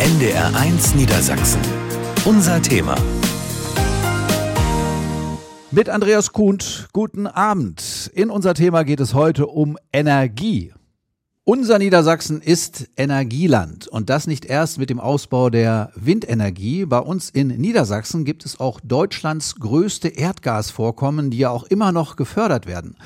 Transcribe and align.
NDR1 0.00 0.96
Niedersachsen. 0.96 1.60
Unser 2.24 2.60
Thema. 2.60 2.96
Mit 5.70 5.88
Andreas 5.88 6.32
Kuhnt, 6.32 6.88
guten 6.92 7.28
Abend. 7.28 8.10
In 8.12 8.28
unser 8.28 8.54
Thema 8.54 8.82
geht 8.82 8.98
es 8.98 9.14
heute 9.14 9.46
um 9.46 9.78
Energie. 9.92 10.72
Unser 11.46 11.78
Niedersachsen 11.78 12.40
ist 12.40 12.88
Energieland 12.96 13.86
und 13.86 14.08
das 14.08 14.26
nicht 14.26 14.46
erst 14.46 14.78
mit 14.78 14.88
dem 14.88 14.98
Ausbau 14.98 15.50
der 15.50 15.92
Windenergie. 15.94 16.86
Bei 16.86 17.00
uns 17.00 17.28
in 17.28 17.48
Niedersachsen 17.48 18.24
gibt 18.24 18.46
es 18.46 18.58
auch 18.58 18.80
Deutschlands 18.82 19.56
größte 19.56 20.08
Erdgasvorkommen, 20.08 21.30
die 21.30 21.36
ja 21.36 21.50
auch 21.50 21.64
immer 21.64 21.92
noch 21.92 22.16
gefördert 22.16 22.64
werden. 22.66 22.96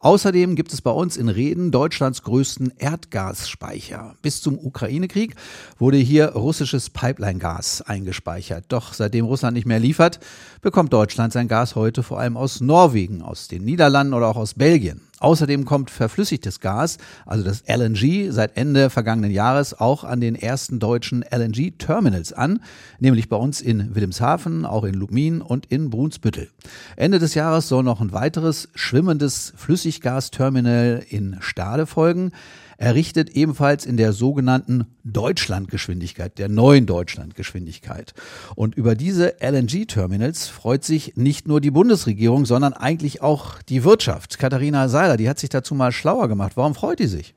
Außerdem 0.00 0.56
gibt 0.56 0.74
es 0.74 0.82
bei 0.82 0.90
uns 0.90 1.16
in 1.16 1.30
Reden 1.30 1.70
Deutschlands 1.70 2.22
größten 2.22 2.74
Erdgasspeicher. 2.76 4.14
Bis 4.20 4.42
zum 4.42 4.58
Ukraine-Krieg 4.58 5.34
wurde 5.78 5.96
hier 5.96 6.32
russisches 6.32 6.90
Pipeline-Gas 6.90 7.80
eingespeichert. 7.80 8.66
Doch 8.68 8.92
seitdem 8.92 9.24
Russland 9.24 9.54
nicht 9.54 9.66
mehr 9.66 9.80
liefert, 9.80 10.20
bekommt 10.60 10.92
Deutschland 10.92 11.32
sein 11.32 11.48
Gas 11.48 11.74
heute 11.76 12.02
vor 12.02 12.20
allem 12.20 12.36
aus 12.36 12.60
Norwegen, 12.60 13.22
aus 13.22 13.48
den 13.48 13.64
Niederlanden 13.64 14.12
oder 14.12 14.28
auch 14.28 14.36
aus 14.36 14.52
Belgien. 14.52 15.00
Außerdem 15.18 15.64
kommt 15.64 15.90
verflüssigtes 15.90 16.60
Gas, 16.60 16.98
also 17.24 17.42
das 17.42 17.64
LNG, 17.66 18.30
seit 18.30 18.56
Ende 18.58 18.90
vergangenen 18.90 19.30
Jahres 19.30 19.72
auch 19.72 20.04
an 20.04 20.20
den 20.20 20.34
ersten 20.34 20.78
deutschen 20.78 21.22
LNG-Terminals 21.22 22.34
an, 22.34 22.60
nämlich 22.98 23.30
bei 23.30 23.36
uns 23.36 23.62
in 23.62 23.94
Wilhelmshaven, 23.94 24.66
auch 24.66 24.84
in 24.84 24.94
Lubmin 24.94 25.40
und 25.40 25.66
in 25.66 25.88
Brunsbüttel. 25.88 26.50
Ende 26.96 27.18
des 27.18 27.34
Jahres 27.34 27.68
soll 27.68 27.82
noch 27.82 28.02
ein 28.02 28.12
weiteres 28.12 28.68
schwimmendes 28.74 29.54
Flüssiggasterminal 29.56 31.02
in 31.08 31.38
Stade 31.40 31.86
folgen 31.86 32.32
errichtet 32.76 33.30
ebenfalls 33.30 33.86
in 33.86 33.96
der 33.96 34.12
sogenannten 34.12 34.86
Deutschlandgeschwindigkeit, 35.04 36.38
der 36.38 36.48
neuen 36.48 36.86
Deutschlandgeschwindigkeit. 36.86 38.14
Und 38.54 38.74
über 38.74 38.94
diese 38.94 39.36
LNG-Terminals 39.40 40.48
freut 40.48 40.84
sich 40.84 41.16
nicht 41.16 41.48
nur 41.48 41.60
die 41.60 41.70
Bundesregierung, 41.70 42.44
sondern 42.46 42.72
eigentlich 42.72 43.22
auch 43.22 43.62
die 43.62 43.84
Wirtschaft. 43.84 44.38
Katharina 44.38 44.88
Seiler, 44.88 45.16
die 45.16 45.28
hat 45.28 45.38
sich 45.38 45.50
dazu 45.50 45.74
mal 45.74 45.92
schlauer 45.92 46.28
gemacht. 46.28 46.52
Warum 46.56 46.74
freut 46.74 46.98
die 46.98 47.06
sich? 47.06 47.34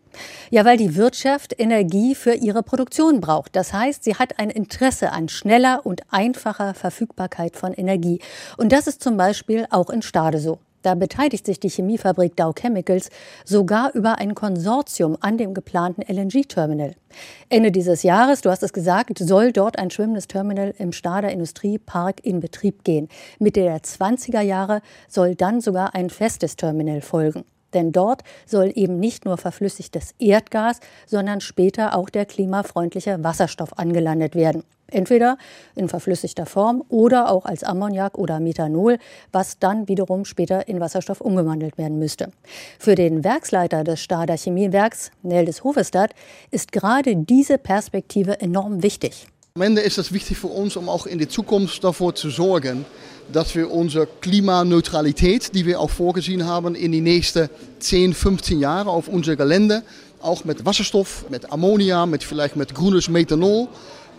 Ja, 0.50 0.66
weil 0.66 0.78
die 0.78 0.96
Wirtschaft 0.96 1.54
Energie 1.58 2.16
für 2.16 2.34
ihre 2.34 2.64
Produktion 2.64 3.22
braucht. 3.22 3.56
Das 3.56 3.74
heißt, 3.74 4.04
sie 4.04 4.16
hat 4.16 4.40
ein 4.40 4.50
Interesse 4.50 5.12
an 5.12 5.30
schneller 5.30 5.86
und 5.86 6.02
einfacher 6.10 6.74
Verfügbarkeit 6.74 7.56
von 7.56 7.74
Energie. 7.74 8.20
Und 8.58 8.72
das 8.72 8.88
ist 8.88 9.04
zum 9.04 9.18
Beispiel 9.18 9.66
auch 9.70 9.90
in 9.90 10.02
Stade 10.02 10.40
so. 10.40 10.60
Da 10.82 10.96
beteiligt 10.96 11.46
sich 11.46 11.60
die 11.60 11.70
Chemiefabrik 11.70 12.36
Dow 12.38 12.54
Chemicals 12.54 13.10
sogar 13.44 13.94
über 13.94 14.18
ein 14.18 14.34
Konsortium 14.34 15.18
an 15.20 15.38
dem 15.38 15.54
geplanten 15.54 16.02
LNG-Terminal. 16.02 16.96
Ende 17.50 17.72
dieses 17.72 18.04
Jahres, 18.04 18.42
du 18.42 18.50
hast 18.50 18.64
es 18.64 18.72
gesagt, 18.72 19.20
soll 19.20 19.52
dort 19.52 19.78
ein 19.78 19.92
schwimmendes 19.92 20.28
Terminal 20.28 20.74
im 20.78 20.94
Stader 20.94 21.32
Industriepark 21.32 22.24
in 22.24 22.40
Betrieb 22.40 22.84
gehen. 22.84 23.10
Mitte 23.40 23.62
der 23.62 23.82
20er 23.82 24.42
Jahre 24.42 24.82
soll 25.10 25.36
dann 25.36 25.60
sogar 25.60 25.96
ein 25.96 26.10
festes 26.10 26.56
Terminal 26.56 27.02
folgen. 27.02 27.44
Denn 27.74 27.92
dort 27.92 28.24
soll 28.46 28.72
eben 28.74 29.00
nicht 29.00 29.26
nur 29.26 29.38
verflüssigtes 29.38 30.16
Erdgas, 30.18 30.80
sondern 31.06 31.42
später 31.42 31.96
auch 31.96 32.10
der 32.10 32.26
klimafreundliche 32.26 33.24
Wasserstoff 33.24 33.78
angelandet 33.78 34.34
werden. 34.36 34.64
Entweder 34.92 35.38
in 35.76 35.90
verflüssigter 35.90 36.46
Form 36.46 36.84
oder 36.90 37.32
auch 37.32 37.46
als 37.46 37.64
Ammoniak 37.64 38.18
oder 38.18 38.40
Methanol, 38.40 38.98
was 39.32 39.60
dann 39.60 39.88
wiederum 39.88 40.26
später 40.26 40.68
in 40.68 40.80
Wasserstoff 40.80 41.22
umgewandelt 41.22 41.78
werden 41.78 42.00
müsste. 42.00 42.32
Für 42.78 42.96
den 42.96 43.24
Werksleiter 43.24 43.84
des 43.84 44.00
Stader 44.00 44.38
Chemiewerks, 44.38 45.12
Neldes 45.24 45.64
Hofestadt, 45.64 46.12
ist 46.52 46.72
gerade 46.72 47.16
diese 47.16 47.58
Perspektive 47.58 48.40
enorm 48.42 48.84
wichtig. 48.84 49.28
Am 49.56 49.64
Ende 49.64 49.82
ist 49.82 49.98
es 49.98 50.14
wichtig 50.14 50.38
für 50.38 50.48
uns, 50.48 50.78
um 50.78 50.88
auch 50.88 51.06
in 51.06 51.18
der 51.18 51.28
Zukunft 51.28 51.84
dafür 51.84 52.16
zu 52.16 52.30
sorgen, 52.30 52.86
dass 53.32 53.56
wir 53.56 53.72
unsere 53.72 54.08
Klimaneutralität, 54.08 55.54
die 55.54 55.66
wir 55.66 55.80
auch 55.80 55.90
vorgesehen 55.90 56.46
haben, 56.46 56.76
in 56.76 56.92
die 56.92 57.02
nächsten 57.02 57.50
10, 57.80 58.14
15 58.14 58.60
Jahre 58.60 58.90
auf 58.90 59.08
unser 59.08 59.36
Gelände, 59.36 59.84
auch 60.22 60.46
mit 60.46 60.66
Wasserstoff, 60.66 61.26
mit 61.30 61.52
Ammonia, 61.52 62.06
mit 62.06 62.24
vielleicht 62.24 62.56
mit 62.56 62.74
grünes 62.74 63.10
Methanol, 63.10 63.68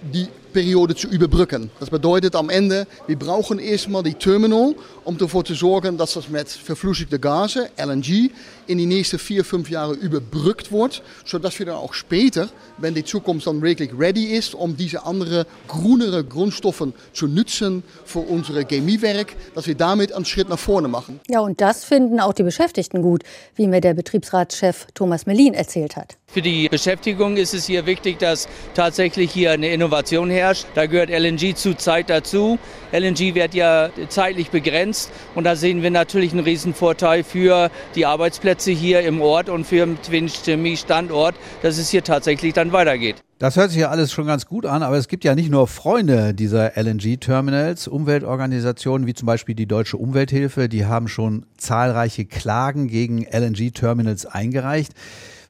die 0.03 0.29
Periode 0.53 0.95
zu 0.95 1.09
überbrücken. 1.09 1.71
Das 1.81 1.91
bedeutet 1.91 2.37
am 2.37 2.51
Ende, 2.51 2.87
wir 3.07 3.19
brauchen 3.19 3.59
erstmal 3.59 4.03
die 4.03 4.15
Terminal, 4.15 4.75
um 5.05 5.17
dafür 5.17 5.45
zu 5.45 5.55
sorgen, 5.55 5.97
dass 5.97 6.15
das 6.15 6.29
mit 6.29 6.49
verflüssigte 6.49 7.19
Gase, 7.19 7.71
LNG, 7.77 8.31
in 8.71 8.79
die 8.79 8.87
nächsten 8.87 9.19
vier, 9.19 9.45
fünf 9.45 9.69
Jahre 9.69 9.95
überbrückt 9.95 10.71
wird, 10.71 11.03
sodass 11.25 11.59
wir 11.59 11.67
dann 11.67 11.75
auch 11.75 11.93
später, 11.93 12.49
wenn 12.79 12.95
die 12.95 13.05
Zukunft 13.05 13.49
dann 13.49 13.61
wirklich 13.63 13.91
ready 13.99 14.27
ist, 14.27 14.55
um 14.55 14.77
diese 14.77 15.05
anderen 15.05 15.45
grünere 15.67 16.23
Grundstoffen 16.23 16.95
zu 17.13 17.27
nutzen 17.27 17.83
für 18.05 18.21
unser 18.21 18.65
Chemiewerk, 18.65 19.35
dass 19.57 19.67
wir 19.67 19.75
damit 19.75 20.13
einen 20.13 20.25
Schritt 20.25 20.49
nach 20.49 20.59
vorne 20.59 20.87
machen. 20.87 21.19
Ja, 21.29 21.41
und 21.41 21.61
das 21.61 21.85
finden 21.85 22.21
auch 22.21 22.33
die 22.33 22.45
Beschäftigten 22.45 23.03
gut, 23.03 23.25
wie 23.57 23.67
mir 23.67 23.81
der 23.81 23.95
Betriebsratschef 23.95 24.87
Thomas 24.95 25.27
Melin 25.27 25.55
erzählt 25.55 25.97
hat. 25.97 26.17
Für 26.33 26.43
die 26.43 26.69
Beschäftigung 26.69 27.37
ist 27.37 27.55
es 27.55 27.67
hier 27.67 27.87
wichtig, 27.87 28.21
dass 28.21 28.47
tatsächlich 28.75 29.33
hier 29.33 29.51
eine 29.51 29.73
Innovation 29.73 30.31
herrscht. 30.31 30.65
Da 30.77 30.87
gehört 30.87 31.11
LNG 31.11 31.57
zu 31.57 31.75
Zeit 31.75 32.09
dazu. 32.09 32.57
LNG 32.93 33.35
wird 33.35 33.53
ja 33.53 33.91
zeitlich 34.09 34.51
begrenzt 34.51 35.11
und 35.35 35.43
da 35.43 35.57
sehen 35.57 35.83
wir 35.83 35.91
natürlich 35.91 36.31
einen 36.31 36.45
Riesenvorteil 36.45 37.25
für 37.25 37.69
die 37.97 38.07
Arbeitsplätze 38.07 38.60
hier 38.65 39.01
im 39.03 39.21
Ort 39.21 39.49
und 39.49 39.67
für 39.67 39.87
den 39.87 40.29
Chemie-Standort, 40.29 41.35
dass 41.63 41.79
es 41.79 41.91
hier 41.91 42.05
tatsächlich 42.05 42.53
dann 42.53 42.73
weitergeht. 42.73 43.17
Das 43.39 43.57
hört 43.57 43.71
sich 43.71 43.81
ja 43.81 43.89
alles 43.89 44.13
schon 44.13 44.27
ganz 44.27 44.45
gut 44.45 44.67
an, 44.67 44.83
aber 44.83 44.99
es 44.99 45.09
gibt 45.09 45.25
ja 45.25 45.35
nicht 45.35 45.51
nur 45.51 45.67
Freunde 45.67 46.35
dieser 46.35 46.77
LNG-Terminals, 46.77 47.89
Umweltorganisationen 47.89 49.07
wie 49.07 49.15
zum 49.15 49.27
Beispiel 49.27 49.55
die 49.55 49.67
Deutsche 49.67 49.97
Umwelthilfe, 49.97 50.69
die 50.69 50.85
haben 50.85 51.09
schon 51.09 51.47
zahlreiche 51.57 52.27
Klagen 52.27 52.87
gegen 52.87 53.25
LNG-Terminals 53.25 54.27
eingereicht. 54.27 54.93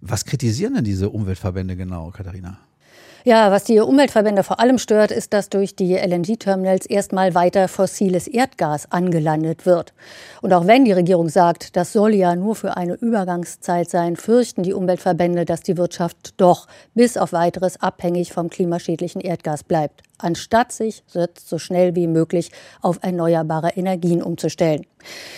Was 0.01 0.25
kritisieren 0.25 0.75
denn 0.75 0.85
diese 0.85 1.11
Umweltverbände 1.11 1.77
genau, 1.77 2.11
Katharina? 2.11 2.59
Ja, 3.25 3.51
was 3.51 3.65
die 3.65 3.79
Umweltverbände 3.81 4.43
vor 4.43 4.61
allem 4.61 4.79
stört, 4.79 5.11
ist, 5.11 5.35
dass 5.35 5.51
durch 5.51 5.77
die 5.77 5.95
LNG-Terminals 5.95 6.87
erstmal 6.87 7.35
weiter 7.35 7.69
fossiles 7.69 8.27
Erdgas 8.27 8.91
angelandet 8.91 9.67
wird. 9.67 9.93
Und 10.41 10.55
auch 10.55 10.67
wenn 10.67 10.87
die 10.87 10.93
Regierung 10.93 11.29
sagt, 11.29 11.77
das 11.77 11.93
soll 11.93 12.15
ja 12.15 12.35
nur 12.35 12.57
für 12.57 12.79
eine 12.79 12.95
Übergangszeit 12.95 13.91
sein, 13.91 14.17
fürchten 14.17 14.63
die 14.63 14.73
Umweltverbände, 14.73 15.45
dass 15.45 15.61
die 15.61 15.77
Wirtschaft 15.77 16.33
doch 16.39 16.67
bis 16.95 17.19
auf 17.19 17.33
weiteres 17.33 17.79
abhängig 17.83 18.33
vom 18.33 18.49
klimaschädlichen 18.49 19.21
Erdgas 19.21 19.65
bleibt 19.65 20.03
anstatt 20.23 20.73
sich 20.73 21.03
so 21.07 21.59
schnell 21.59 21.95
wie 21.95 22.07
möglich 22.07 22.51
auf 22.81 22.99
erneuerbare 23.03 23.71
Energien 23.71 24.23
umzustellen. 24.23 24.87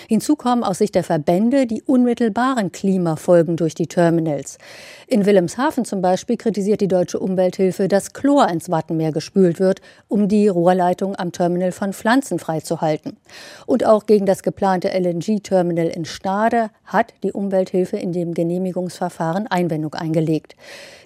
Hinzu 0.09 0.37
kommen 0.37 0.65
aus 0.65 0.79
Sicht 0.79 0.95
der 0.95 1.05
Verbände 1.05 1.67
die 1.67 1.83
unmittelbaren 1.83 2.73
Klimafolgen 2.73 3.57
durch 3.57 3.75
die 3.75 3.87
Terminals. 3.87 4.59
In 5.07 5.27
Wilhelmshaven 5.27 5.85
zum 5.85 6.03
Beispiel 6.03 6.37
kritisiert 6.37 6.81
die 6.81 6.89
Deutsche 6.89 7.19
Umwelthilfe, 7.19 7.89
dass 7.89 8.13
Chlor 8.13 8.49
ins 8.49 8.71
Wattenmeer 8.71 9.13
gespült 9.13 9.61
wird, 9.61 9.81
um 10.09 10.29
die 10.29 10.49
Rohrleitung 10.49 11.17
am 11.17 11.33
Terminal 11.33 11.73
von 11.73 11.93
Pflanzen 11.93 12.39
freizuhalten. 12.39 13.17
Und 13.67 13.85
auch 13.85 14.07
gegen 14.07 14.27
das 14.27 14.43
geplante 14.43 14.89
LNG-Terminal 14.89 15.89
in 15.89 16.05
Stade 16.05 16.71
hat 16.85 17.15
die 17.23 17.33
Umwelthilfe 17.33 17.97
in 17.97 18.13
dem 18.13 18.35
Genehmigungsverfahren 18.35 19.47
Einwendung 19.47 19.95
eingelegt. 19.95 20.57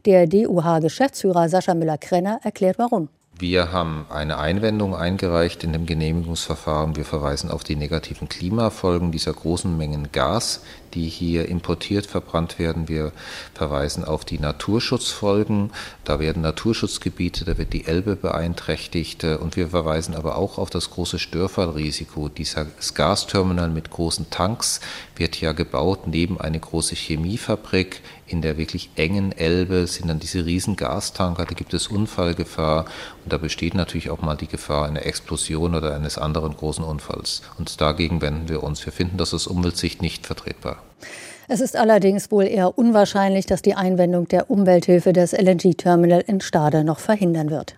Der 0.04 0.26
DUH-Geschäftsführer 0.26 1.48
Sascha 1.48 1.75
Müller-Krenner 1.75 2.41
erklärt 2.43 2.78
warum. 2.78 3.08
Wir 3.39 3.71
haben 3.71 4.07
eine 4.09 4.39
Einwendung 4.39 4.97
eingereicht 4.97 5.63
in 5.63 5.75
dem 5.75 5.85
Genehmigungsverfahren. 5.85 6.97
Wir 6.97 7.05
verweisen 7.05 7.51
auf 7.51 7.65
die 7.65 7.77
negativen 7.77 8.31
Klimafolgen 8.31 9.13
dieser 9.13 9.35
großen 9.35 9.77
Mengen 9.77 10.11
Gas, 10.11 10.63
die 10.95 11.09
hier 11.09 11.49
importiert 11.49 12.07
verbrannt 12.07 12.59
werden. 12.59 12.89
Wir 12.89 13.13
verweisen 13.55 14.05
auf 14.05 14.25
die 14.25 14.39
Naturschutzfolgen. 14.39 15.71
Da 16.05 16.19
werden 16.21 16.43
Naturschutzgebiete, 16.43 17.45
da 17.45 17.59
wird 17.59 17.73
die 17.73 17.87
Elbe 17.87 18.17
beeinträchtigt. 18.17 19.25
Und 19.25 19.56
wir 19.56 19.69
verweisen 19.69 20.15
aber 20.15 20.37
auch 20.37 20.59
auf 20.59 20.71
das 20.71 20.91
große 20.91 21.19
Störfallrisiko. 21.19 22.29
Dieses 22.29 22.94
Gasterminal 22.94 23.71
mit 23.71 23.91
großen 23.91 24.31
Tanks 24.31 24.81
wird 25.17 25.41
ja 25.41 25.53
gebaut 25.53 26.06
neben 26.06 26.41
eine 26.41 26.61
große 26.61 26.94
Chemiefabrik. 26.94 28.03
In 28.29 28.43
der 28.43 28.59
wirklich 28.59 28.91
engen 28.97 29.31
Elbe 29.31 29.87
sind 29.87 30.09
dann 30.09 30.19
diese 30.19 30.44
riesen 30.44 30.75
Gastanker, 30.75 31.44
da 31.44 31.55
gibt 31.55 31.73
es 31.75 31.87
Unfallgefahr 31.87 32.87
und 33.23 33.32
da 33.32 33.39
besteht 33.39 33.75
natürlich 33.75 34.11
auch 34.11 34.21
mal 34.21 34.35
die 34.35 34.49
Gefahr 34.49 34.87
einer 34.87 35.06
Explosion 35.06 35.77
oder 35.77 35.94
eines 35.94 36.19
anderen 36.19 36.56
großen 36.56 36.82
Unfalls. 36.82 37.43
Und 37.56 37.81
dagegen 37.81 38.21
wenden 38.23 38.49
wir 38.49 38.65
uns. 38.65 38.85
Wir 38.85 38.93
finden 38.93 39.17
das 39.17 39.32
aus 39.32 39.47
Umweltsicht 39.47 40.03
nicht 40.03 40.27
vertretbar. 40.27 40.75
Es 41.49 41.61
ist 41.61 41.76
allerdings 41.76 42.31
wohl 42.31 42.44
eher 42.44 42.76
unwahrscheinlich, 42.76 43.46
dass 43.46 43.62
die 43.62 43.75
Einwendung 43.75 44.26
der 44.26 44.50
Umwelthilfe 44.50 45.12
des 45.12 45.32
LNG-Terminal 45.32 46.25
in 46.26 46.40
Stade 46.40 46.82
noch 46.82 46.99
verhindern 46.99 47.50
wird. 47.50 47.76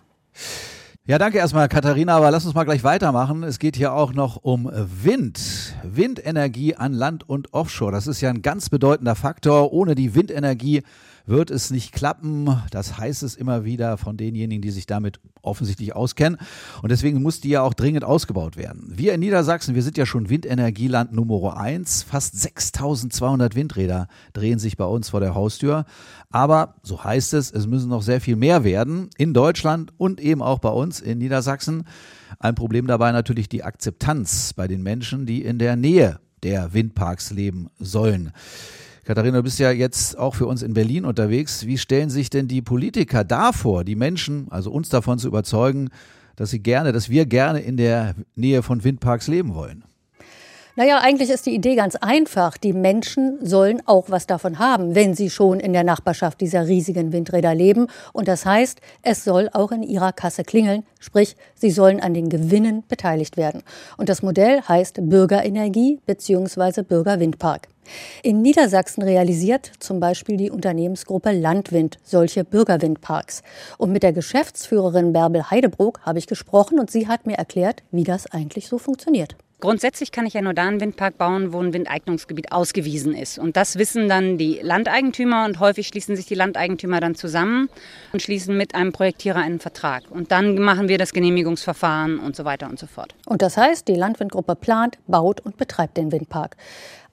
Ja, 1.05 1.17
danke 1.17 1.39
erstmal, 1.39 1.67
Katharina, 1.69 2.17
aber 2.17 2.29
lass 2.29 2.45
uns 2.45 2.53
mal 2.53 2.65
gleich 2.65 2.83
weitermachen. 2.83 3.41
Es 3.43 3.57
geht 3.57 3.75
hier 3.75 3.93
auch 3.93 4.13
noch 4.13 4.37
um 4.43 4.69
Wind. 4.71 5.39
Windenergie 5.83 6.75
an 6.75 6.93
Land 6.93 7.27
und 7.27 7.51
Offshore. 7.51 7.91
Das 7.91 8.05
ist 8.05 8.21
ja 8.21 8.29
ein 8.29 8.43
ganz 8.43 8.69
bedeutender 8.69 9.15
Faktor. 9.15 9.73
Ohne 9.73 9.95
die 9.95 10.13
Windenergie 10.13 10.83
wird 11.29 11.51
es 11.51 11.71
nicht 11.71 11.93
klappen. 11.93 12.61
Das 12.71 12.97
heißt 12.97 13.23
es 13.23 13.35
immer 13.35 13.63
wieder 13.63 13.97
von 13.97 14.17
denjenigen, 14.17 14.61
die 14.61 14.71
sich 14.71 14.87
damit 14.87 15.19
offensichtlich 15.41 15.95
auskennen. 15.95 16.39
Und 16.81 16.91
deswegen 16.91 17.21
muss 17.21 17.39
die 17.39 17.49
ja 17.49 17.61
auch 17.61 17.73
dringend 17.73 18.03
ausgebaut 18.03 18.57
werden. 18.57 18.91
Wir 18.95 19.13
in 19.13 19.19
Niedersachsen, 19.19 19.75
wir 19.75 19.83
sind 19.83 19.97
ja 19.97 20.05
schon 20.05 20.29
Windenergieland 20.29 21.13
Nummer 21.13 21.55
eins. 21.57 22.03
Fast 22.03 22.39
6200 22.39 23.55
Windräder 23.55 24.07
drehen 24.33 24.59
sich 24.59 24.75
bei 24.75 24.85
uns 24.85 25.09
vor 25.09 25.19
der 25.19 25.35
Haustür. 25.35 25.85
Aber 26.29 26.75
so 26.83 27.03
heißt 27.03 27.33
es, 27.35 27.51
es 27.51 27.67
müssen 27.67 27.89
noch 27.89 28.01
sehr 28.01 28.21
viel 28.21 28.35
mehr 28.35 28.63
werden 28.63 29.09
in 29.17 29.33
Deutschland 29.33 29.93
und 29.97 30.19
eben 30.19 30.41
auch 30.41 30.59
bei 30.59 30.69
uns 30.69 30.99
in 30.99 31.19
Niedersachsen. 31.19 31.85
Ein 32.39 32.55
Problem 32.55 32.87
dabei 32.87 33.11
natürlich 33.11 33.49
die 33.49 33.63
Akzeptanz 33.63 34.53
bei 34.53 34.67
den 34.67 34.83
Menschen, 34.83 35.25
die 35.25 35.43
in 35.43 35.59
der 35.59 35.75
Nähe 35.75 36.19
der 36.43 36.73
Windparks 36.73 37.31
leben 37.31 37.69
sollen. 37.79 38.31
Katharina, 39.05 39.37
du 39.37 39.43
bist 39.43 39.59
ja 39.59 39.71
jetzt 39.71 40.17
auch 40.17 40.35
für 40.35 40.45
uns 40.45 40.61
in 40.61 40.73
Berlin 40.73 41.05
unterwegs. 41.05 41.65
Wie 41.65 41.77
stellen 41.77 42.09
sich 42.09 42.29
denn 42.29 42.47
die 42.47 42.61
Politiker 42.61 43.23
davor, 43.23 43.83
die 43.83 43.95
Menschen, 43.95 44.47
also 44.49 44.71
uns 44.71 44.89
davon 44.89 45.19
zu 45.19 45.27
überzeugen, 45.27 45.89
dass 46.35 46.51
sie 46.51 46.59
gerne, 46.59 46.91
dass 46.91 47.09
wir 47.09 47.25
gerne 47.25 47.59
in 47.59 47.77
der 47.77 48.15
Nähe 48.35 48.61
von 48.61 48.83
Windparks 48.83 49.27
leben 49.27 49.55
wollen? 49.55 49.83
Naja, 50.79 50.99
eigentlich 50.99 51.29
ist 51.29 51.45
die 51.45 51.53
Idee 51.53 51.75
ganz 51.75 51.97
einfach. 51.97 52.55
Die 52.55 52.71
Menschen 52.71 53.45
sollen 53.45 53.81
auch 53.85 54.05
was 54.07 54.27
davon 54.27 54.59
haben, 54.59 54.95
wenn 54.95 55.13
sie 55.13 55.29
schon 55.29 55.59
in 55.59 55.73
der 55.73 55.83
Nachbarschaft 55.83 56.39
dieser 56.39 56.67
riesigen 56.67 57.11
Windräder 57.11 57.53
leben. 57.53 57.87
Und 58.13 58.29
das 58.29 58.45
heißt, 58.45 58.79
es 59.01 59.25
soll 59.25 59.49
auch 59.51 59.73
in 59.73 59.83
ihrer 59.83 60.13
Kasse 60.13 60.45
klingeln. 60.45 60.85
Sprich, 61.01 61.35
sie 61.53 61.69
sollen 61.69 61.99
an 61.99 62.13
den 62.13 62.29
Gewinnen 62.29 62.85
beteiligt 62.87 63.35
werden. 63.35 63.61
Und 63.97 64.07
das 64.07 64.21
Modell 64.21 64.61
heißt 64.61 64.99
Bürgerenergie 65.01 65.99
bzw. 66.05 66.83
Bürgerwindpark. 66.83 67.67
In 68.23 68.41
Niedersachsen 68.41 69.03
realisiert 69.03 69.73
zum 69.79 69.99
Beispiel 69.99 70.37
die 70.37 70.49
Unternehmensgruppe 70.49 71.33
Landwind 71.33 71.97
solche 72.05 72.45
Bürgerwindparks. 72.45 73.43
Und 73.77 73.91
mit 73.91 74.03
der 74.03 74.13
Geschäftsführerin 74.13 75.11
Bärbel 75.11 75.51
Heidebrook 75.51 75.99
habe 76.03 76.19
ich 76.19 76.27
gesprochen 76.27 76.79
und 76.79 76.89
sie 76.89 77.09
hat 77.09 77.27
mir 77.27 77.35
erklärt, 77.35 77.83
wie 77.91 78.05
das 78.05 78.27
eigentlich 78.31 78.69
so 78.69 78.77
funktioniert. 78.77 79.35
Grundsätzlich 79.61 80.13
kann 80.13 80.25
ich 80.25 80.33
ja 80.35 80.41
nur 80.41 80.53
da 80.53 80.67
einen 80.67 80.79
Windpark 80.79 81.17
bauen, 81.17 81.51
wo 81.51 81.59
ein 81.59 81.73
Windeignungsgebiet 81.73 82.53
ausgewiesen 82.53 83.13
ist. 83.13 83.37
Und 83.37 83.57
das 83.57 83.77
wissen 83.77 84.07
dann 84.07 84.37
die 84.37 84.59
Landeigentümer 84.61 85.43
und 85.43 85.59
häufig 85.59 85.87
schließen 85.87 86.15
sich 86.15 86.27
die 86.27 86.35
Landeigentümer 86.35 87.01
dann 87.01 87.15
zusammen 87.15 87.67
und 88.13 88.21
schließen 88.21 88.55
mit 88.55 88.73
einem 88.73 88.93
Projektierer 88.93 89.39
einen 89.39 89.59
Vertrag. 89.59 90.03
Und 90.09 90.31
dann 90.31 90.55
machen 90.59 90.87
wir 90.87 90.97
das 90.97 91.11
Genehmigungsverfahren 91.11 92.19
und 92.19 92.37
so 92.37 92.45
weiter 92.45 92.69
und 92.69 92.79
so 92.79 92.87
fort. 92.87 93.15
Und 93.25 93.41
das 93.41 93.57
heißt, 93.57 93.89
die 93.89 93.95
Landwindgruppe 93.95 94.55
plant, 94.55 94.97
baut 95.07 95.41
und 95.41 95.57
betreibt 95.57 95.97
den 95.97 96.13
Windpark. 96.13 96.55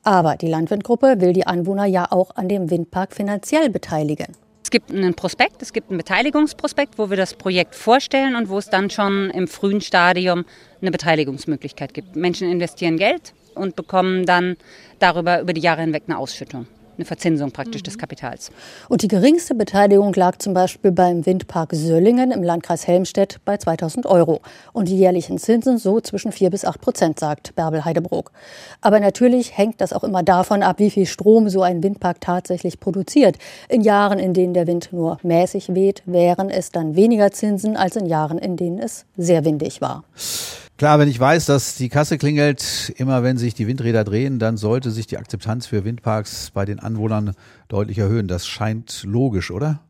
Aber 0.05 0.37
die 0.37 0.47
Landwindgruppe 0.47 1.21
will 1.21 1.33
die 1.33 1.49
Anwohner 1.49 1.87
ja 1.87 2.07
auch 2.13 2.37
an 2.37 2.49
dem 2.49 2.71
Windpark 2.71 3.13
finanziell 3.13 3.71
beteiligen. 3.71 4.46
Es 4.67 4.71
gibt 4.73 4.91
einen 4.91 5.15
Prospekt, 5.15 5.63
es 5.63 5.73
gibt 5.73 5.91
einen 5.91 5.99
Beteiligungsprospekt, 5.99 6.99
wo 6.99 7.09
wir 7.09 7.17
das 7.17 7.35
Projekt 7.35 7.77
vorstellen 7.77 8.35
und 8.35 8.49
wo 8.49 8.59
es 8.59 8.69
dann 8.69 8.91
schon 8.91 9.31
im 9.31 9.47
frühen 9.47 9.81
Stadium 9.81 10.45
eine 10.81 10.91
Beteiligungsmöglichkeit 10.91 11.95
gibt. 11.95 12.17
Menschen 12.17 12.51
investieren 12.51 12.97
Geld 12.97 13.33
und 13.55 13.77
bekommen 13.77 14.27
dann 14.27 14.57
darüber 14.99 15.41
über 15.41 15.53
die 15.53 15.61
Jahre 15.61 15.83
hinweg 15.83 16.03
eine 16.09 16.19
Ausschüttung 16.19 16.67
eine 16.99 17.05
Verzinsung 17.05 17.51
praktisch 17.53 17.83
mhm. 17.83 17.85
des 17.85 17.99
Kapitals. 17.99 18.51
Und 18.89 19.03
die 19.03 19.09
geringste 19.09 19.55
Beteiligung 19.55 20.13
lag 20.15 20.39
zum 20.39 20.55
Beispiel 20.55 20.93
beim 20.93 21.25
Windpark 21.27 21.71
Söllingen 21.73 22.31
im 22.31 22.43
Landkreis 22.43 22.87
Helmstedt 22.87 23.39
bei 23.45 23.57
2000 23.57 24.07
Euro. 24.07 24.41
Und 24.73 24.89
die 24.89 24.97
jährlichen 24.97 25.39
Zinsen 25.39 25.79
so 25.79 26.01
zwischen 26.01 26.33
4 26.33 26.51
bis 26.51 26.65
8 26.65 26.81
Prozent, 26.81 27.21
sagt 27.21 27.55
Bärbel 27.55 27.85
Heidebrook. 27.85 28.33
Aber 28.81 29.01
natürlich 29.01 29.57
hängt 29.57 29.81
das 29.81 29.93
auch 29.93 30.05
immer 30.05 30.23
davon 30.23 30.63
ab, 30.63 30.79
wie 30.79 30.91
viel 30.91 31.07
Strom 31.07 31.49
so 31.49 31.63
ein 31.63 31.83
Windpark 31.83 32.21
tatsächlich 32.21 32.81
produziert. 32.81 33.37
In 33.69 33.81
Jahren, 33.81 34.19
in 34.19 34.35
denen 34.35 34.55
der 34.55 34.67
Wind 34.67 34.93
nur 34.93 35.19
mäßig 35.23 35.75
weht, 35.75 36.03
wären 36.07 36.51
es 36.51 36.71
dann 36.71 36.97
weniger 36.97 37.31
Zinsen 37.31 37.77
als 37.77 37.97
in 37.97 38.07
Jahren, 38.07 38.39
in 38.39 38.57
denen 38.57 38.79
es 38.79 39.05
sehr 39.17 39.45
windig 39.45 39.81
war. 39.81 40.05
Klar, 40.79 40.99
wenn 40.99 41.09
ich 41.09 41.19
weiß, 41.19 41.47
dass 41.47 41.77
die 41.77 41.89
Kasse 41.89 42.19
klingelt, 42.19 42.93
immer 42.99 43.23
wenn 43.23 43.39
sich 43.39 43.55
die 43.55 43.67
Windräder 43.67 44.05
drehen, 44.05 44.39
dann 44.39 44.59
sollte 44.59 44.91
sich 44.91 45.07
die 45.07 45.17
Akzeptanz 45.17 45.67
für 45.67 45.87
Windparks 45.87 46.51
bei 46.53 46.67
den 46.67 46.81
Anwohnern 46.81 47.33
deutlich 47.69 47.97
erhöhen. 47.97 48.29
Das 48.29 48.47
scheint 48.47 49.03
logisch, 49.05 49.51
oder? 49.51 49.81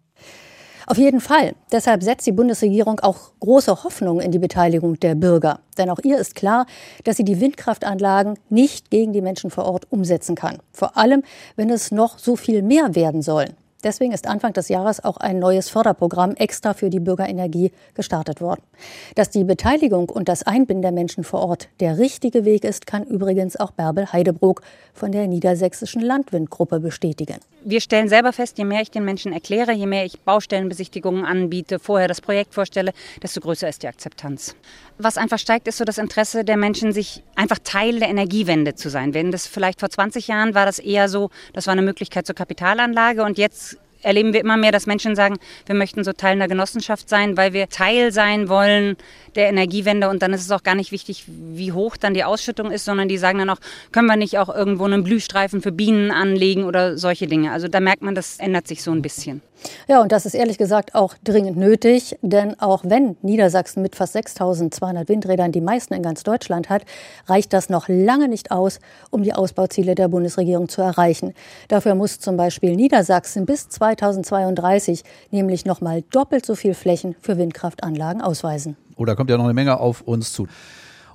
Auf 0.87 0.99
jeden 0.99 1.21
Fall. 1.21 1.57
Deshalb 1.73 2.05
setzt 2.05 2.25
die 2.29 2.33
Bundesregierung 2.33 3.01
auch 3.01 3.33
große 3.41 3.83
Hoffnung 3.83 4.21
in 4.21 4.31
die 4.31 4.39
Beteiligung 4.39 5.01
der 5.01 5.17
Bürger. 5.17 5.59
Denn 5.77 5.91
auch 5.91 5.99
ihr 6.05 6.19
ist 6.19 6.37
klar, 6.37 6.67
dass 7.03 7.17
sie 7.17 7.25
die 7.25 7.41
Windkraftanlagen 7.41 8.39
nicht 8.49 8.89
gegen 8.89 9.13
die 9.13 9.23
Menschen 9.23 9.51
vor 9.51 9.65
Ort 9.65 9.91
umsetzen 9.91 10.37
kann. 10.37 10.59
Vor 10.71 10.97
allem, 10.97 11.25
wenn 11.57 11.69
es 11.69 11.91
noch 11.91 12.21
so 12.21 12.37
viel 12.37 12.63
mehr 12.63 12.95
werden 12.95 13.23
sollen. 13.23 13.55
Deswegen 13.85 14.13
ist 14.13 14.27
Anfang 14.27 14.53
des 14.53 14.69
Jahres 14.69 15.05
auch 15.05 15.17
ein 15.19 15.39
neues 15.39 15.69
Förderprogramm 15.69 16.35
extra 16.35 16.75
für 16.75 16.91
die 16.91 17.01
Bürgerenergie 17.01 17.73
gestartet 17.95 18.41
worden. 18.41 18.63
Dass 19.15 19.31
die 19.31 19.45
Beteiligung 19.45 20.09
und 20.09 20.29
das 20.29 20.43
Einbinden 20.43 20.83
der 20.83 20.93
Menschen 20.93 21.25
vor 21.25 21.41
Ort 21.41 21.69
der 21.81 21.99
richtige 21.99 22.45
Weg 22.45 22.65
ist, 22.65 22.87
kann 22.87 23.05
übrigens 23.05 23.57
auch 23.57 23.71
Bärbel 23.71 24.13
Heidebrook 24.13 24.63
von 24.95 25.13
der 25.13 25.27
Niedersächsischen 25.27 26.01
Landwindgruppe 26.01 26.81
bestätigen. 26.81 27.39
Wir 27.69 27.81
stellen 27.81 28.09
selber 28.09 28.33
fest, 28.33 28.59
je 28.59 28.65
mehr 28.65 28.81
ich 28.81 28.93
den 28.93 29.05
Menschen 29.05 29.33
erkläre, 29.33 29.73
je 29.73 29.87
mehr 29.87 30.05
ich 30.05 30.21
Baustellenbesichtigungen 30.21 31.25
anbiete, 31.25 31.81
vorher 31.81 32.07
das 32.07 32.21
Projekt 32.21 32.55
vorstelle, 32.55 32.93
desto 33.25 33.41
größer 33.41 33.69
ist 33.69 33.83
die 33.83 33.89
Akzeptanz. 33.89 34.55
Was 34.99 35.19
einfach 35.19 35.41
steigt, 35.41 35.67
ist 35.67 35.79
so 35.79 35.85
das 35.85 35.99
Interesse 35.99 36.45
der 36.45 36.57
Menschen, 36.57 36.93
sich 36.93 37.25
einfach 37.35 37.59
Teil 37.59 37.99
der 37.99 38.09
Energiewende 38.09 38.77
zu 38.77 38.89
sein. 38.89 39.15
Wenn 39.15 39.33
das 39.33 39.49
vielleicht 39.49 39.81
vor 39.81 39.91
20 39.91 40.29
Jahren 40.29 40.55
war 40.55 40.65
das 40.65 40.79
eher 40.79 41.09
so, 41.09 41.31
das 41.55 41.67
war 41.67 41.73
eine 41.73 41.83
Möglichkeit 41.83 42.25
zur 42.25 42.37
Kapitalanlage 42.37 43.25
und 43.25 43.37
jetzt 43.37 43.79
erleben 44.03 44.33
wir 44.33 44.41
immer 44.41 44.57
mehr, 44.57 44.73
dass 44.73 44.87
Menschen 44.87 45.17
sagen, 45.17 45.37
wir 45.67 45.75
möchten 45.75 46.05
so 46.05 46.13
Teil 46.13 46.33
einer 46.33 46.49
Genossenschaft 46.49 47.09
sein, 47.09 47.37
weil 47.37 47.53
wir 47.53 47.69
Teil 47.69 48.13
sein 48.13 48.49
wollen 48.49 48.97
der 49.35 49.49
Energiewende. 49.49 50.09
Und 50.09 50.23
dann 50.23 50.33
ist 50.33 50.43
es 50.43 50.51
auch 50.51 50.63
gar 50.63 50.75
nicht 50.75 50.93
wichtig, 50.93 51.25
wie 51.27 51.73
hoch 51.73 51.97
dann 51.97 52.15
die 52.15 52.25
Ausschüttung 52.25 52.71
ist, 52.71 52.85
sondern 52.85 53.09
die 53.09 53.19
sagen 53.19 53.39
dann 53.39 53.51
auch, 53.51 53.61
können 53.93 54.07
wir 54.07 54.17
nicht 54.17 54.39
auch 54.39 54.55
irgendwo 54.55 54.85
einen 54.85 55.05
Blühstreifen 55.05 55.63
für 55.63 55.73
Bienen 55.73 56.11
anlegen 56.11 56.65
oder 56.65 56.99
solche 56.99 57.27
Dinge. 57.27 57.53
Also 57.53 57.69
da 57.69 57.81
merkt 57.81 58.03
man, 58.03 58.15
das 58.15 58.39
ändert 58.39 58.67
sich 58.69 58.83
so 58.83 58.93
ein 58.93 59.03
bisschen. 59.03 59.43
Ja, 59.89 60.03
und 60.03 60.13
das 60.13 60.27
ist 60.27 60.35
ehrlich 60.35 60.59
gesagt 60.59 60.95
auch 60.95 61.15
dringend 61.25 61.57
nötig, 61.57 62.17
denn 62.23 62.59
auch 62.61 62.83
wenn 62.85 63.17
Niedersachsen 63.23 63.83
mit 63.83 63.97
fast 63.97 64.13
6200 64.15 65.09
Windrädern 65.09 65.53
die 65.53 65.61
meisten 65.61 65.95
in 65.95 66.03
ganz 66.03 66.23
Deutschland 66.23 66.69
hat, 66.69 66.83
reicht 67.27 67.53
das 67.53 67.69
noch 67.69 67.89
lange 67.89 68.29
nicht 68.29 68.51
aus, 68.51 68.81
um 69.11 69.23
die 69.23 69.33
Ausbauziele 69.33 69.95
der 69.95 70.09
Bundesregierung 70.09 70.69
zu 70.69 70.83
erreichen. 70.83 71.35
Dafür 71.69 71.95
muss 71.95 72.19
zum 72.19 72.37
Beispiel 72.37 72.77
Niedersachsen 72.77 73.47
bis 73.47 73.69
2032 73.69 75.03
nämlich 75.31 75.65
noch 75.65 75.81
mal 75.81 76.03
doppelt 76.11 76.47
so 76.47 76.55
viel 76.55 76.75
Flächen 76.75 77.17
für 77.21 77.39
Windkraftanlagen 77.39 78.23
ausweisen. 78.23 78.77
Oh, 78.97 79.05
da 79.05 79.15
kommt 79.15 79.31
ja 79.31 79.37
noch 79.37 79.45
eine 79.45 79.55
Menge 79.55 79.79
auf 79.79 80.03
uns 80.03 80.33
zu. 80.33 80.47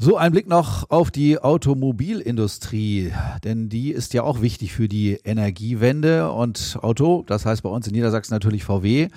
So, 0.03 0.17
ein 0.17 0.31
Blick 0.31 0.49
noch 0.49 0.89
auf 0.89 1.11
die 1.11 1.37
Automobilindustrie, 1.37 3.13
denn 3.43 3.69
die 3.69 3.91
ist 3.91 4.15
ja 4.15 4.23
auch 4.23 4.41
wichtig 4.41 4.73
für 4.73 4.87
die 4.87 5.19
Energiewende 5.23 6.31
und 6.31 6.79
Auto, 6.81 7.23
das 7.27 7.45
heißt 7.45 7.61
bei 7.61 7.69
uns 7.69 7.85
in 7.85 7.93
Niedersachsen 7.93 8.33
natürlich 8.33 8.63
VW. 8.63 9.09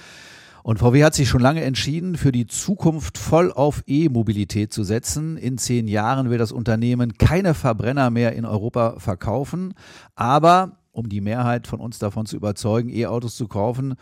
Und 0.63 0.81
VW 0.81 1.03
hat 1.03 1.15
sich 1.15 1.27
schon 1.27 1.41
lange 1.41 1.65
entschieden, 1.65 2.19
für 2.19 2.33
die 2.33 2.47
Zukunft 2.47 3.17
voll 3.17 3.51
auf 3.51 3.83
E-Mobilität 3.87 4.75
zu 4.75 4.85
setzen. 4.85 5.39
In 5.39 5.57
zehn 5.57 5.89
Jahren 5.89 6.29
will 6.29 6.37
das 6.37 6.53
Unternehmen 6.53 7.17
keine 7.17 7.55
Verbrenner 7.55 8.11
mehr 8.11 8.35
in 8.35 8.45
Europa 8.45 8.97
verkaufen. 8.99 9.73
Aber 10.17 10.73
um 10.93 11.09
die 11.09 11.23
Mehrheit 11.23 11.67
von 11.67 11.81
uns 11.81 11.99
davon 11.99 12.27
zu 12.27 12.37
überzeugen, 12.37 12.91
E-Autos 12.91 13.37
zu 13.37 13.49
kaufen, 13.49 13.95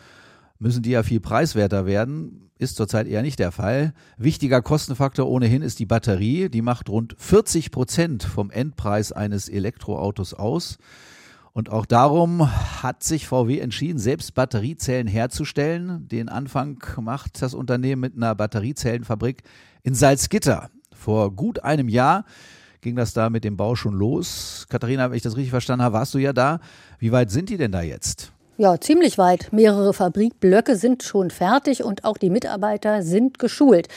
müssen 0.62 0.82
die 0.82 0.90
ja 0.90 1.02
viel 1.02 1.20
preiswerter 1.20 1.86
werden. 1.86 2.50
Ist 2.56 2.76
zurzeit 2.76 3.08
eher 3.08 3.22
nicht 3.22 3.40
der 3.40 3.50
Fall. 3.50 3.92
Wichtiger 4.16 4.62
Kostenfaktor 4.62 5.28
ohnehin 5.28 5.62
ist 5.62 5.80
die 5.80 5.86
Batterie. 5.86 6.48
Die 6.48 6.62
macht 6.62 6.88
rund 6.88 7.16
40 7.18 7.72
Prozent 7.72 8.22
vom 8.22 8.50
Endpreis 8.50 9.10
eines 9.10 9.48
Elektroautos 9.48 10.34
aus. 10.34 10.78
Und 11.52 11.68
auch 11.68 11.84
darum 11.84 12.48
hat 12.82 13.02
sich 13.02 13.26
VW 13.26 13.58
entschieden, 13.58 13.98
selbst 13.98 14.34
Batteriezellen 14.34 15.08
herzustellen. 15.08 16.06
Den 16.08 16.28
Anfang 16.28 16.78
macht 17.00 17.42
das 17.42 17.54
Unternehmen 17.54 18.00
mit 18.00 18.16
einer 18.16 18.34
Batteriezellenfabrik 18.36 19.42
in 19.82 19.94
Salzgitter. 19.94 20.70
Vor 20.94 21.34
gut 21.34 21.64
einem 21.64 21.88
Jahr 21.88 22.24
ging 22.80 22.94
das 22.94 23.12
da 23.12 23.28
mit 23.28 23.42
dem 23.42 23.56
Bau 23.56 23.74
schon 23.74 23.94
los. 23.94 24.66
Katharina, 24.70 25.10
wenn 25.10 25.16
ich 25.16 25.22
das 25.22 25.36
richtig 25.36 25.50
verstanden 25.50 25.82
habe, 25.84 25.94
warst 25.94 26.14
du 26.14 26.18
ja 26.18 26.32
da. 26.32 26.60
Wie 26.98 27.10
weit 27.10 27.32
sind 27.32 27.50
die 27.50 27.56
denn 27.56 27.72
da 27.72 27.82
jetzt? 27.82 28.32
Ja, 28.58 28.78
ziemlich 28.78 29.16
weit. 29.16 29.48
Mehrere 29.50 29.94
Fabrikblöcke 29.94 30.76
sind 30.76 31.02
schon 31.02 31.30
fertig 31.30 31.82
und 31.82 32.04
auch 32.04 32.18
die 32.18 32.28
Mitarbeiter 32.28 33.02
sind 33.02 33.38
geschult. 33.38 33.88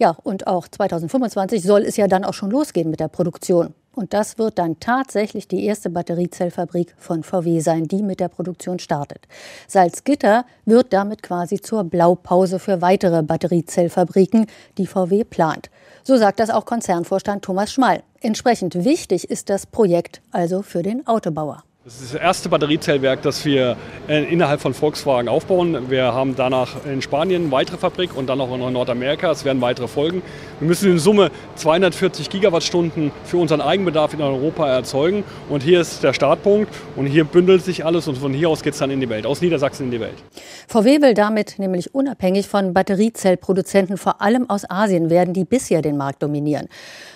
Ja, 0.00 0.16
und 0.24 0.48
auch 0.48 0.66
2025 0.66 1.62
soll 1.62 1.82
es 1.82 1.96
ja 1.96 2.08
dann 2.08 2.24
auch 2.24 2.34
schon 2.34 2.50
losgehen 2.50 2.90
mit 2.90 2.98
der 2.98 3.06
Produktion. 3.06 3.72
Und 3.94 4.12
das 4.12 4.36
wird 4.36 4.58
dann 4.58 4.80
tatsächlich 4.80 5.46
die 5.46 5.64
erste 5.64 5.90
Batteriezellfabrik 5.90 6.92
von 6.96 7.22
VW 7.22 7.60
sein, 7.60 7.86
die 7.86 8.02
mit 8.02 8.18
der 8.18 8.28
Produktion 8.28 8.80
startet. 8.80 9.28
Salzgitter 9.68 10.44
wird 10.64 10.92
damit 10.92 11.22
quasi 11.22 11.60
zur 11.60 11.84
Blaupause 11.84 12.58
für 12.58 12.82
weitere 12.82 13.22
Batteriezellfabriken, 13.22 14.46
die 14.76 14.88
VW 14.88 15.22
plant. 15.22 15.70
So 16.02 16.16
sagt 16.16 16.40
das 16.40 16.50
auch 16.50 16.64
Konzernvorstand 16.64 17.44
Thomas 17.44 17.72
Schmall. 17.72 18.02
Entsprechend 18.20 18.84
wichtig 18.84 19.30
ist 19.30 19.50
das 19.50 19.66
Projekt 19.66 20.20
also 20.32 20.62
für 20.62 20.82
den 20.82 21.06
Autobauer. 21.06 21.62
Das 21.90 22.02
ist 22.02 22.14
das 22.14 22.20
erste 22.20 22.48
Batteriezellwerk, 22.48 23.20
das 23.22 23.44
wir 23.44 23.76
äh, 24.08 24.22
innerhalb 24.32 24.60
von 24.60 24.74
Volkswagen 24.74 25.28
aufbauen. 25.28 25.90
Wir 25.90 26.14
haben 26.14 26.36
danach 26.36 26.86
in 26.86 27.02
Spanien 27.02 27.42
eine 27.42 27.50
weitere 27.50 27.78
Fabrik 27.78 28.16
und 28.16 28.28
dann 28.28 28.40
auch 28.40 28.54
in 28.54 28.72
Nordamerika. 28.72 29.32
Es 29.32 29.44
werden 29.44 29.60
weitere 29.60 29.88
folgen. 29.88 30.22
Wir 30.60 30.68
müssen 30.68 30.88
in 30.88 31.00
Summe 31.00 31.32
240 31.56 32.30
Gigawattstunden 32.30 33.10
für 33.24 33.38
unseren 33.38 33.60
Eigenbedarf 33.60 34.14
in 34.14 34.22
Europa 34.22 34.68
erzeugen. 34.68 35.24
Und 35.48 35.64
hier 35.64 35.80
ist 35.80 36.04
der 36.04 36.12
Startpunkt 36.12 36.72
und 36.94 37.06
hier 37.06 37.24
bündelt 37.24 37.64
sich 37.64 37.84
alles 37.84 38.06
und 38.06 38.18
von 38.18 38.32
hier 38.32 38.50
aus 38.50 38.62
geht 38.62 38.74
es 38.74 38.78
dann 38.78 38.92
in 38.92 39.00
die 39.00 39.08
Welt, 39.08 39.26
aus 39.26 39.40
Niedersachsen 39.40 39.86
in 39.86 39.90
die 39.90 40.00
Welt. 40.00 40.22
VW 40.68 41.02
will 41.02 41.14
damit 41.14 41.58
nämlich 41.58 41.92
unabhängig 41.92 42.46
von 42.46 42.72
Batteriezellproduzenten 42.72 43.96
vor 43.96 44.22
allem 44.22 44.48
aus 44.48 44.62
Asien 44.70 45.10
werden, 45.10 45.34
die 45.34 45.44
bisher 45.44 45.82
den 45.82 45.96
Markt 45.96 46.22
dominieren. 46.22 46.68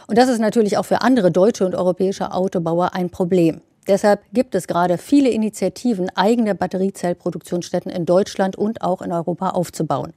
Und 0.08 0.18
das 0.18 0.28
ist 0.28 0.40
natürlich 0.40 0.76
auch 0.78 0.84
für 0.84 1.00
andere 1.00 1.30
deutsche 1.30 1.64
und 1.64 1.76
europäische 1.76 2.32
Autobauer 2.32 2.92
ein 2.92 3.08
Problem. 3.08 3.60
Deshalb 3.86 4.20
gibt 4.32 4.54
es 4.54 4.66
gerade 4.66 4.96
viele 4.96 5.28
Initiativen, 5.28 6.08
eigene 6.14 6.54
Batteriezellproduktionsstätten 6.54 7.90
in 7.90 8.06
Deutschland 8.06 8.56
und 8.56 8.80
auch 8.80 9.02
in 9.02 9.12
Europa 9.12 9.50
aufzubauen. 9.50 10.14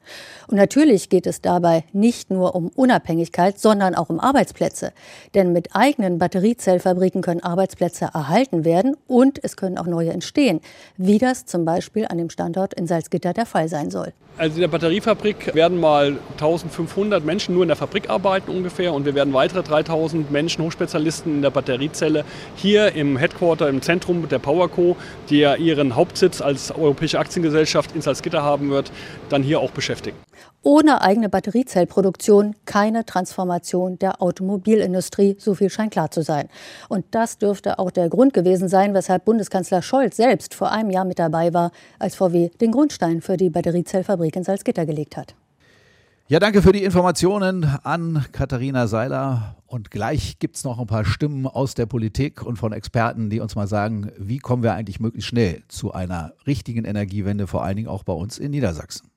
Und 0.48 0.56
natürlich 0.56 1.10
geht 1.10 1.28
es 1.28 1.42
dabei 1.42 1.84
nicht 1.92 2.32
nur 2.32 2.56
um 2.56 2.70
Unabhängigkeit, 2.76 3.60
sondern 3.60 3.94
auch 3.96 4.10
um 4.10 4.22
Arbeitsplätze. 4.22 4.94
Denn 5.34 5.52
mit 5.52 5.76
eigenen 5.76 6.18
Batteriezellfabriken 6.18 7.22
können 7.22 7.44
Arbeitsplätze 7.44 8.10
erhalten 8.14 8.64
werden 8.64 8.96
und 9.08 9.44
es 9.44 9.58
können 9.58 9.78
auch 9.78 9.88
neue 9.88 10.12
entstehen, 10.12 10.62
wie 10.96 11.18
das 11.18 11.46
zum 11.46 11.66
Beispiel 11.66 12.06
an 12.08 12.18
dem 12.18 12.30
Standort 12.30 12.74
in 12.74 12.88
Salzgitter 12.88 13.34
der 13.34 13.46
Fall 13.46 13.68
sein 13.68 13.92
soll. 13.92 14.14
Also 14.40 14.58
in 14.58 14.62
der 14.62 14.68
Batteriefabrik 14.68 15.56
werden 15.56 15.80
mal 15.80 16.20
1500 16.34 17.26
Menschen 17.26 17.56
nur 17.56 17.64
in 17.64 17.70
der 17.70 17.76
Fabrik 17.76 18.08
arbeiten 18.12 18.52
ungefähr 18.52 18.94
und 18.94 19.04
wir 19.06 19.16
werden 19.16 19.34
weitere 19.34 19.64
3000 19.64 20.30
Menschen, 20.30 20.64
Hochspezialisten 20.64 21.38
in 21.38 21.42
der 21.42 21.50
Batteriezelle 21.50 22.24
hier 22.56 22.94
im 22.94 23.18
Headquarter, 23.18 23.57
im 23.66 23.82
Zentrum 23.82 24.28
der 24.30 24.40
PowerCo, 24.40 24.96
die 25.30 25.40
ja 25.40 25.56
ihren 25.56 25.96
Hauptsitz 25.96 26.42
als 26.42 26.72
europäische 26.72 27.20
Aktiengesellschaft 27.20 27.96
in 27.96 28.02
Salzgitter 28.02 28.44
haben 28.44 28.70
wird, 28.70 28.92
dann 29.30 29.44
hier 29.44 29.60
auch 29.60 29.72
beschäftigen. 29.72 30.18
Ohne 30.62 31.02
eigene 31.02 31.30
Batteriezellproduktion 31.30 32.56
keine 32.66 33.06
Transformation 33.06 33.98
der 34.00 34.22
Automobilindustrie, 34.22 35.38
so 35.40 35.56
viel 35.56 35.70
scheint 35.70 35.92
klar 35.92 36.12
zu 36.12 36.22
sein. 36.22 36.50
Und 36.90 37.06
das 37.12 37.38
dürfte 37.38 37.80
auch 37.80 37.90
der 37.90 38.10
Grund 38.10 38.34
gewesen 38.34 38.68
sein, 38.68 38.94
weshalb 38.94 39.26
Bundeskanzler 39.26 39.82
Scholz 39.82 40.18
selbst 40.18 40.54
vor 40.54 40.72
einem 40.72 40.90
Jahr 40.90 41.06
mit 41.06 41.20
dabei 41.20 41.54
war, 41.54 41.72
als 42.00 42.16
VW 42.16 42.50
den 42.62 42.72
Grundstein 42.72 43.22
für 43.22 43.38
die 43.38 43.50
Batteriezellfabrik 43.50 44.36
in 44.36 44.44
Salzgitter 44.44 44.86
gelegt 44.86 45.16
hat. 45.16 45.36
Ja, 46.30 46.40
danke 46.40 46.62
für 46.62 46.74
die 46.74 46.84
Informationen 46.84 47.64
an 47.84 48.26
Katharina 48.34 48.88
Seiler. 48.88 49.56
Und 49.66 49.92
gleich 49.92 50.40
gibt 50.40 50.58
es 50.58 50.66
noch 50.66 50.78
ein 50.78 50.86
paar 50.86 51.06
Stimmen 51.06 51.48
aus 51.48 51.74
der 51.74 51.86
Politik 51.86 52.42
und 52.44 52.58
von 52.58 52.74
Experten, 52.74 53.30
die 53.30 53.40
uns 53.40 53.56
mal 53.56 53.68
sagen, 53.68 54.12
wie 54.18 54.40
kommen 54.40 54.62
wir 54.62 54.74
eigentlich 54.74 55.00
möglichst 55.00 55.30
schnell 55.30 55.64
zu 55.70 55.94
einer 55.94 56.34
richtigen 56.46 56.84
Energiewende, 56.84 57.48
vor 57.48 57.64
allen 57.64 57.78
Dingen 57.78 57.88
auch 57.88 58.04
bei 58.04 58.12
uns 58.12 58.40
in 58.40 58.52
Niedersachsen. 58.52 59.10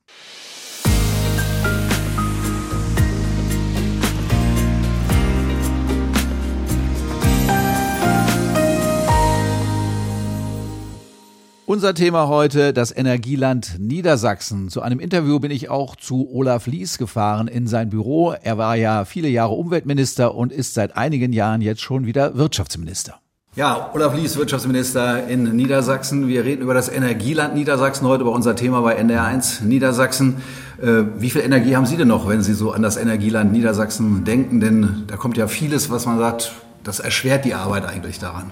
Unser 11.71 11.95
Thema 11.95 12.27
heute, 12.27 12.73
das 12.73 12.91
Energieland 12.91 13.77
Niedersachsen. 13.79 14.71
Zu 14.71 14.83
einem 14.83 14.99
Interview 14.99 15.39
bin 15.39 15.53
ich 15.53 15.71
auch 15.71 15.95
zu 15.95 16.29
Olaf 16.35 16.67
Lies 16.67 16.99
gefahren 16.99 17.47
in 17.47 17.69
sein 17.69 17.91
Büro. 17.91 18.35
Er 18.43 18.59
war 18.59 18.75
ja 18.75 19.05
viele 19.05 19.29
Jahre 19.29 19.53
Umweltminister 19.53 20.35
und 20.35 20.50
ist 20.50 20.75
seit 20.75 20.97
einigen 20.97 21.33
Jahren 21.33 21.61
jetzt 21.61 21.81
schon 21.81 22.07
wieder 22.07 22.37
Wirtschaftsminister. 22.37 23.21
Ja, 23.55 23.89
Olaf 23.95 24.17
Lies, 24.17 24.37
Wirtschaftsminister 24.37 25.29
in 25.29 25.55
Niedersachsen. 25.55 26.27
Wir 26.27 26.45
reden 26.45 26.62
über 26.62 26.75
das 26.75 26.89
Energieland 26.89 27.55
Niedersachsen 27.55 28.05
heute 28.09 28.23
über 28.23 28.33
unser 28.33 28.57
Thema 28.57 28.81
bei 28.81 29.00
NDR1 29.00 29.62
Niedersachsen. 29.62 30.39
Äh, 30.83 31.05
wie 31.19 31.31
viel 31.31 31.43
Energie 31.43 31.77
haben 31.77 31.87
Sie 31.87 31.97
denn 31.97 32.09
noch, 32.09 32.29
wenn 32.29 32.43
Sie 32.43 32.55
so 32.55 32.73
an 32.73 32.83
das 32.83 32.97
Energieland 32.97 33.53
Niedersachsen 33.53 34.25
denken? 34.25 34.59
Denn 34.59 35.05
da 35.07 35.17
kommt 35.17 35.37
ja 35.37 35.47
vieles, 35.47 35.89
was 35.89 36.05
man 36.05 36.19
sagt, 36.19 36.50
das 36.84 37.00
erschwert 37.00 37.44
die 37.44 37.54
Arbeit 37.54 37.84
eigentlich 37.84 38.18
daran. 38.18 38.50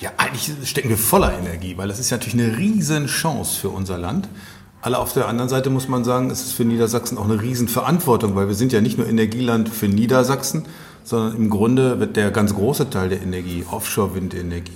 Ja, 0.00 0.10
eigentlich 0.16 0.68
stecken 0.68 0.88
wir 0.88 0.98
voller 0.98 1.36
Energie, 1.38 1.76
weil 1.76 1.88
das 1.88 1.98
ist 1.98 2.10
ja 2.10 2.16
natürlich 2.16 2.40
eine 2.40 2.56
Riesenchance 2.56 3.58
für 3.58 3.68
unser 3.68 3.98
Land. 3.98 4.28
Alle 4.80 4.98
auf 4.98 5.12
der 5.12 5.26
anderen 5.26 5.48
Seite 5.48 5.70
muss 5.70 5.88
man 5.88 6.04
sagen, 6.04 6.30
es 6.30 6.42
ist 6.42 6.52
für 6.52 6.64
Niedersachsen 6.64 7.18
auch 7.18 7.24
eine 7.24 7.40
Riesenverantwortung, 7.40 8.36
weil 8.36 8.48
wir 8.48 8.54
sind 8.54 8.72
ja 8.72 8.80
nicht 8.80 8.98
nur 8.98 9.08
Energieland 9.08 9.68
für 9.68 9.88
Niedersachsen, 9.88 10.64
sondern 11.02 11.36
im 11.36 11.50
Grunde 11.50 12.00
wird 12.00 12.16
der 12.16 12.30
ganz 12.30 12.54
große 12.54 12.90
Teil 12.90 13.08
der 13.08 13.22
Energie, 13.22 13.64
Offshore-Windenergie, 13.70 14.72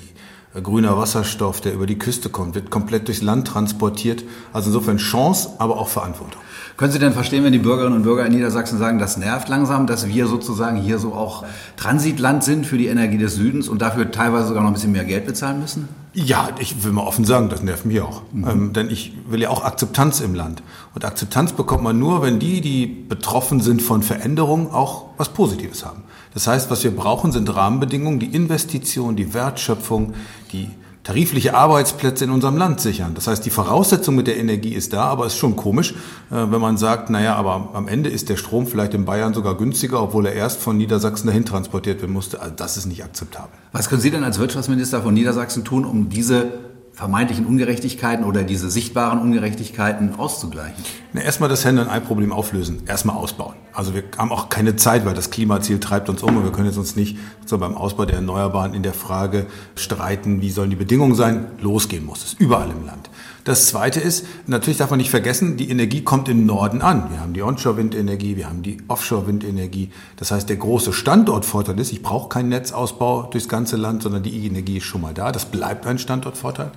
grüner 0.54 0.98
Wasserstoff, 0.98 1.60
der 1.60 1.74
über 1.74 1.86
die 1.86 1.98
Küste 1.98 2.28
kommt, 2.28 2.54
wird 2.54 2.70
komplett 2.70 3.06
durchs 3.06 3.22
Land 3.22 3.46
transportiert. 3.46 4.24
Also 4.52 4.70
insofern 4.70 4.96
Chance, 4.96 5.50
aber 5.58 5.78
auch 5.78 5.88
Verantwortung. 5.88 6.40
Können 6.76 6.92
Sie 6.92 6.98
denn 6.98 7.12
verstehen, 7.12 7.44
wenn 7.44 7.52
die 7.52 7.58
Bürgerinnen 7.58 7.94
und 7.94 8.04
Bürger 8.04 8.24
in 8.24 8.32
Niedersachsen 8.32 8.78
sagen, 8.78 8.98
das 8.98 9.18
nervt 9.18 9.48
langsam, 9.50 9.86
dass 9.86 10.08
wir 10.08 10.26
sozusagen 10.26 10.78
hier 10.78 10.98
so 10.98 11.12
auch 11.12 11.44
Transitland 11.76 12.42
sind 12.42 12.66
für 12.66 12.78
die 12.78 12.86
Energie 12.86 13.18
des 13.18 13.34
Südens 13.34 13.68
und 13.68 13.82
dafür 13.82 14.10
teilweise 14.10 14.48
sogar 14.48 14.62
noch 14.62 14.70
ein 14.70 14.72
bisschen 14.72 14.92
mehr 14.92 15.04
Geld 15.04 15.26
bezahlen 15.26 15.60
müssen? 15.60 15.88
Ja, 16.14 16.48
ich 16.58 16.82
will 16.82 16.92
mal 16.92 17.02
offen 17.02 17.26
sagen, 17.26 17.50
das 17.50 17.62
nervt 17.62 17.84
mich 17.84 18.00
auch. 18.00 18.22
Mhm. 18.32 18.48
Ähm, 18.48 18.72
denn 18.72 18.90
ich 18.90 19.12
will 19.28 19.42
ja 19.42 19.50
auch 19.50 19.62
Akzeptanz 19.62 20.20
im 20.20 20.34
Land. 20.34 20.62
Und 20.94 21.04
Akzeptanz 21.04 21.52
bekommt 21.52 21.84
man 21.84 21.98
nur, 21.98 22.22
wenn 22.22 22.38
die, 22.38 22.60
die 22.62 22.86
betroffen 22.86 23.60
sind 23.60 23.82
von 23.82 24.02
Veränderungen, 24.02 24.70
auch 24.70 25.10
was 25.18 25.28
Positives 25.28 25.84
haben. 25.84 26.02
Das 26.34 26.46
heißt, 26.46 26.70
was 26.70 26.84
wir 26.84 26.94
brauchen, 26.94 27.32
sind 27.32 27.54
Rahmenbedingungen, 27.54 28.20
die 28.20 28.34
Investition, 28.34 29.16
die 29.16 29.34
Wertschöpfung, 29.34 30.14
die 30.52 30.68
tarifliche 31.02 31.54
Arbeitsplätze 31.54 32.24
in 32.24 32.30
unserem 32.30 32.56
Land 32.56 32.80
sichern. 32.80 33.14
Das 33.14 33.26
heißt, 33.26 33.44
die 33.44 33.50
Voraussetzung 33.50 34.14
mit 34.14 34.26
der 34.26 34.36
Energie 34.36 34.74
ist 34.74 34.92
da, 34.92 35.04
aber 35.04 35.26
es 35.26 35.32
ist 35.32 35.38
schon 35.38 35.56
komisch, 35.56 35.92
äh, 36.30 36.34
wenn 36.34 36.60
man 36.60 36.76
sagt, 36.76 37.10
naja, 37.10 37.34
aber 37.36 37.70
am 37.72 37.88
Ende 37.88 38.10
ist 38.10 38.28
der 38.28 38.36
Strom 38.36 38.66
vielleicht 38.66 38.94
in 38.94 39.06
Bayern 39.06 39.32
sogar 39.32 39.56
günstiger, 39.56 40.02
obwohl 40.02 40.26
er 40.26 40.34
erst 40.34 40.60
von 40.60 40.76
Niedersachsen 40.76 41.26
dahin 41.26 41.44
transportiert 41.44 42.02
werden 42.02 42.12
musste. 42.12 42.40
Also 42.40 42.54
das 42.54 42.76
ist 42.76 42.86
nicht 42.86 43.02
akzeptabel. 43.02 43.50
Was 43.72 43.88
können 43.88 44.02
Sie 44.02 44.10
denn 44.10 44.24
als 44.24 44.38
Wirtschaftsminister 44.38 45.02
von 45.02 45.14
Niedersachsen 45.14 45.64
tun, 45.64 45.84
um 45.84 46.10
diese 46.10 46.52
vermeintlichen 46.92 47.46
Ungerechtigkeiten 47.46 48.26
oder 48.26 48.42
diese 48.42 48.70
sichtbaren 48.70 49.20
Ungerechtigkeiten 49.20 50.16
auszugleichen? 50.16 50.84
Na, 51.14 51.22
erstmal 51.22 51.48
das 51.48 51.64
Hände-und-Ei-Problem 51.64 52.30
auflösen, 52.30 52.82
erstmal 52.86 53.16
ausbauen. 53.16 53.54
Also 53.72 53.94
wir 53.94 54.02
haben 54.18 54.32
auch 54.32 54.48
keine 54.48 54.76
Zeit, 54.76 55.04
weil 55.04 55.14
das 55.14 55.30
Klimaziel 55.30 55.80
treibt 55.80 56.08
uns 56.08 56.22
um 56.22 56.36
und 56.36 56.44
wir 56.44 56.52
können 56.52 56.66
jetzt 56.66 56.78
uns 56.78 56.96
nicht 56.96 57.16
so 57.46 57.58
beim 57.58 57.76
Ausbau 57.76 58.04
der 58.04 58.16
Erneuerbaren 58.16 58.74
in 58.74 58.82
der 58.82 58.94
Frage 58.94 59.46
streiten, 59.74 60.40
wie 60.40 60.50
sollen 60.50 60.70
die 60.70 60.76
Bedingungen 60.76 61.14
sein. 61.14 61.46
Losgehen 61.60 62.04
muss 62.04 62.24
es, 62.24 62.34
überall 62.34 62.70
im 62.70 62.86
Land. 62.86 63.10
Das 63.44 63.66
Zweite 63.66 64.00
ist, 64.00 64.26
natürlich 64.46 64.78
darf 64.78 64.90
man 64.90 64.98
nicht 64.98 65.10
vergessen, 65.10 65.56
die 65.56 65.70
Energie 65.70 66.02
kommt 66.02 66.28
im 66.28 66.44
Norden 66.44 66.82
an. 66.82 67.10
Wir 67.10 67.20
haben 67.20 67.32
die 67.32 67.42
Onshore-Windenergie, 67.42 68.36
wir 68.36 68.46
haben 68.48 68.62
die 68.62 68.78
Offshore-Windenergie. 68.86 69.90
Das 70.16 70.30
heißt, 70.30 70.48
der 70.48 70.56
große 70.56 70.92
Standortvorteil 70.92 71.78
ist, 71.80 71.90
ich 71.90 72.02
brauche 72.02 72.28
keinen 72.28 72.50
Netzausbau 72.50 73.28
durchs 73.30 73.48
ganze 73.48 73.76
Land, 73.76 74.02
sondern 74.02 74.22
die 74.22 74.46
Energie 74.46 74.76
ist 74.76 74.84
schon 74.84 75.00
mal 75.00 75.14
da. 75.14 75.32
Das 75.32 75.46
bleibt 75.46 75.86
ein 75.86 75.98
Standortvorteil. 75.98 76.70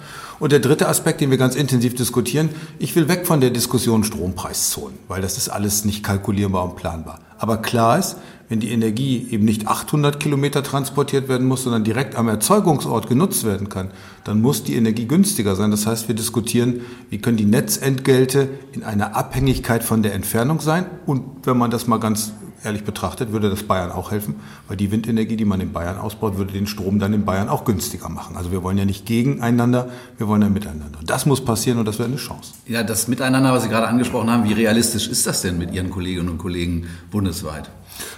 Und 0.44 0.52
der 0.52 0.60
dritte 0.60 0.90
Aspekt, 0.90 1.22
den 1.22 1.32
wir 1.32 1.38
ganz 1.38 1.56
intensiv 1.56 1.96
diskutieren, 1.96 2.50
ich 2.78 2.94
will 2.98 3.08
weg 3.08 3.26
von 3.26 3.40
der 3.40 3.50
Diskussion 3.50 4.04
Strompreiszonen, 4.04 4.98
weil 5.08 5.22
das 5.22 5.38
ist 5.38 5.48
alles 5.48 5.86
nicht 5.86 6.04
kalkulierbar 6.04 6.66
und 6.66 6.76
planbar. 6.76 7.22
Aber 7.38 7.62
klar 7.62 7.98
ist, 7.98 8.18
wenn 8.50 8.60
die 8.60 8.72
Energie 8.72 9.26
eben 9.32 9.46
nicht 9.46 9.70
800 9.70 10.20
Kilometer 10.20 10.62
transportiert 10.62 11.30
werden 11.30 11.48
muss, 11.48 11.64
sondern 11.64 11.86
direkt 11.86 12.18
am 12.18 12.28
Erzeugungsort 12.28 13.08
genutzt 13.08 13.46
werden 13.46 13.70
kann, 13.70 13.92
dann 14.26 14.42
muss 14.42 14.66
die 14.66 14.76
Energie 14.76 15.08
günstiger 15.08 15.56
sein. 15.56 15.72
Das 15.72 15.88
heißt, 15.88 16.10
wir 16.10 16.16
diskutieren, 16.16 16.82
wie 17.10 17.20
können 17.20 17.38
die 17.38 17.46
Netzentgelte 17.46 18.50
in 18.74 18.84
einer 18.84 19.16
Abhängigkeit 19.16 19.82
von 19.82 20.04
der 20.04 20.14
Entfernung 20.14 20.60
sein. 20.60 20.88
Und 21.06 21.24
wenn 21.48 21.58
man 21.58 21.72
das 21.72 21.88
mal 21.88 22.02
ganz 22.02 22.34
ehrlich 22.64 22.84
betrachtet, 22.84 23.32
würde 23.32 23.50
das 23.50 23.64
Bayern 23.64 23.92
auch 23.92 24.12
helfen, 24.12 24.36
weil 24.68 24.78
die 24.78 24.92
Windenergie, 24.92 25.36
die 25.36 25.46
man 25.46 25.62
in 25.62 25.74
Bayern 25.74 25.98
ausbaut, 25.98 26.38
würde 26.38 26.54
den 26.54 26.68
Strom 26.68 27.00
dann 27.00 27.14
in 27.14 27.26
Bayern 27.26 27.50
auch 27.50 27.66
günstiger 27.66 28.10
machen. 28.10 28.36
Also 28.38 28.52
wir 28.52 28.64
wollen 28.64 28.78
ja 28.78 28.86
nicht 28.86 29.06
gegeneinander, 29.06 29.90
wir 30.18 30.28
wollen 30.28 30.42
ja 30.42 30.50
miteinander. 30.50 31.00
Das 31.06 31.26
muss 31.26 31.44
passieren 31.44 31.80
und 31.80 31.86
das 31.86 32.00
wäre 32.00 32.08
eine 32.08 32.18
Chance. 32.18 32.54
Ja, 32.68 32.84
das 32.84 33.08
Miteinander, 33.08 33.52
was 33.52 33.64
Sie 33.64 33.70
gerade 33.70 33.88
angesprochen 33.88 34.30
haben, 34.30 34.44
wie 34.46 34.54
realistisch 34.54 35.08
ist 35.08 35.28
das 35.28 35.42
denn 35.42 35.58
mit 35.58 35.72
Ihren 35.72 35.90
Kolleginnen 35.90 36.30
und 36.30 36.38
Kollegen 36.38 36.88
bundesweit? 37.12 37.70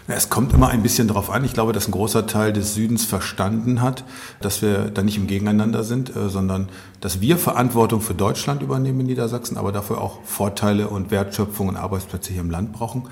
Ja, 0.07 0.15
es 0.15 0.29
kommt 0.29 0.53
immer 0.53 0.69
ein 0.69 0.83
bisschen 0.83 1.07
darauf 1.07 1.29
an. 1.29 1.43
Ich 1.43 1.53
glaube, 1.53 1.73
dass 1.73 1.87
ein 1.87 1.91
großer 1.91 2.27
Teil 2.27 2.53
des 2.53 2.75
Südens 2.75 3.05
verstanden 3.05 3.81
hat, 3.81 4.03
dass 4.39 4.61
wir 4.61 4.91
da 4.91 5.01
nicht 5.01 5.17
im 5.17 5.27
Gegeneinander 5.27 5.83
sind, 5.83 6.15
äh, 6.15 6.29
sondern 6.29 6.69
dass 7.01 7.21
wir 7.21 7.37
Verantwortung 7.37 8.01
für 8.01 8.13
Deutschland 8.13 8.61
übernehmen 8.61 9.01
in 9.01 9.07
Niedersachsen, 9.07 9.57
aber 9.57 9.71
dafür 9.71 10.01
auch 10.01 10.23
Vorteile 10.23 10.87
und 10.87 11.11
Wertschöpfung 11.11 11.69
und 11.69 11.75
Arbeitsplätze 11.75 12.31
hier 12.31 12.41
im 12.41 12.51
Land 12.51 12.71
brauchen. 12.71 13.03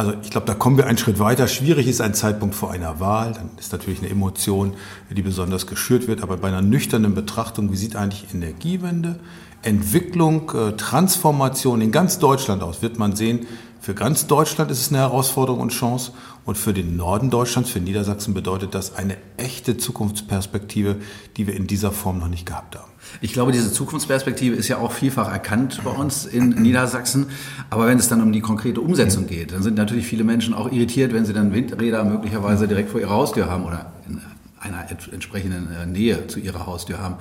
Also 0.00 0.14
ich 0.22 0.30
glaube, 0.30 0.46
da 0.46 0.54
kommen 0.54 0.78
wir 0.78 0.86
einen 0.86 0.96
Schritt 0.96 1.18
weiter. 1.18 1.46
Schwierig 1.46 1.86
ist 1.86 2.00
ein 2.00 2.14
Zeitpunkt 2.14 2.54
vor 2.54 2.70
einer 2.70 3.00
Wahl. 3.00 3.34
Dann 3.34 3.50
ist 3.58 3.70
natürlich 3.70 3.98
eine 3.98 4.08
Emotion, 4.08 4.72
die 5.10 5.20
besonders 5.20 5.66
geschürt 5.66 6.08
wird. 6.08 6.22
Aber 6.22 6.38
bei 6.38 6.48
einer 6.48 6.62
nüchternen 6.62 7.14
Betrachtung, 7.14 7.70
wie 7.70 7.76
sieht 7.76 7.96
eigentlich 7.96 8.32
Energiewende, 8.32 9.16
Entwicklung, 9.60 10.50
äh, 10.52 10.72
Transformation 10.72 11.82
in 11.82 11.92
ganz 11.92 12.18
Deutschland 12.18 12.62
aus, 12.62 12.80
wird 12.80 12.98
man 12.98 13.14
sehen, 13.14 13.40
Für 13.80 13.94
ganz 13.94 14.26
Deutschland 14.26 14.70
ist 14.70 14.80
es 14.82 14.88
eine 14.90 14.98
Herausforderung 14.98 15.60
und 15.60 15.72
Chance. 15.72 16.12
Und 16.44 16.58
für 16.58 16.74
den 16.74 16.96
Norden 16.96 17.30
Deutschlands, 17.30 17.70
für 17.70 17.80
Niedersachsen 17.80 18.34
bedeutet 18.34 18.74
das 18.74 18.94
eine 18.94 19.16
echte 19.38 19.78
Zukunftsperspektive, 19.78 20.96
die 21.36 21.46
wir 21.46 21.54
in 21.54 21.66
dieser 21.66 21.90
Form 21.90 22.18
noch 22.18 22.28
nicht 22.28 22.44
gehabt 22.44 22.76
haben. 22.76 22.90
Ich 23.22 23.32
glaube, 23.32 23.52
diese 23.52 23.72
Zukunftsperspektive 23.72 24.54
ist 24.54 24.68
ja 24.68 24.78
auch 24.78 24.92
vielfach 24.92 25.32
erkannt 25.32 25.80
bei 25.82 25.90
uns 25.90 26.26
in 26.26 26.48
Niedersachsen. 26.62 27.26
Aber 27.70 27.86
wenn 27.86 27.98
es 27.98 28.08
dann 28.08 28.20
um 28.20 28.32
die 28.32 28.42
konkrete 28.42 28.82
Umsetzung 28.82 29.26
geht, 29.26 29.52
dann 29.52 29.62
sind 29.62 29.76
natürlich 29.76 30.06
viele 30.06 30.24
Menschen 30.24 30.52
auch 30.52 30.70
irritiert, 30.70 31.14
wenn 31.14 31.24
sie 31.24 31.32
dann 31.32 31.54
Windräder 31.54 32.04
möglicherweise 32.04 32.68
direkt 32.68 32.90
vor 32.90 33.00
ihrer 33.00 33.14
Haustür 33.14 33.50
haben 33.50 33.64
oder 33.64 33.92
in 34.06 34.20
einer 34.60 34.86
entsprechenden 35.10 35.72
äh, 35.72 35.86
Nähe 35.86 36.26
zu 36.26 36.38
ihrer 36.38 36.66
Haustür 36.66 36.98
haben. 36.98 37.16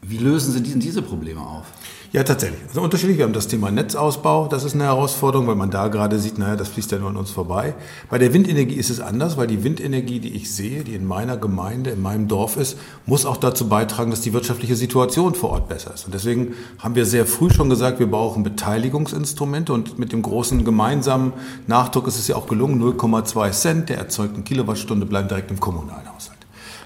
Wie 0.00 0.18
lösen 0.18 0.52
Sie 0.52 0.60
diese 0.78 1.02
Probleme 1.02 1.40
auf? 1.40 1.66
Ja, 2.10 2.24
tatsächlich. 2.24 2.60
Also 2.66 2.80
unterschiedlich. 2.80 3.18
Wir 3.18 3.26
haben 3.26 3.34
das 3.34 3.48
Thema 3.48 3.70
Netzausbau. 3.70 4.48
Das 4.48 4.64
ist 4.64 4.74
eine 4.74 4.84
Herausforderung, 4.84 5.46
weil 5.46 5.56
man 5.56 5.70
da 5.70 5.88
gerade 5.88 6.18
sieht, 6.18 6.38
naja, 6.38 6.56
das 6.56 6.68
fließt 6.68 6.90
ja 6.92 6.98
nur 6.98 7.10
an 7.10 7.18
uns 7.18 7.30
vorbei. 7.30 7.74
Bei 8.08 8.16
der 8.16 8.32
Windenergie 8.32 8.76
ist 8.76 8.88
es 8.88 8.98
anders, 8.98 9.36
weil 9.36 9.46
die 9.46 9.62
Windenergie, 9.62 10.18
die 10.18 10.34
ich 10.34 10.50
sehe, 10.50 10.84
die 10.84 10.94
in 10.94 11.04
meiner 11.04 11.36
Gemeinde, 11.36 11.90
in 11.90 12.00
meinem 12.00 12.26
Dorf 12.26 12.56
ist, 12.56 12.78
muss 13.04 13.26
auch 13.26 13.36
dazu 13.36 13.68
beitragen, 13.68 14.10
dass 14.10 14.22
die 14.22 14.32
wirtschaftliche 14.32 14.74
Situation 14.74 15.34
vor 15.34 15.50
Ort 15.50 15.68
besser 15.68 15.92
ist. 15.92 16.06
Und 16.06 16.14
deswegen 16.14 16.54
haben 16.78 16.94
wir 16.94 17.04
sehr 17.04 17.26
früh 17.26 17.50
schon 17.50 17.68
gesagt, 17.68 17.98
wir 17.98 18.10
brauchen 18.10 18.42
Beteiligungsinstrumente 18.42 19.74
und 19.74 19.98
mit 19.98 20.10
dem 20.12 20.22
großen 20.22 20.64
gemeinsamen 20.64 21.34
Nachdruck 21.66 22.06
ist 22.06 22.18
es 22.18 22.26
ja 22.26 22.36
auch 22.36 22.46
gelungen, 22.46 22.82
0,2 22.82 23.50
Cent 23.50 23.88
der 23.90 23.98
erzeugten 23.98 24.44
Kilowattstunde 24.44 25.04
bleiben 25.04 25.28
direkt 25.28 25.50
im 25.50 25.60
kommunalen 25.60 26.10
Haushalt. 26.10 26.38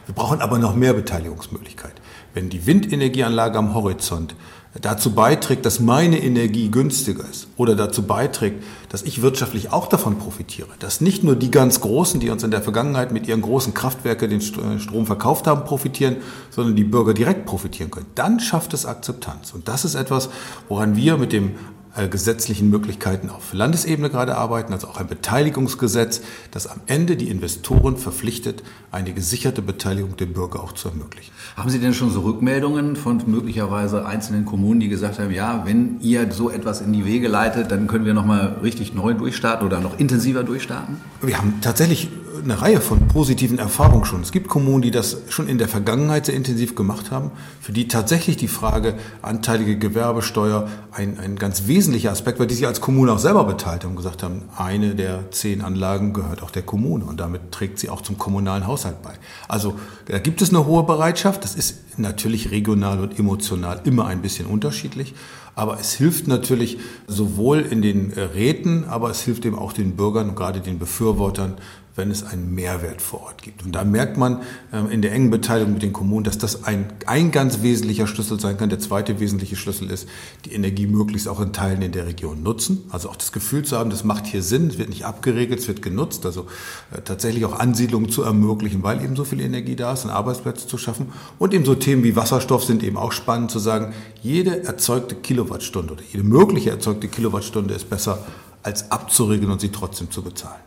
Wir 0.06 0.16
brauchen 0.16 0.40
aber 0.40 0.58
noch 0.58 0.74
mehr 0.74 0.94
Beteiligungsmöglichkeit. 0.94 1.94
Wenn 2.34 2.48
die 2.48 2.66
Windenergieanlage 2.66 3.56
am 3.56 3.72
Horizont 3.72 4.34
dazu 4.80 5.14
beiträgt, 5.14 5.66
dass 5.66 5.80
meine 5.80 6.22
Energie 6.22 6.70
günstiger 6.70 7.28
ist 7.28 7.46
oder 7.56 7.76
dazu 7.76 8.04
beiträgt, 8.04 8.62
dass 8.88 9.02
ich 9.02 9.20
wirtschaftlich 9.20 9.70
auch 9.70 9.86
davon 9.86 10.18
profitiere, 10.18 10.68
dass 10.78 11.02
nicht 11.02 11.24
nur 11.24 11.36
die 11.36 11.50
ganz 11.50 11.80
Großen, 11.80 12.20
die 12.20 12.30
uns 12.30 12.42
in 12.42 12.50
der 12.50 12.62
Vergangenheit 12.62 13.12
mit 13.12 13.28
ihren 13.28 13.42
großen 13.42 13.74
Kraftwerken 13.74 14.30
den 14.30 14.40
Strom 14.40 15.06
verkauft 15.06 15.46
haben, 15.46 15.64
profitieren, 15.64 16.16
sondern 16.50 16.74
die 16.74 16.84
Bürger 16.84 17.12
direkt 17.12 17.44
profitieren 17.44 17.90
können, 17.90 18.06
dann 18.14 18.40
schafft 18.40 18.72
es 18.72 18.86
Akzeptanz. 18.86 19.52
Und 19.52 19.68
das 19.68 19.84
ist 19.84 19.94
etwas, 19.94 20.30
woran 20.68 20.96
wir 20.96 21.18
mit 21.18 21.32
dem 21.32 21.52
äh, 21.94 22.08
gesetzlichen 22.08 22.70
Möglichkeiten 22.70 23.28
auf 23.28 23.52
Landesebene 23.52 24.08
gerade 24.08 24.36
arbeiten, 24.36 24.72
also 24.72 24.88
auch 24.88 24.96
ein 24.96 25.08
Beteiligungsgesetz, 25.08 26.22
das 26.50 26.66
am 26.66 26.80
Ende 26.86 27.16
die 27.16 27.28
Investoren 27.28 27.98
verpflichtet, 27.98 28.62
eine 28.90 29.12
gesicherte 29.12 29.60
Beteiligung 29.60 30.16
der 30.16 30.26
Bürger 30.26 30.62
auch 30.62 30.72
zu 30.72 30.88
ermöglichen. 30.88 31.31
Haben 31.56 31.68
Sie 31.68 31.78
denn 31.78 31.92
schon 31.92 32.10
so 32.10 32.20
Rückmeldungen 32.20 32.96
von 32.96 33.20
möglicherweise 33.26 34.06
einzelnen 34.06 34.46
Kommunen, 34.46 34.80
die 34.80 34.88
gesagt 34.88 35.18
haben, 35.18 35.30
ja, 35.30 35.62
wenn 35.66 36.00
ihr 36.00 36.32
so 36.32 36.48
etwas 36.48 36.80
in 36.80 36.94
die 36.94 37.04
Wege 37.04 37.28
leitet, 37.28 37.70
dann 37.70 37.86
können 37.88 38.06
wir 38.06 38.14
nochmal 38.14 38.56
richtig 38.62 38.94
neu 38.94 39.12
durchstarten 39.12 39.66
oder 39.66 39.80
noch 39.80 39.98
intensiver 39.98 40.44
durchstarten? 40.44 40.96
Wir 41.20 41.36
haben 41.36 41.60
tatsächlich 41.60 42.08
eine 42.42 42.60
Reihe 42.60 42.80
von 42.80 43.08
positiven 43.08 43.58
Erfahrungen 43.58 44.04
schon. 44.04 44.22
Es 44.22 44.32
gibt 44.32 44.48
Kommunen, 44.48 44.82
die 44.82 44.90
das 44.90 45.18
schon 45.28 45.48
in 45.48 45.58
der 45.58 45.68
Vergangenheit 45.68 46.26
sehr 46.26 46.34
intensiv 46.34 46.74
gemacht 46.74 47.10
haben, 47.10 47.30
für 47.60 47.72
die 47.72 47.88
tatsächlich 47.88 48.36
die 48.36 48.48
Frage 48.48 48.94
anteilige 49.20 49.76
Gewerbesteuer 49.76 50.68
ein, 50.92 51.18
ein 51.18 51.36
ganz 51.36 51.66
wesentlicher 51.66 52.10
Aspekt 52.10 52.38
war, 52.38 52.46
die 52.46 52.54
sich 52.54 52.66
als 52.66 52.80
Kommune 52.80 53.12
auch 53.12 53.18
selber 53.18 53.44
beteiligt 53.44 53.84
haben 53.84 53.90
und 53.90 53.96
gesagt 53.96 54.22
haben, 54.22 54.42
eine 54.56 54.94
der 54.94 55.30
zehn 55.30 55.62
Anlagen 55.62 56.12
gehört 56.12 56.42
auch 56.42 56.50
der 56.50 56.62
Kommune 56.62 57.04
und 57.04 57.20
damit 57.20 57.52
trägt 57.52 57.78
sie 57.78 57.90
auch 57.90 58.00
zum 58.00 58.18
kommunalen 58.18 58.66
Haushalt 58.66 59.02
bei. 59.02 59.12
Also 59.48 59.78
da 60.06 60.18
gibt 60.18 60.42
es 60.42 60.50
eine 60.50 60.66
hohe 60.66 60.84
Bereitschaft. 60.84 61.44
Das 61.44 61.54
ist 61.54 61.98
natürlich 61.98 62.50
regional 62.50 63.00
und 63.00 63.18
emotional 63.18 63.80
immer 63.84 64.06
ein 64.06 64.22
bisschen 64.22 64.46
unterschiedlich. 64.46 65.14
Aber 65.54 65.78
es 65.78 65.92
hilft 65.92 66.28
natürlich 66.28 66.78
sowohl 67.06 67.60
in 67.60 67.82
den 67.82 68.12
Räten, 68.12 68.84
aber 68.88 69.10
es 69.10 69.20
hilft 69.20 69.44
eben 69.44 69.58
auch 69.58 69.74
den 69.74 69.96
Bürgern 69.96 70.30
und 70.30 70.36
gerade 70.36 70.60
den 70.60 70.78
Befürwortern, 70.78 71.56
wenn 71.94 72.10
es 72.10 72.24
einen 72.24 72.54
Mehrwert 72.54 73.02
vor 73.02 73.22
Ort 73.22 73.42
gibt. 73.42 73.64
Und 73.64 73.72
da 73.72 73.84
merkt 73.84 74.16
man 74.16 74.40
ähm, 74.72 74.90
in 74.90 75.02
der 75.02 75.12
engen 75.12 75.30
Beteiligung 75.30 75.74
mit 75.74 75.82
den 75.82 75.92
Kommunen, 75.92 76.24
dass 76.24 76.38
das 76.38 76.64
ein, 76.64 76.86
ein 77.06 77.30
ganz 77.30 77.62
wesentlicher 77.62 78.06
Schlüssel 78.06 78.40
sein 78.40 78.56
kann. 78.56 78.70
Der 78.70 78.78
zweite 78.78 79.20
wesentliche 79.20 79.56
Schlüssel 79.56 79.90
ist, 79.90 80.08
die 80.44 80.52
Energie 80.52 80.86
möglichst 80.86 81.28
auch 81.28 81.40
in 81.40 81.52
Teilen 81.52 81.82
in 81.82 81.92
der 81.92 82.06
Region 82.06 82.42
nutzen. 82.42 82.84
Also 82.90 83.10
auch 83.10 83.16
das 83.16 83.32
Gefühl 83.32 83.64
zu 83.64 83.76
haben, 83.76 83.90
das 83.90 84.04
macht 84.04 84.26
hier 84.26 84.42
Sinn, 84.42 84.68
es 84.68 84.78
wird 84.78 84.88
nicht 84.88 85.04
abgeregelt, 85.04 85.60
es 85.60 85.68
wird 85.68 85.82
genutzt. 85.82 86.24
Also 86.24 86.46
äh, 86.92 87.02
tatsächlich 87.02 87.44
auch 87.44 87.58
Ansiedlungen 87.58 88.08
zu 88.08 88.22
ermöglichen, 88.22 88.82
weil 88.82 89.04
eben 89.04 89.14
so 89.14 89.24
viel 89.24 89.40
Energie 89.40 89.76
da 89.76 89.92
ist 89.92 90.04
und 90.04 90.10
Arbeitsplätze 90.10 90.66
zu 90.66 90.78
schaffen. 90.78 91.12
Und 91.38 91.52
eben 91.52 91.64
so 91.64 91.74
Themen 91.74 92.04
wie 92.04 92.16
Wasserstoff 92.16 92.64
sind 92.64 92.82
eben 92.82 92.96
auch 92.96 93.12
spannend 93.12 93.50
zu 93.50 93.58
sagen, 93.58 93.92
jede 94.22 94.64
erzeugte 94.64 95.14
Kilowattstunde 95.14 95.92
oder 95.92 96.02
jede 96.10 96.24
mögliche 96.24 96.70
erzeugte 96.70 97.08
Kilowattstunde 97.08 97.74
ist 97.74 97.90
besser 97.90 98.24
als 98.62 98.90
abzuregeln 98.90 99.50
und 99.50 99.60
sie 99.60 99.70
trotzdem 99.70 100.10
zu 100.10 100.22
bezahlen. 100.22 100.60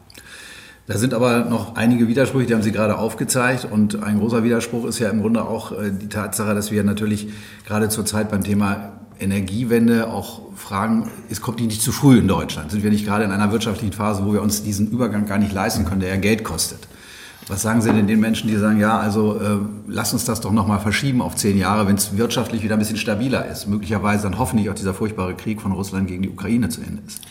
Da 0.87 0.99
sind 0.99 1.15
aber 1.15 1.45
noch 1.45 1.75
einige 1.75 2.07
Widersprüche, 2.07 2.45
die 2.45 2.53
haben 2.53 2.61
Sie 2.61 2.71
gerade 2.71 2.97
aufgezeigt. 2.97 3.67
Und 3.69 4.03
ein 4.03 4.19
großer 4.19 4.43
Widerspruch 4.43 4.85
ist 4.85 4.99
ja 4.99 5.09
im 5.09 5.21
Grunde 5.21 5.43
auch 5.43 5.71
äh, 5.71 5.91
die 5.91 6.09
Tatsache, 6.09 6.53
dass 6.53 6.71
wir 6.71 6.83
natürlich 6.83 7.29
gerade 7.65 7.89
zurzeit 7.89 8.29
beim 8.29 8.43
Thema 8.43 8.91
Energiewende 9.19 10.07
auch 10.07 10.41
fragen, 10.55 11.09
es 11.29 11.41
kommt 11.41 11.59
die 11.59 11.67
nicht 11.67 11.81
zu 11.81 11.91
früh 11.91 12.19
in 12.19 12.27
Deutschland? 12.27 12.69
Sind 12.69 12.83
wir 12.83 12.91
nicht 12.91 13.05
gerade 13.05 13.23
in 13.23 13.31
einer 13.31 13.51
wirtschaftlichen 13.51 13.93
Phase, 13.93 14.25
wo 14.25 14.33
wir 14.33 14.41
uns 14.41 14.61
diesen 14.61 14.91
Übergang 14.91 15.25
gar 15.25 15.37
nicht 15.37 15.53
leisten 15.53 15.85
können, 15.85 16.01
der 16.01 16.09
ja 16.09 16.17
Geld 16.17 16.43
kostet? 16.43 16.79
Was 17.47 17.61
sagen 17.61 17.81
Sie 17.81 17.91
denn 17.91 18.07
den 18.07 18.19
Menschen, 18.19 18.49
die 18.49 18.57
sagen, 18.57 18.79
ja, 18.79 18.99
also 18.99 19.39
äh, 19.39 19.57
lass 19.87 20.13
uns 20.13 20.25
das 20.25 20.41
doch 20.41 20.51
nochmal 20.51 20.79
verschieben 20.79 21.21
auf 21.21 21.35
zehn 21.35 21.57
Jahre, 21.57 21.87
wenn 21.87 21.95
es 21.95 22.17
wirtschaftlich 22.17 22.63
wieder 22.63 22.75
ein 22.75 22.79
bisschen 22.79 22.97
stabiler 22.97 23.47
ist? 23.47 23.67
Möglicherweise 23.67 24.23
dann 24.23 24.37
hoffentlich 24.37 24.69
auch 24.69 24.75
dieser 24.75 24.93
furchtbare 24.93 25.35
Krieg 25.35 25.61
von 25.61 25.71
Russland 25.71 26.07
gegen 26.07 26.23
die 26.23 26.29
Ukraine 26.29 26.69
zu 26.69 26.81
Ende 26.81 27.01
ist 27.07 27.21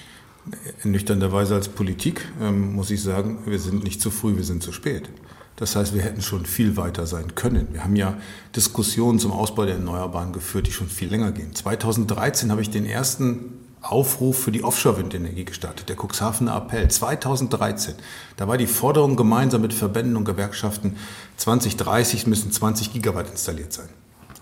nüchternderweise 0.82 1.54
als 1.54 1.68
Politik 1.68 2.26
ähm, 2.40 2.74
muss 2.74 2.90
ich 2.90 3.02
sagen, 3.02 3.38
wir 3.46 3.58
sind 3.58 3.84
nicht 3.84 4.00
zu 4.00 4.10
früh, 4.10 4.36
wir 4.36 4.44
sind 4.44 4.62
zu 4.62 4.72
spät. 4.72 5.08
Das 5.56 5.76
heißt, 5.76 5.94
wir 5.94 6.02
hätten 6.02 6.20
schon 6.20 6.46
viel 6.46 6.76
weiter 6.76 7.06
sein 7.06 7.34
können. 7.36 7.68
Wir 7.72 7.84
haben 7.84 7.94
ja 7.94 8.18
Diskussionen 8.56 9.18
zum 9.18 9.30
Ausbau 9.30 9.64
der 9.64 9.76
Erneuerbaren 9.76 10.32
geführt, 10.32 10.66
die 10.66 10.72
schon 10.72 10.88
viel 10.88 11.08
länger 11.08 11.30
gehen. 11.30 11.54
2013 11.54 12.50
habe 12.50 12.60
ich 12.60 12.70
den 12.70 12.86
ersten 12.86 13.60
Aufruf 13.80 14.38
für 14.38 14.50
die 14.50 14.64
Offshore-Windenergie 14.64 15.44
gestartet, 15.44 15.88
der 15.88 15.96
Cuxhavener 15.96 16.56
Appell 16.56 16.90
2013. 16.90 17.94
Da 18.36 18.48
war 18.48 18.56
die 18.56 18.66
Forderung 18.66 19.14
gemeinsam 19.14 19.60
mit 19.60 19.74
Verbänden 19.74 20.16
und 20.16 20.24
Gewerkschaften, 20.24 20.96
2030 21.36 22.26
müssen 22.26 22.50
20 22.50 22.92
Gigawatt 22.92 23.30
installiert 23.30 23.72
sein. 23.72 23.88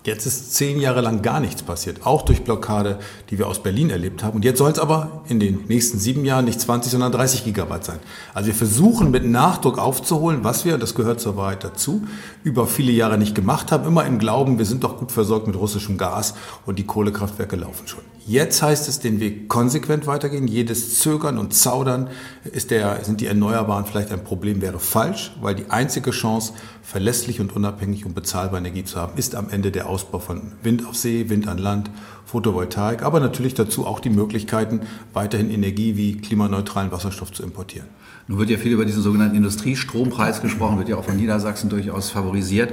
Jetzt 0.05 0.25
ist 0.25 0.53
zehn 0.53 0.81
Jahre 0.81 0.99
lang 0.99 1.21
gar 1.21 1.39
nichts 1.39 1.63
passiert, 1.63 2.05
auch 2.05 2.23
durch 2.23 2.43
Blockade, 2.43 2.99
die 3.29 3.39
wir 3.39 3.47
aus 3.47 3.63
Berlin 3.63 3.89
erlebt 3.89 4.21
haben. 4.21 4.35
Und 4.35 4.43
jetzt 4.43 4.57
soll 4.57 4.69
es 4.69 4.77
aber 4.77 5.23
in 5.29 5.39
den 5.39 5.63
nächsten 5.69 5.97
sieben 5.97 6.25
Jahren 6.25 6.43
nicht 6.43 6.59
20, 6.59 6.91
sondern 6.91 7.13
30 7.13 7.45
Gigawatt 7.45 7.85
sein. 7.85 7.99
Also 8.33 8.47
wir 8.47 8.53
versuchen 8.53 9.11
mit 9.11 9.23
Nachdruck 9.23 9.77
aufzuholen, 9.77 10.43
was 10.43 10.65
wir, 10.65 10.77
das 10.77 10.93
gehört 10.93 11.21
zur 11.21 11.37
Wahrheit 11.37 11.63
dazu, 11.63 12.03
über 12.43 12.67
viele 12.67 12.91
Jahre 12.91 13.17
nicht 13.17 13.33
gemacht 13.33 13.71
haben, 13.71 13.87
immer 13.87 14.05
im 14.05 14.19
Glauben, 14.19 14.57
wir 14.57 14.65
sind 14.65 14.83
doch 14.83 14.97
gut 14.97 15.13
versorgt 15.13 15.47
mit 15.47 15.55
russischem 15.55 15.97
Gas 15.97 16.33
und 16.65 16.79
die 16.79 16.85
Kohlekraftwerke 16.85 17.55
laufen 17.55 17.87
schon. 17.87 18.12
Jetzt 18.25 18.61
heißt 18.61 18.87
es, 18.87 18.99
den 19.01 19.19
Weg 19.19 19.49
konsequent 19.49 20.07
weitergehen. 20.07 20.47
Jedes 20.47 20.99
Zögern 20.99 21.37
und 21.37 21.53
Zaudern 21.53 22.09
ist 22.49 22.71
der, 22.71 23.03
sind 23.03 23.19
die 23.19 23.27
Erneuerbaren 23.27 23.85
vielleicht 23.85 24.11
ein 24.11 24.23
Problem, 24.23 24.61
wäre 24.61 24.79
falsch, 24.79 25.33
weil 25.41 25.55
die 25.55 25.69
einzige 25.69 26.11
Chance, 26.11 26.53
verlässlich 26.81 27.41
und 27.41 27.53
unabhängig 27.53 28.05
und 28.05 28.15
bezahlbare 28.15 28.59
Energie 28.59 28.85
zu 28.85 28.97
haben, 28.97 29.17
ist 29.17 29.35
am 29.35 29.49
Ende 29.49 29.71
der 29.71 29.89
Ausbau 29.89 30.19
von 30.19 30.53
Wind 30.61 30.87
auf 30.87 30.95
See, 30.95 31.29
Wind 31.29 31.49
an 31.49 31.57
Land, 31.57 31.89
Photovoltaik, 32.25 33.03
aber 33.03 33.19
natürlich 33.19 33.55
dazu 33.55 33.85
auch 33.85 33.99
die 33.99 34.09
Möglichkeiten, 34.09 34.81
weiterhin 35.11 35.51
Energie 35.51 35.97
wie 35.97 36.17
klimaneutralen 36.17 36.93
Wasserstoff 36.93 37.33
zu 37.33 37.43
importieren. 37.43 37.87
Nun 38.27 38.39
wird 38.39 38.49
ja 38.49 38.57
viel 38.57 38.71
über 38.71 38.85
diesen 38.85 39.03
sogenannten 39.03 39.35
Industriestrompreis 39.35 40.41
gesprochen, 40.41 40.77
wird 40.77 40.87
ja 40.87 40.95
auch 40.95 41.03
von 41.03 41.17
Niedersachsen 41.17 41.69
durchaus 41.69 42.09
favorisiert. 42.09 42.71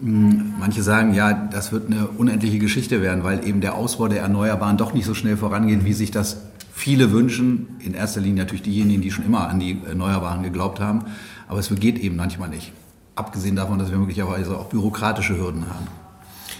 Hm, 0.00 0.54
manche 0.58 0.82
sagen, 0.82 1.14
ja, 1.14 1.32
das 1.32 1.72
wird 1.72 1.86
eine 1.86 2.08
unendliche 2.08 2.58
Geschichte 2.58 3.02
werden, 3.02 3.24
weil 3.24 3.46
eben 3.46 3.60
der 3.60 3.74
Ausbau 3.74 4.08
der 4.08 4.22
Erneuerbaren 4.22 4.76
doch 4.76 4.94
nicht 4.94 5.06
so 5.06 5.14
schnell 5.14 5.36
vorangeht, 5.36 5.84
wie 5.84 5.92
sich 5.92 6.10
das 6.10 6.38
viele 6.72 7.12
wünschen. 7.12 7.68
In 7.80 7.94
erster 7.94 8.20
Linie 8.20 8.42
natürlich 8.42 8.62
diejenigen, 8.62 9.02
die 9.02 9.10
schon 9.10 9.24
immer 9.24 9.48
an 9.48 9.60
die 9.60 9.78
Erneuerbaren 9.86 10.42
geglaubt 10.42 10.80
haben. 10.80 11.04
Aber 11.48 11.58
es 11.60 11.72
geht 11.74 11.98
eben 11.98 12.16
manchmal 12.16 12.48
nicht. 12.48 12.72
Abgesehen 13.14 13.56
davon, 13.56 13.78
dass 13.78 13.90
wir 13.90 13.98
möglicherweise 13.98 14.56
auch 14.58 14.66
bürokratische 14.66 15.36
Hürden 15.36 15.66
haben. 15.68 15.86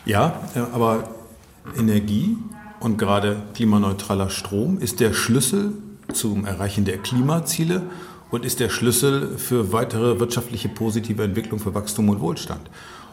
Ja, 0.05 0.41
aber 0.73 1.05
Energie 1.79 2.37
und 2.81 2.99
gerade 2.99 3.43
klimaneutraler 3.55 4.29
Strom 4.29 4.79
ist 4.79 5.01
der 5.01 5.13
Schlüssel 5.13 5.73
zum 6.13 6.45
Erreichen 6.45 6.85
der 6.85 6.99
Klimaziele 6.99 7.83
und 8.31 8.45
ist 8.45 8.61
der 8.61 8.69
Schlüssel 8.69 9.39
für 9.39 9.73
weitere 9.73 10.19
wirtschaftliche 10.19 10.69
positive 10.69 11.23
Entwicklung, 11.23 11.61
für 11.61 11.75
Wachstum 11.75 12.09
und 12.09 12.21
Wohlstand. 12.21 12.69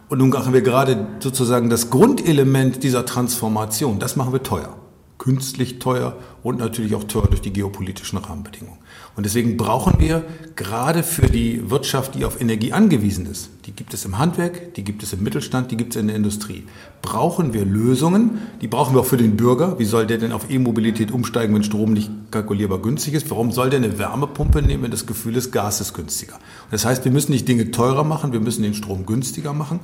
Und 0.10 0.18
nun 0.18 0.30
machen 0.30 0.54
wir 0.54 0.62
gerade 0.62 1.08
sozusagen 1.20 1.70
das 1.70 1.92
Grundelement 1.92 2.84
dieser 2.84 3.06
Transformation, 3.06 4.00
das 4.00 4.16
machen 4.16 4.34
wir 4.34 4.42
teuer. 4.42 4.76
Künstlich 5.20 5.78
teuer 5.78 6.18
und 6.42 6.58
natürlich 6.58 6.96
auch 6.96 7.04
teuer 7.04 7.28
durch 7.28 7.42
die 7.42 7.54
geopolitischen 7.54 8.18
Rahmenbedingungen. 8.18 8.80
Und 9.16 9.26
deswegen 9.26 9.58
brauchen 9.58 10.00
wir 10.00 10.24
gerade 10.56 11.04
für 11.04 11.28
die 11.28 11.70
Wirtschaft, 11.70 12.16
die 12.16 12.24
auf 12.24 12.40
Energie 12.40 12.72
angewiesen 12.72 13.26
ist, 13.26 13.50
die 13.66 13.74
gibt 13.74 13.94
es 13.94 14.06
im 14.06 14.18
Handwerk, 14.18 14.74
die 14.76 14.84
gibt 14.84 15.04
es 15.04 15.12
im 15.12 15.22
Mittelstand, 15.22 15.72
die 15.72 15.78
gibt 15.78 15.94
es 15.94 16.02
in 16.02 16.08
der 16.08 16.16
Industrie, 16.16 16.64
brauchen 17.02 17.54
wir 17.54 17.66
Lösungen, 17.66 18.40
die 18.62 18.68
brauchen 18.68 18.96
wir 18.96 19.02
auch 19.02 19.06
für 19.06 19.18
den 19.18 19.36
Bürger. 19.36 19.78
Wie 19.78 19.86
soll 19.86 20.08
der 20.08 20.18
denn 20.20 20.32
auf 20.32 20.50
E-Mobilität 20.50 21.12
umsteigen, 21.12 21.54
wenn 21.54 21.64
Strom 21.64 21.92
nicht 21.92 22.10
kalkulierbar 22.32 22.80
günstig 22.80 23.14
ist? 23.14 23.30
Warum 23.30 23.52
soll 23.52 23.70
der 23.70 23.80
eine 23.80 24.00
Wärmepumpe 24.00 24.62
nehmen, 24.62 24.84
wenn 24.84 24.92
das 24.92 25.06
Gefühl 25.06 25.36
ist, 25.36 25.52
Gas 25.52 25.82
ist 25.82 25.94
günstiger? 25.94 26.40
Das 26.72 26.86
heißt, 26.86 27.04
wir 27.04 27.12
müssen 27.12 27.34
nicht 27.34 27.48
Dinge 27.48 27.72
teurer 27.72 28.06
machen, 28.06 28.32
wir 28.32 28.40
müssen 28.40 28.64
den 28.64 28.74
Strom 28.74 29.06
günstiger 29.06 29.52
machen. 29.52 29.82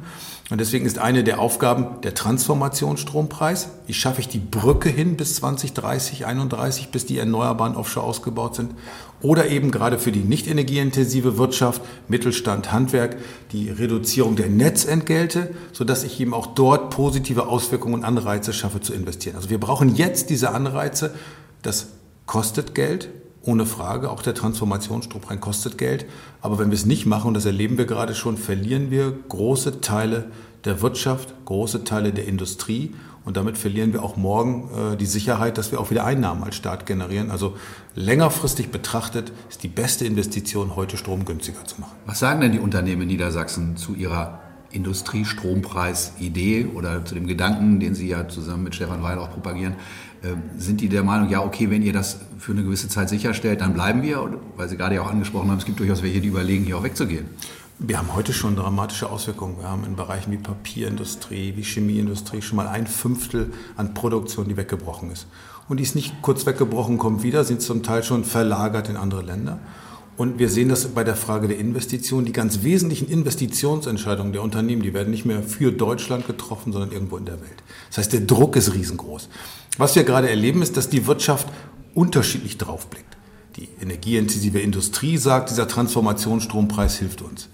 Und 0.52 0.62
deswegen 0.62 0.86
ist 0.86 1.00
eine 1.00 1.24
der 1.24 1.40
Aufgaben 1.40 2.02
der 2.02 2.14
Transformationsstrompreis. 2.14 3.70
Wie 3.88 3.96
schaffe 3.96 4.22
ich 4.22 4.28
die 4.28 4.38
Brücke 4.38 4.90
hin 4.90 5.18
bis 5.18 5.36
2030, 5.38 6.28
31, 6.28 6.90
bis 6.90 7.08
die 7.08 7.18
erneuerbaren 7.18 7.76
Offshore 7.76 8.06
ausgebaut 8.06 8.54
sind? 8.54 8.76
Oder 9.24 9.48
eben 9.48 9.72
gerade 9.72 9.98
für 9.98 10.12
die 10.12 10.20
nicht 10.20 10.48
energieintensive 10.48 11.40
Wirtschaft, 11.40 11.82
Mittelstand, 12.08 12.72
Handwerk, 12.72 13.18
die 13.54 13.72
Reduzierung 13.72 14.36
der 14.36 14.50
Netzentgelte, 14.50 15.56
sodass 15.72 16.04
ich 16.04 16.20
eben 16.20 16.36
auch 16.36 16.46
dort 16.46 16.92
positive 16.92 17.48
Auswirkungen 17.48 17.96
und 17.96 18.04
Anreize 18.04 18.54
schaffe 18.54 18.82
zu 18.82 18.94
investieren. 18.94 19.38
Also 19.38 19.50
wir 19.50 19.60
brauchen 19.60 19.96
jetzt 19.96 20.30
diese 20.30 20.52
Anreize. 20.52 21.16
Das 21.64 21.88
kostet 22.28 22.76
Geld, 22.76 23.10
ohne 23.46 23.66
Frage. 23.66 24.10
Auch 24.10 24.22
der 24.22 24.34
Transformationsstrompreis 24.34 25.40
kostet 25.40 25.78
Geld. 25.78 26.06
Aber 26.42 26.60
wenn 26.60 26.70
wir 26.70 26.76
es 26.76 26.86
nicht 26.86 27.06
machen, 27.06 27.30
und 27.30 27.34
das 27.36 27.46
erleben 27.46 27.78
wir 27.78 27.86
gerade 27.86 28.16
schon, 28.16 28.38
verlieren 28.38 28.92
wir 28.92 29.14
große 29.30 29.82
Teile 29.82 30.32
der 30.66 30.82
Wirtschaft, 30.82 31.34
große 31.46 31.84
Teile 31.84 32.12
der 32.12 32.28
Industrie. 32.28 32.96
Und 33.24 33.38
damit 33.38 33.58
verlieren 33.58 33.92
wir 33.94 34.04
auch 34.04 34.18
morgen 34.18 34.70
äh, 34.94 34.98
die 34.98 35.06
Sicherheit, 35.08 35.58
dass 35.58 35.72
wir 35.72 35.80
auch 35.80 35.90
wieder 35.90 36.06
Einnahmen 36.06 36.44
als 36.44 36.56
Staat 36.56 36.86
generieren. 36.86 37.32
Also 37.32 37.56
längerfristig 37.96 38.70
betrachtet 38.70 39.32
ist 39.50 39.64
die 39.64 39.68
beste 39.68 40.06
Investition, 40.06 40.76
heute 40.76 40.98
Strom 40.98 41.26
günstiger 41.26 41.66
zu 41.66 41.82
machen. 41.82 41.94
Was 42.06 42.20
sagen 42.20 42.42
denn 42.42 42.52
die 42.52 42.60
Unternehmen 42.60 43.04
in 43.04 43.08
Niedersachsen 43.08 43.78
zu 43.78 43.96
ihrer 43.96 44.40
Industriestrompreis-Idee 44.76 46.68
oder 46.74 47.04
zu 47.06 47.16
dem 47.16 47.28
Gedanken, 47.28 47.80
den 47.80 47.96
Sie 47.96 48.08
ja 48.08 48.28
zusammen 48.28 48.64
mit 48.64 48.76
Stefan 48.76 49.02
Weil 49.02 49.18
auch 49.18 49.32
propagieren? 49.32 49.76
Äh, 50.22 50.36
sind 50.58 50.82
die 50.82 50.90
der 50.90 51.04
Meinung, 51.04 51.30
ja, 51.30 51.42
okay, 51.44 51.70
wenn 51.70 51.82
ihr 51.82 51.94
das 51.94 52.20
für 52.38 52.52
eine 52.52 52.64
gewisse 52.64 52.88
Zeit 52.90 53.10
sicherstellt, 53.10 53.62
dann 53.62 53.74
bleiben 53.74 54.02
wir? 54.02 54.40
Weil 54.58 54.70
Sie 54.70 54.78
gerade 54.78 54.96
ja 54.96 55.02
auch 55.02 55.12
angesprochen 55.12 55.50
haben, 55.50 55.58
es 55.58 55.66
gibt 55.66 55.80
durchaus 55.80 56.04
welche, 56.04 56.22
die 56.22 56.28
überlegen, 56.28 56.66
hier 56.66 56.78
auch 56.78 56.84
wegzugehen. 56.84 57.26
Wir 57.78 57.98
haben 57.98 58.16
heute 58.16 58.32
schon 58.32 58.56
dramatische 58.56 59.10
Auswirkungen. 59.10 59.58
Wir 59.60 59.68
haben 59.68 59.84
in 59.84 59.98
Bereichen 59.98 60.32
wie 60.32 60.38
Papierindustrie, 60.38 61.58
wie 61.58 61.64
Chemieindustrie 61.64 62.42
schon 62.42 62.56
mal 62.56 62.68
ein 62.68 62.88
Fünftel 62.88 63.52
an 63.76 63.94
Produktion, 63.94 64.48
die 64.48 64.56
weggebrochen 64.56 65.12
ist. 65.12 65.28
Und 65.68 65.78
die 65.78 65.84
ist 65.84 65.96
nicht 65.96 66.22
kurz 66.22 66.46
weggebrochen, 66.46 66.98
kommt 66.98 67.24
wieder, 67.24 67.44
sind 67.44 67.62
zum 67.62 67.84
Teil 67.84 68.04
schon 68.04 68.24
verlagert 68.24 68.88
in 68.88 68.96
andere 68.96 69.24
Länder. 69.24 69.60
Und 70.18 70.40
wir 70.40 70.50
sehen 70.50 70.70
das 70.70 70.88
bei 70.88 71.04
der 71.04 71.16
Frage 71.16 71.48
der 71.48 71.58
Investitionen. 71.58 72.26
Die 72.26 72.32
ganz 72.32 72.64
wesentlichen 72.64 73.10
Investitionsentscheidungen 73.10 74.32
der 74.32 74.44
Unternehmen, 74.44 74.82
die 74.82 74.94
werden 74.94 75.12
nicht 75.12 75.26
mehr 75.26 75.44
für 75.44 75.72
Deutschland 75.72 76.26
getroffen, 76.26 76.72
sondern 76.72 76.92
irgendwo 76.92 77.18
in 77.18 77.26
der 77.26 77.42
Welt. 77.42 77.64
Das 77.90 77.98
heißt, 77.98 78.14
der 78.14 78.22
Druck 78.22 78.56
ist 78.56 78.74
riesengroß. 78.74 79.28
Was 79.78 79.96
wir 79.96 80.06
gerade 80.06 80.30
erleben, 80.30 80.62
ist, 80.62 80.78
dass 80.78 80.90
die 80.90 81.06
Wirtschaft 81.06 81.48
unterschiedlich 81.94 82.58
draufblickt. 82.58 83.18
Die 83.58 83.68
energieintensive 83.82 84.60
Industrie 84.60 85.18
sagt, 85.18 85.50
dieser 85.50 85.68
Transformationsstrompreis 85.68 86.98
hilft 86.98 87.22
uns. 87.22 87.50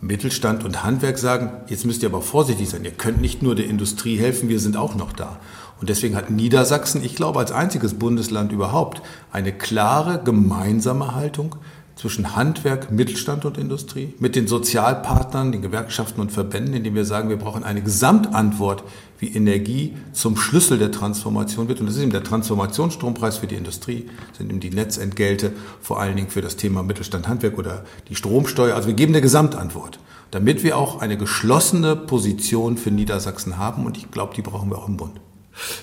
Mittelstand 0.00 0.64
und 0.64 0.82
Handwerk 0.82 1.18
sagen, 1.18 1.52
jetzt 1.68 1.84
müsst 1.84 2.02
ihr 2.02 2.08
aber 2.08 2.22
vorsichtig 2.22 2.70
sein, 2.70 2.84
ihr 2.84 2.92
könnt 2.92 3.20
nicht 3.20 3.42
nur 3.42 3.54
der 3.54 3.66
Industrie 3.66 4.16
helfen, 4.16 4.48
wir 4.48 4.58
sind 4.58 4.76
auch 4.76 4.94
noch 4.94 5.12
da. 5.12 5.38
Und 5.80 5.90
deswegen 5.90 6.16
hat 6.16 6.30
Niedersachsen, 6.30 7.04
ich 7.04 7.16
glaube 7.16 7.38
als 7.38 7.52
einziges 7.52 7.94
Bundesland 7.94 8.52
überhaupt, 8.52 9.02
eine 9.30 9.52
klare 9.52 10.22
gemeinsame 10.22 11.14
Haltung 11.14 11.56
zwischen 12.00 12.34
Handwerk, 12.34 12.90
Mittelstand 12.90 13.44
und 13.44 13.58
Industrie, 13.58 14.14
mit 14.18 14.34
den 14.34 14.46
Sozialpartnern, 14.46 15.52
den 15.52 15.60
Gewerkschaften 15.60 16.22
und 16.22 16.32
Verbänden, 16.32 16.72
indem 16.72 16.94
wir 16.94 17.04
sagen, 17.04 17.28
wir 17.28 17.36
brauchen 17.36 17.62
eine 17.62 17.82
Gesamtantwort, 17.82 18.84
wie 19.18 19.28
Energie 19.28 19.94
zum 20.14 20.38
Schlüssel 20.38 20.78
der 20.78 20.92
Transformation 20.92 21.68
wird. 21.68 21.80
Und 21.80 21.86
das 21.86 21.96
ist 21.96 22.02
eben 22.02 22.10
der 22.10 22.24
Transformationsstrompreis 22.24 23.36
für 23.36 23.46
die 23.46 23.56
Industrie, 23.56 24.06
sind 24.38 24.48
eben 24.48 24.60
die 24.60 24.70
Netzentgelte, 24.70 25.52
vor 25.82 26.00
allen 26.00 26.16
Dingen 26.16 26.30
für 26.30 26.40
das 26.40 26.56
Thema 26.56 26.82
Mittelstand, 26.82 27.28
Handwerk 27.28 27.58
oder 27.58 27.84
die 28.08 28.14
Stromsteuer. 28.14 28.74
Also 28.74 28.88
wir 28.88 28.94
geben 28.94 29.12
eine 29.12 29.20
Gesamtantwort, 29.20 29.98
damit 30.30 30.64
wir 30.64 30.78
auch 30.78 31.02
eine 31.02 31.18
geschlossene 31.18 31.96
Position 31.96 32.78
für 32.78 32.90
Niedersachsen 32.90 33.58
haben. 33.58 33.84
Und 33.84 33.98
ich 33.98 34.10
glaube, 34.10 34.34
die 34.34 34.42
brauchen 34.42 34.70
wir 34.70 34.78
auch 34.78 34.88
im 34.88 34.96
Bund. 34.96 35.20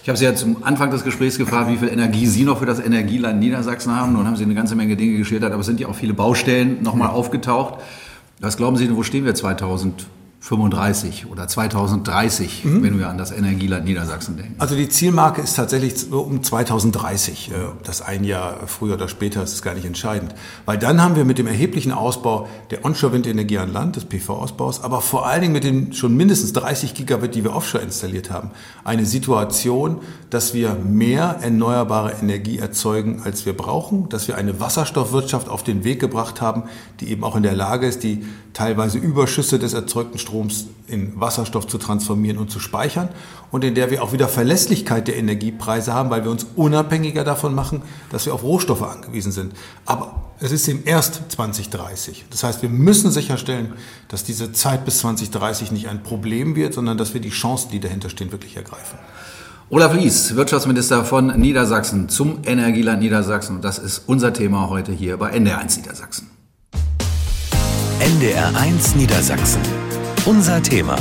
Ich 0.04 0.10
habe 0.10 0.18
Sie 0.18 0.26
ja 0.26 0.34
zum 0.36 0.64
Anfang 0.64 0.92
des 0.92 1.04
Gesprächs 1.04 1.38
gefragt, 1.38 1.70
wie 1.70 1.78
viel 1.78 1.90
Energie 1.90 2.26
Sie 2.26 2.44
noch 2.44 2.60
für 2.60 2.66
das 2.66 2.80
Energieland 2.80 3.40
Niedersachsen 3.40 3.96
haben. 3.96 4.14
Nun 4.14 4.26
haben 4.26 4.36
Sie 4.36 4.44
eine 4.44 4.56
ganze 4.56 4.76
Menge 4.76 4.96
Dinge 4.96 5.18
geschildert, 5.18 5.52
aber 5.52 5.62
es 5.62 5.68
sind 5.68 5.80
ja 5.80 5.88
auch 5.88 5.96
viele 5.96 6.14
Baustellen 6.14 6.82
nochmal 6.84 7.10
aufgetaucht. 7.10 7.82
Was 8.40 8.58
glauben 8.58 8.78
Sie 8.78 8.88
denn, 8.88 8.96
wo 8.96 9.04
stehen 9.04 9.26
wir 9.26 9.36
2000? 9.36 10.08
35 10.48 11.30
oder 11.30 11.46
2030, 11.46 12.64
mhm. 12.64 12.82
wenn 12.82 12.98
wir 12.98 13.10
an 13.10 13.18
das 13.18 13.32
Energieland 13.32 13.84
Niedersachsen 13.84 14.38
denken? 14.38 14.56
Also 14.60 14.76
die 14.76 14.88
Zielmarke 14.88 15.42
ist 15.42 15.56
tatsächlich 15.56 16.10
um 16.10 16.42
2030. 16.42 17.52
Äh, 17.52 17.56
das 17.84 18.02
ein 18.02 18.24
Jahr 18.24 18.56
früher 18.66 18.94
oder 18.94 19.10
später 19.10 19.44
ist 19.44 19.62
gar 19.62 19.74
nicht 19.74 19.84
entscheidend. 19.86 20.34
Weil 20.66 20.78
dann 20.78 21.02
haben 21.02 21.18
wir 21.18 21.26
mit 21.26 21.38
dem 21.38 21.48
erheblichen 21.48 21.92
Ausbau 21.92 22.48
der 22.72 22.86
Onshore-Windenergie 22.86 23.58
an 23.58 23.74
Land, 23.74 23.98
des 23.98 24.06
PV-Ausbaus, 24.06 24.86
aber 24.86 25.02
vor 25.02 25.28
allen 25.28 25.42
Dingen 25.42 25.54
mit 25.54 25.66
den 25.66 25.92
schon 25.92 26.16
mindestens 26.16 26.54
30 26.54 26.94
Gigawatt, 26.94 27.36
die 27.36 27.44
wir 27.44 27.54
offshore 27.54 27.84
installiert 27.84 28.32
haben, 28.32 28.52
eine 28.86 29.06
Situation, 29.06 30.00
dass 30.30 30.54
wir 30.54 30.76
mehr 30.76 31.40
erneuerbare 31.42 32.14
Energie 32.22 32.58
erzeugen, 32.58 33.22
als 33.26 33.46
wir 33.46 33.52
brauchen, 33.52 34.08
dass 34.08 34.30
wir 34.30 34.38
eine 34.38 34.62
Wasserstoffwirtschaft 34.62 35.50
auf 35.50 35.64
den 35.64 35.84
Weg 35.84 36.00
gebracht 36.00 36.40
haben, 36.40 36.64
die 37.02 37.10
eben 37.10 37.26
auch 37.26 37.36
in 37.36 37.44
der 37.44 37.56
Lage 37.56 37.86
ist, 37.86 38.04
die 38.04 38.24
teilweise 38.54 38.98
Überschüsse 38.98 39.60
des 39.60 39.74
erzeugten 39.74 40.18
Stroms 40.18 40.37
in 40.88 41.20
Wasserstoff 41.20 41.68
zu 41.68 41.78
transformieren 41.78 42.38
und 42.38 42.50
zu 42.50 42.60
speichern 42.60 43.10
und 43.52 43.64
in 43.64 43.76
der 43.76 43.92
wir 43.92 44.04
auch 44.04 44.14
wieder 44.14 44.28
Verlässlichkeit 44.28 45.08
der 45.08 45.18
Energiepreise 45.18 45.94
haben, 45.94 46.10
weil 46.10 46.24
wir 46.24 46.32
uns 46.32 46.46
unabhängiger 46.56 47.24
davon 47.24 47.54
machen, 47.54 47.82
dass 48.12 48.26
wir 48.26 48.34
auf 48.34 48.44
Rohstoffe 48.44 48.84
angewiesen 48.84 49.32
sind. 49.32 49.54
Aber 49.86 50.24
es 50.40 50.52
ist 50.52 50.68
eben 50.68 50.84
erst 50.86 51.22
2030. 51.30 52.26
Das 52.30 52.44
heißt, 52.44 52.62
wir 52.62 52.70
müssen 52.70 53.12
sicherstellen, 53.12 53.74
dass 54.08 54.24
diese 54.24 54.52
Zeit 54.52 54.86
bis 54.86 55.00
2030 55.00 55.72
nicht 55.72 55.88
ein 55.88 56.04
Problem 56.04 56.56
wird, 56.56 56.74
sondern 56.74 56.98
dass 56.98 57.14
wir 57.14 57.22
die 57.22 57.30
Chancen, 57.30 57.72
die 57.72 57.80
dahinter 57.80 58.10
stehen, 58.10 58.32
wirklich 58.32 58.56
ergreifen. 58.56 59.00
Olaf 59.70 59.94
Lies, 59.94 60.36
Wirtschaftsminister 60.36 61.04
von 61.04 61.38
Niedersachsen 61.40 62.08
zum 62.08 62.40
Energieland 62.46 63.02
Niedersachsen. 63.02 63.58
Und 63.58 63.66
das 63.66 63.80
ist 63.80 64.04
unser 64.08 64.32
Thema 64.32 64.70
heute 64.70 64.94
hier 64.94 65.18
bei 65.18 65.34
NDR1 65.34 65.80
Niedersachsen. 65.80 66.30
NDR1 68.00 68.96
Niedersachsen. 68.96 69.87
Unser 70.28 70.62
Thema. 70.62 70.98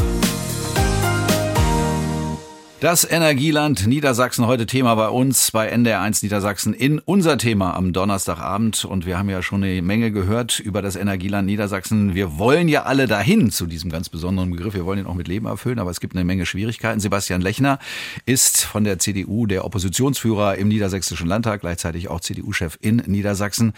Das 2.78 3.04
Energieland 3.10 3.84
Niedersachsen 3.88 4.46
heute 4.46 4.66
Thema 4.66 4.94
bei 4.94 5.08
uns 5.08 5.50
bei 5.50 5.74
NDR1 5.74 6.22
Niedersachsen 6.22 6.72
in 6.72 7.00
unser 7.00 7.36
Thema 7.36 7.74
am 7.74 7.92
Donnerstagabend 7.92 8.84
und 8.84 9.04
wir 9.04 9.18
haben 9.18 9.28
ja 9.28 9.42
schon 9.42 9.64
eine 9.64 9.82
Menge 9.82 10.12
gehört 10.12 10.60
über 10.60 10.80
das 10.80 10.94
Energieland 10.94 11.46
Niedersachsen. 11.46 12.14
Wir 12.14 12.38
wollen 12.38 12.68
ja 12.68 12.84
alle 12.84 13.08
dahin 13.08 13.50
zu 13.50 13.66
diesem 13.66 13.90
ganz 13.90 14.08
besonderen 14.08 14.52
Begriff. 14.52 14.74
Wir 14.74 14.84
wollen 14.84 15.00
ihn 15.00 15.06
auch 15.06 15.14
mit 15.14 15.26
Leben 15.26 15.46
erfüllen, 15.46 15.80
aber 15.80 15.90
es 15.90 15.98
gibt 15.98 16.14
eine 16.14 16.24
Menge 16.24 16.46
Schwierigkeiten. 16.46 17.00
Sebastian 17.00 17.40
Lechner 17.40 17.80
ist 18.26 18.62
von 18.62 18.84
der 18.84 19.00
CDU 19.00 19.46
der 19.46 19.64
Oppositionsführer 19.64 20.54
im 20.54 20.68
Niedersächsischen 20.68 21.26
Landtag, 21.26 21.62
gleichzeitig 21.62 22.10
auch 22.10 22.20
CDU-Chef 22.20 22.78
in 22.80 23.02
Niedersachsen. 23.06 23.72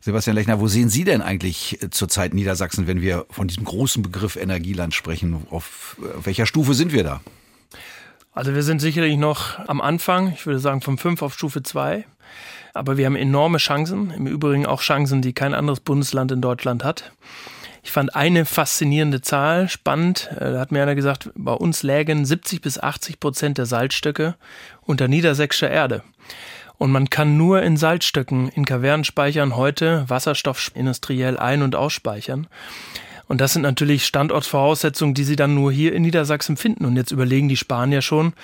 Sebastian 0.00 0.36
Lechner, 0.36 0.60
wo 0.60 0.68
sehen 0.68 0.88
Sie 0.88 1.04
denn 1.04 1.22
eigentlich 1.22 1.82
äh, 1.82 1.90
zurzeit 1.90 2.34
Niedersachsen, 2.34 2.86
wenn 2.86 3.00
wir 3.00 3.26
von 3.30 3.48
diesem 3.48 3.64
großen 3.64 4.02
Begriff 4.02 4.36
Energieland 4.36 4.94
sprechen? 4.94 5.46
Auf 5.50 5.96
äh, 6.00 6.24
welcher 6.24 6.46
Stufe 6.46 6.74
sind 6.74 6.92
wir 6.92 7.04
da? 7.04 7.20
Also 8.32 8.54
wir 8.54 8.62
sind 8.62 8.80
sicherlich 8.80 9.16
noch 9.16 9.58
am 9.66 9.80
Anfang, 9.80 10.32
ich 10.32 10.44
würde 10.44 10.58
sagen 10.58 10.82
von 10.82 10.98
fünf 10.98 11.22
auf 11.22 11.32
Stufe 11.32 11.62
zwei. 11.62 12.04
Aber 12.74 12.98
wir 12.98 13.06
haben 13.06 13.16
enorme 13.16 13.56
Chancen, 13.56 14.10
im 14.10 14.26
Übrigen 14.26 14.66
auch 14.66 14.82
Chancen, 14.82 15.22
die 15.22 15.32
kein 15.32 15.54
anderes 15.54 15.80
Bundesland 15.80 16.30
in 16.30 16.42
Deutschland 16.42 16.84
hat. 16.84 17.12
Ich 17.82 17.92
fand 17.92 18.14
eine 18.14 18.44
faszinierende 18.44 19.22
Zahl 19.22 19.68
spannend. 19.68 20.28
Äh, 20.32 20.52
da 20.52 20.60
hat 20.60 20.72
mir 20.72 20.82
einer 20.82 20.94
gesagt, 20.94 21.30
bei 21.34 21.52
uns 21.52 21.82
lägen 21.82 22.26
70 22.26 22.60
bis 22.60 22.78
80 22.78 23.20
Prozent 23.20 23.58
der 23.58 23.66
Salzstöcke 23.66 24.34
unter 24.82 25.08
niedersächsischer 25.08 25.70
Erde. 25.70 26.02
Und 26.78 26.92
man 26.92 27.08
kann 27.10 27.36
nur 27.36 27.62
in 27.62 27.76
Salzstöcken, 27.76 28.48
in 28.50 28.64
Kavernenspeichern 28.64 29.56
heute 29.56 30.04
Wasserstoff 30.08 30.70
industriell 30.74 31.38
ein- 31.38 31.62
und 31.62 31.74
ausspeichern. 31.74 32.46
Und 33.28 33.40
das 33.40 33.54
sind 33.54 33.62
natürlich 33.62 34.06
Standortvoraussetzungen, 34.06 35.14
die 35.14 35.24
sie 35.24 35.34
dann 35.34 35.54
nur 35.54 35.72
hier 35.72 35.92
in 35.92 36.02
Niedersachsen 36.02 36.56
finden. 36.56 36.84
Und 36.84 36.96
jetzt 36.96 37.10
überlegen 37.10 37.48
die 37.48 37.56
Spanier 37.56 38.00
schon, 38.00 38.34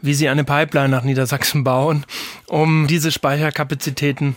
wie 0.00 0.14
sie 0.14 0.28
eine 0.28 0.44
Pipeline 0.44 0.88
nach 0.88 1.04
Niedersachsen 1.04 1.64
bauen, 1.64 2.06
um 2.46 2.86
diese 2.86 3.12
Speicherkapazitäten 3.12 4.36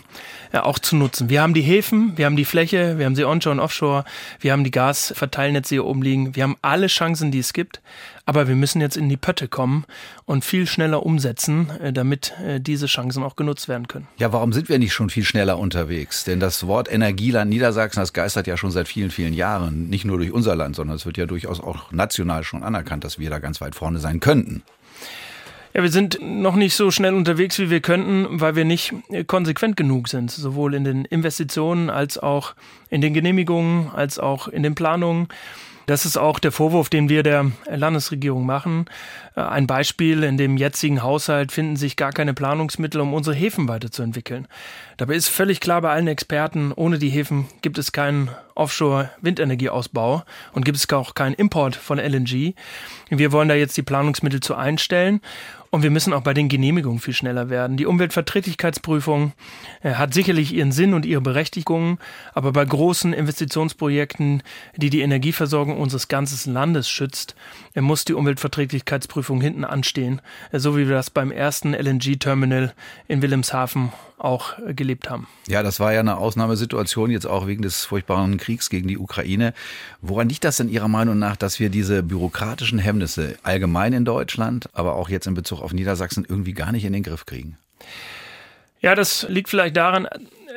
auch 0.64 0.78
zu 0.78 0.96
nutzen. 0.96 1.28
Wir 1.28 1.42
haben 1.42 1.54
die 1.54 1.62
Häfen, 1.62 2.16
wir 2.16 2.26
haben 2.26 2.36
die 2.36 2.44
Fläche, 2.44 2.98
wir 2.98 3.06
haben 3.06 3.16
sie 3.16 3.24
onshore 3.24 3.54
und 3.54 3.60
offshore, 3.60 4.04
wir 4.40 4.52
haben 4.52 4.64
die 4.64 4.70
Gasverteilnetze 4.70 5.74
hier 5.74 5.84
oben 5.84 6.02
liegen, 6.02 6.36
wir 6.36 6.42
haben 6.42 6.56
alle 6.62 6.86
Chancen, 6.86 7.30
die 7.30 7.38
es 7.38 7.52
gibt. 7.52 7.80
Aber 8.28 8.48
wir 8.48 8.56
müssen 8.56 8.80
jetzt 8.80 8.96
in 8.96 9.08
die 9.08 9.16
Pötte 9.16 9.46
kommen 9.46 9.84
und 10.24 10.44
viel 10.44 10.66
schneller 10.66 11.06
umsetzen, 11.06 11.70
äh, 11.80 11.92
damit 11.92 12.34
äh, 12.44 12.60
diese 12.60 12.86
Chancen 12.86 13.22
auch 13.22 13.36
genutzt 13.36 13.68
werden 13.68 13.86
können. 13.86 14.08
Ja, 14.18 14.32
warum 14.32 14.52
sind 14.52 14.68
wir 14.68 14.80
nicht 14.80 14.92
schon 14.92 15.10
viel 15.10 15.22
schneller 15.22 15.60
unterwegs? 15.60 16.24
Denn 16.24 16.40
das 16.40 16.66
Wort 16.66 16.90
Energieland 16.90 17.50
Niedersachsen, 17.50 18.00
das 18.00 18.12
geistert 18.12 18.48
ja 18.48 18.56
schon 18.56 18.72
seit 18.72 18.88
vielen, 18.88 19.12
vielen 19.12 19.32
Jahren. 19.32 19.88
Nicht 19.88 20.04
nur 20.04 20.18
durch 20.18 20.32
unser 20.32 20.56
Land, 20.56 20.74
sondern 20.74 20.96
es 20.96 21.06
wird 21.06 21.16
ja 21.16 21.26
durchaus 21.26 21.60
auch 21.60 21.92
national 21.92 22.42
schon 22.42 22.64
anerkannt, 22.64 23.04
dass 23.04 23.20
wir 23.20 23.30
da 23.30 23.38
ganz 23.38 23.60
weit 23.60 23.76
vorne 23.76 24.00
sein 24.00 24.18
könnten. 24.18 24.64
Ja, 25.76 25.82
wir 25.82 25.92
sind 25.92 26.18
noch 26.22 26.54
nicht 26.54 26.74
so 26.74 26.90
schnell 26.90 27.12
unterwegs, 27.12 27.58
wie 27.58 27.68
wir 27.68 27.80
könnten, 27.80 28.40
weil 28.40 28.56
wir 28.56 28.64
nicht 28.64 28.94
konsequent 29.26 29.76
genug 29.76 30.08
sind, 30.08 30.30
sowohl 30.30 30.72
in 30.74 30.84
den 30.84 31.04
Investitionen 31.04 31.90
als 31.90 32.16
auch 32.16 32.54
in 32.88 33.02
den 33.02 33.12
Genehmigungen, 33.12 33.90
als 33.90 34.18
auch 34.18 34.48
in 34.48 34.62
den 34.62 34.74
Planungen. 34.74 35.28
Das 35.84 36.06
ist 36.06 36.16
auch 36.16 36.38
der 36.38 36.50
Vorwurf, 36.50 36.88
den 36.88 37.10
wir 37.10 37.22
der 37.22 37.50
Landesregierung 37.66 38.46
machen. 38.46 38.86
Äh, 39.36 39.42
ein 39.42 39.66
Beispiel, 39.66 40.22
in 40.24 40.38
dem 40.38 40.56
jetzigen 40.56 41.02
Haushalt 41.02 41.52
finden 41.52 41.76
sich 41.76 41.96
gar 41.96 42.12
keine 42.12 42.32
Planungsmittel, 42.32 43.00
um 43.02 43.12
unsere 43.12 43.36
Häfen 43.36 43.68
weiterzuentwickeln. 43.68 44.48
Dabei 44.96 45.14
ist 45.14 45.28
völlig 45.28 45.60
klar 45.60 45.82
bei 45.82 45.90
allen 45.90 46.08
Experten, 46.08 46.72
ohne 46.72 46.98
die 46.98 47.10
Häfen 47.10 47.46
gibt 47.60 47.76
es 47.76 47.92
keinen 47.92 48.30
Offshore-Windenergieausbau 48.54 50.24
und 50.52 50.64
gibt 50.64 50.78
es 50.78 50.90
auch 50.90 51.14
keinen 51.14 51.34
Import 51.34 51.76
von 51.76 51.98
LNG. 51.98 52.54
Wir 53.10 53.30
wollen 53.30 53.48
da 53.48 53.54
jetzt 53.54 53.76
die 53.76 53.82
Planungsmittel 53.82 54.40
zu 54.40 54.54
einstellen 54.54 55.20
und 55.70 55.82
wir 55.82 55.90
müssen 55.90 56.14
auch 56.14 56.22
bei 56.22 56.32
den 56.32 56.48
Genehmigungen 56.48 56.98
viel 56.98 57.12
schneller 57.12 57.50
werden. 57.50 57.76
Die 57.76 57.84
Umweltverträglichkeitsprüfung 57.84 59.32
äh, 59.82 59.94
hat 59.94 60.14
sicherlich 60.14 60.54
ihren 60.54 60.72
Sinn 60.72 60.94
und 60.94 61.04
ihre 61.04 61.20
Berechtigung, 61.20 61.98
aber 62.32 62.52
bei 62.52 62.64
großen 62.64 63.12
Investitionsprojekten, 63.12 64.42
die 64.76 64.88
die 64.88 65.02
Energieversorgung 65.02 65.78
unseres 65.78 66.08
ganzen 66.08 66.54
Landes 66.54 66.88
schützt, 66.88 67.36
äh, 67.74 67.82
muss 67.82 68.06
die 68.06 68.14
Umweltverträglichkeitsprüfung 68.14 69.42
hinten 69.42 69.64
anstehen, 69.64 70.22
äh, 70.52 70.58
so 70.58 70.78
wie 70.78 70.88
wir 70.88 70.94
das 70.94 71.10
beim 71.10 71.30
ersten 71.30 71.74
LNG-Terminal 71.74 72.72
in 73.08 73.20
Wilhelmshaven 73.20 73.92
auch 74.18 74.54
gelebt 74.86 75.10
haben. 75.10 75.26
Ja, 75.48 75.62
das 75.62 75.80
war 75.80 75.92
ja 75.92 76.00
eine 76.00 76.16
Ausnahmesituation, 76.16 77.10
jetzt 77.10 77.26
auch 77.26 77.46
wegen 77.46 77.62
des 77.62 77.84
furchtbaren 77.84 78.36
Kriegs 78.36 78.70
gegen 78.70 78.86
die 78.86 78.98
Ukraine. 78.98 79.52
Woran 80.00 80.28
liegt 80.28 80.44
das 80.44 80.56
denn 80.56 80.68
Ihrer 80.68 80.88
Meinung 80.88 81.18
nach, 81.18 81.36
dass 81.36 81.58
wir 81.58 81.68
diese 81.68 82.02
bürokratischen 82.02 82.78
Hemmnisse 82.78 83.36
allgemein 83.42 83.92
in 83.92 84.04
Deutschland, 84.04 84.68
aber 84.72 84.94
auch 84.94 85.08
jetzt 85.08 85.26
in 85.26 85.34
Bezug 85.34 85.60
auf 85.60 85.72
Niedersachsen 85.72 86.24
irgendwie 86.28 86.52
gar 86.52 86.70
nicht 86.70 86.84
in 86.84 86.92
den 86.92 87.02
Griff 87.02 87.26
kriegen? 87.26 87.58
Ja, 88.80 88.94
das 88.94 89.26
liegt 89.28 89.48
vielleicht 89.48 89.76
daran, 89.76 90.06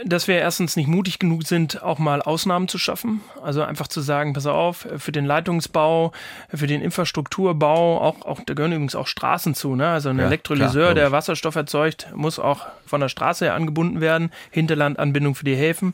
dass 0.06 0.28
wir 0.28 0.36
erstens 0.36 0.76
nicht 0.76 0.88
mutig 0.88 1.20
genug 1.20 1.44
sind, 1.44 1.82
auch 1.84 2.00
mal 2.00 2.22
Ausnahmen 2.22 2.68
zu 2.68 2.78
schaffen. 2.78 3.22
Also 3.44 3.64
einfach 3.64 3.88
zu 3.88 4.02
sagen, 4.02 4.34
pass 4.34 4.46
auf, 4.46 4.88
für 4.98 5.12
den 5.12 5.26
Leitungsbau, 5.26 6.12
für 6.54 6.68
den 6.68 6.82
Infrastrukturbau, 6.82 8.02
auch, 8.02 8.26
auch 8.26 8.42
da 8.46 8.54
gehören 8.54 8.72
übrigens 8.72 8.96
auch 8.96 9.08
Straßen 9.08 9.56
zu. 9.56 9.76
Ne? 9.76 9.88
Also 9.88 10.10
ein 10.10 10.20
ja, 10.20 10.26
Elektrolyseur, 10.26 10.84
klar, 10.86 10.96
der 10.96 11.12
Wasserstoff 11.12 11.56
erzeugt, 11.56 12.08
muss 12.16 12.40
auch 12.40 12.68
von 12.86 13.02
der 13.02 13.10
Straße 13.10 13.46
her 13.46 13.56
angebunden 13.56 14.02
werden. 14.02 14.32
Hinterlandanbindung 14.52 15.36
für 15.36 15.46
die 15.46 15.56
Häfen 15.56 15.94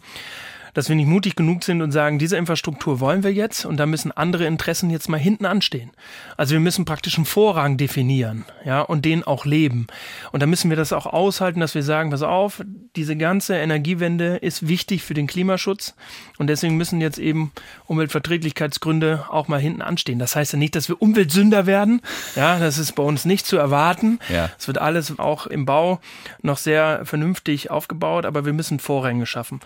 dass 0.75 0.89
wir 0.89 0.95
nicht 0.95 1.07
mutig 1.07 1.35
genug 1.35 1.63
sind 1.63 1.81
und 1.81 1.91
sagen, 1.91 2.19
diese 2.19 2.37
Infrastruktur 2.37 2.99
wollen 2.99 3.23
wir 3.23 3.33
jetzt 3.33 3.65
und 3.65 3.77
da 3.77 3.85
müssen 3.85 4.11
andere 4.11 4.45
Interessen 4.45 4.91
jetzt 4.91 5.09
mal 5.09 5.17
hinten 5.17 5.45
anstehen. 5.45 5.89
Also 6.37 6.53
wir 6.53 6.59
müssen 6.59 6.85
praktisch 6.85 7.17
einen 7.17 7.25
Vorrang 7.25 7.77
definieren, 7.77 8.45
ja, 8.65 8.81
und 8.81 9.05
den 9.05 9.23
auch 9.23 9.45
leben. 9.45 9.87
Und 10.33 10.43
da 10.43 10.45
müssen 10.45 10.69
wir 10.69 10.77
das 10.77 10.93
auch 10.93 11.05
aushalten, 11.05 11.61
dass 11.61 11.75
wir 11.75 11.83
sagen, 11.83 12.11
pass 12.11 12.21
auf, 12.21 12.61
diese 12.95 13.15
ganze 13.15 13.55
Energiewende 13.55 14.35
ist 14.35 14.67
wichtig 14.67 15.01
für 15.01 15.13
den 15.13 15.27
Klimaschutz 15.27 15.95
und 16.37 16.47
deswegen 16.47 16.75
müssen 16.75 16.99
jetzt 16.99 17.19
eben 17.19 17.53
Umweltverträglichkeitsgründe 17.85 19.25
auch 19.29 19.47
mal 19.47 19.59
hinten 19.59 19.81
anstehen. 19.81 20.19
Das 20.19 20.35
heißt 20.35 20.53
ja 20.53 20.59
nicht, 20.59 20.75
dass 20.75 20.89
wir 20.89 21.01
Umweltsünder 21.01 21.65
werden. 21.65 22.01
Ja, 22.35 22.59
das 22.59 22.77
ist 22.77 22.93
bei 22.95 23.03
uns 23.03 23.23
nicht 23.23 23.45
zu 23.45 23.55
erwarten. 23.55 24.19
Ja. 24.27 24.49
Es 24.59 24.67
wird 24.67 24.77
alles 24.77 25.17
auch 25.19 25.47
im 25.47 25.65
Bau 25.65 26.01
noch 26.41 26.57
sehr 26.57 27.05
vernünftig 27.05 27.71
aufgebaut, 27.71 28.25
aber 28.25 28.43
wir 28.45 28.51
müssen 28.51 28.79
Vorränge 28.79 29.25
schaffen. 29.25 29.61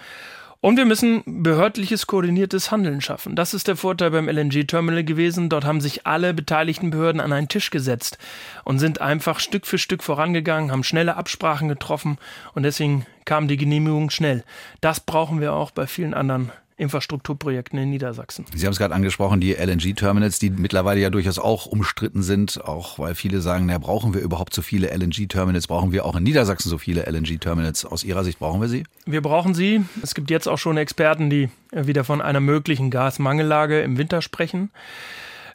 Und 0.62 0.76
wir 0.76 0.86
müssen 0.86 1.24
behördliches 1.26 2.06
koordiniertes 2.06 2.69
Handeln 2.69 3.00
schaffen. 3.00 3.38
Das 3.38 3.54
ist 3.54 3.69
der 3.69 3.78
Vorteil 3.78 4.12
beim 4.12 4.28
LNG-Terminal 4.28 5.06
gewesen. 5.06 5.48
Dort 5.48 5.63
haben 5.63 5.80
sich 5.80 6.06
alle 6.06 6.34
beteiligten 6.34 6.89
Behörden 6.89 7.22
an 7.22 7.32
einen 7.32 7.48
Tisch 7.48 7.69
gesetzt 7.69 8.17
und 8.65 8.78
sind 8.78 9.00
einfach 9.00 9.39
Stück 9.39 9.65
für 9.65 9.78
Stück 9.78 10.04
vorangegangen, 10.04 10.72
haben 10.72 10.84
schnelle 10.84 11.15
Absprachen 11.15 11.69
getroffen 11.69 12.17
und 12.56 12.63
deswegen 12.63 13.06
kam 13.24 13.48
die 13.48 13.56
Genehmigung 13.56 14.10
schnell. 14.10 14.43
Das 14.82 15.00
brauchen 15.00 15.39
wir 15.39 15.54
auch 15.54 15.72
bei 15.72 15.88
vielen 15.88 16.13
anderen 16.13 16.52
Infrastrukturprojekten 16.80 17.78
in 17.78 17.89
Niedersachsen. 17.89 18.46
Sie 18.56 18.65
haben 18.65 18.72
es 18.72 18.80
gerade 18.80 18.96
angesprochen, 18.96 19.42
die 19.42 19.54
LNG-Terminals, 19.54 20.39
die 20.39 20.50
mittlerweile 20.50 21.02
ja 21.02 21.10
durchaus 21.10 21.38
auch 21.38 21.65
umstritten 21.65 22.24
sind, 22.24 22.63
auch 22.63 23.00
weil 23.00 23.15
viele 23.15 23.42
sagen, 23.42 23.65
na, 23.65 23.78
brauchen 23.78 24.13
wir 24.13 24.22
überhaupt 24.22 24.54
so 24.54 24.62
viele 24.62 24.88
LNG-Terminals? 24.88 25.68
Brauchen 25.68 25.92
wir 25.92 26.06
auch 26.06 26.15
in 26.15 26.24
Niedersachsen 26.24 26.70
so 26.70 26.78
viele 26.78 27.04
LNG-Terminals? 27.04 27.86
Aus 27.86 28.04
Ihrer 28.04 28.24
Sicht 28.24 28.39
brauchen 28.39 28.62
wir 28.62 28.70
sie? 28.70 28.84
Wir 29.06 29.22
brauchen 29.22 29.54
sie. 29.54 29.84
Es 30.02 30.15
gibt 30.15 30.32
jetzt 30.32 30.48
auch 30.48 30.58
schon 30.58 30.78
Experten, 30.78 31.30
die 31.30 31.50
wieder 31.72 32.04
von 32.04 32.22
einer 32.22 32.39
möglichen 32.39 32.89
Gasmangellage 32.89 33.82
im 33.82 33.98
Winter 33.98 34.22
sprechen. 34.22 34.72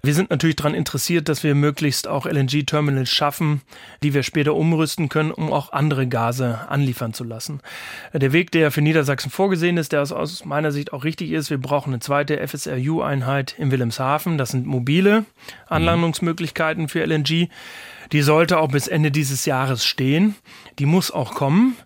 Wir 0.05 0.13
sind 0.13 0.29
natürlich 0.29 0.57
daran 0.57 0.75
interessiert, 0.75 1.31
dass 1.31 1.43
wir 1.45 1.55
möglichst 1.55 2.09
auch 2.09 2.27
LNG-Terminals 2.27 3.09
schaffen, 3.09 3.63
die 4.03 4.13
wir 4.13 4.23
später 4.23 4.55
umrüsten 4.55 5.09
können, 5.09 5.31
um 5.31 5.51
auch 5.51 5.73
andere 5.73 6.07
Gase 6.07 6.61
anliefern 6.69 7.15
zu 7.15 7.25
lassen. 7.25 7.63
Der 8.13 8.35
Weg, 8.35 8.51
der 8.51 8.71
für 8.71 8.83
Niedersachsen 8.83 9.31
vorgesehen 9.31 9.79
ist, 9.79 9.93
der 9.93 10.03
aus 10.03 10.45
meiner 10.45 10.73
Sicht 10.73 10.93
auch 10.93 11.05
richtig 11.05 11.31
ist, 11.31 11.49
wir 11.49 11.57
brauchen 11.57 11.95
eine 11.95 12.01
zweite 12.01 12.37
FSRU-Einheit 12.47 13.55
in 13.57 13.71
Wilhelmshaven. 13.71 14.37
Das 14.37 14.51
sind 14.51 14.67
mobile 14.67 15.25
Anlandungsmöglichkeiten 15.69 16.89
für 16.89 17.03
LNG. 17.03 17.49
Die 18.13 18.21
sollte 18.21 18.59
auch 18.59 18.69
bis 18.69 18.89
Ende 18.89 19.11
dieses 19.11 19.47
Jahres 19.47 19.87
stehen. 19.87 20.35
Die 20.79 20.85
muss 20.85 21.11
auch 21.11 21.35
kommen. 21.35 21.77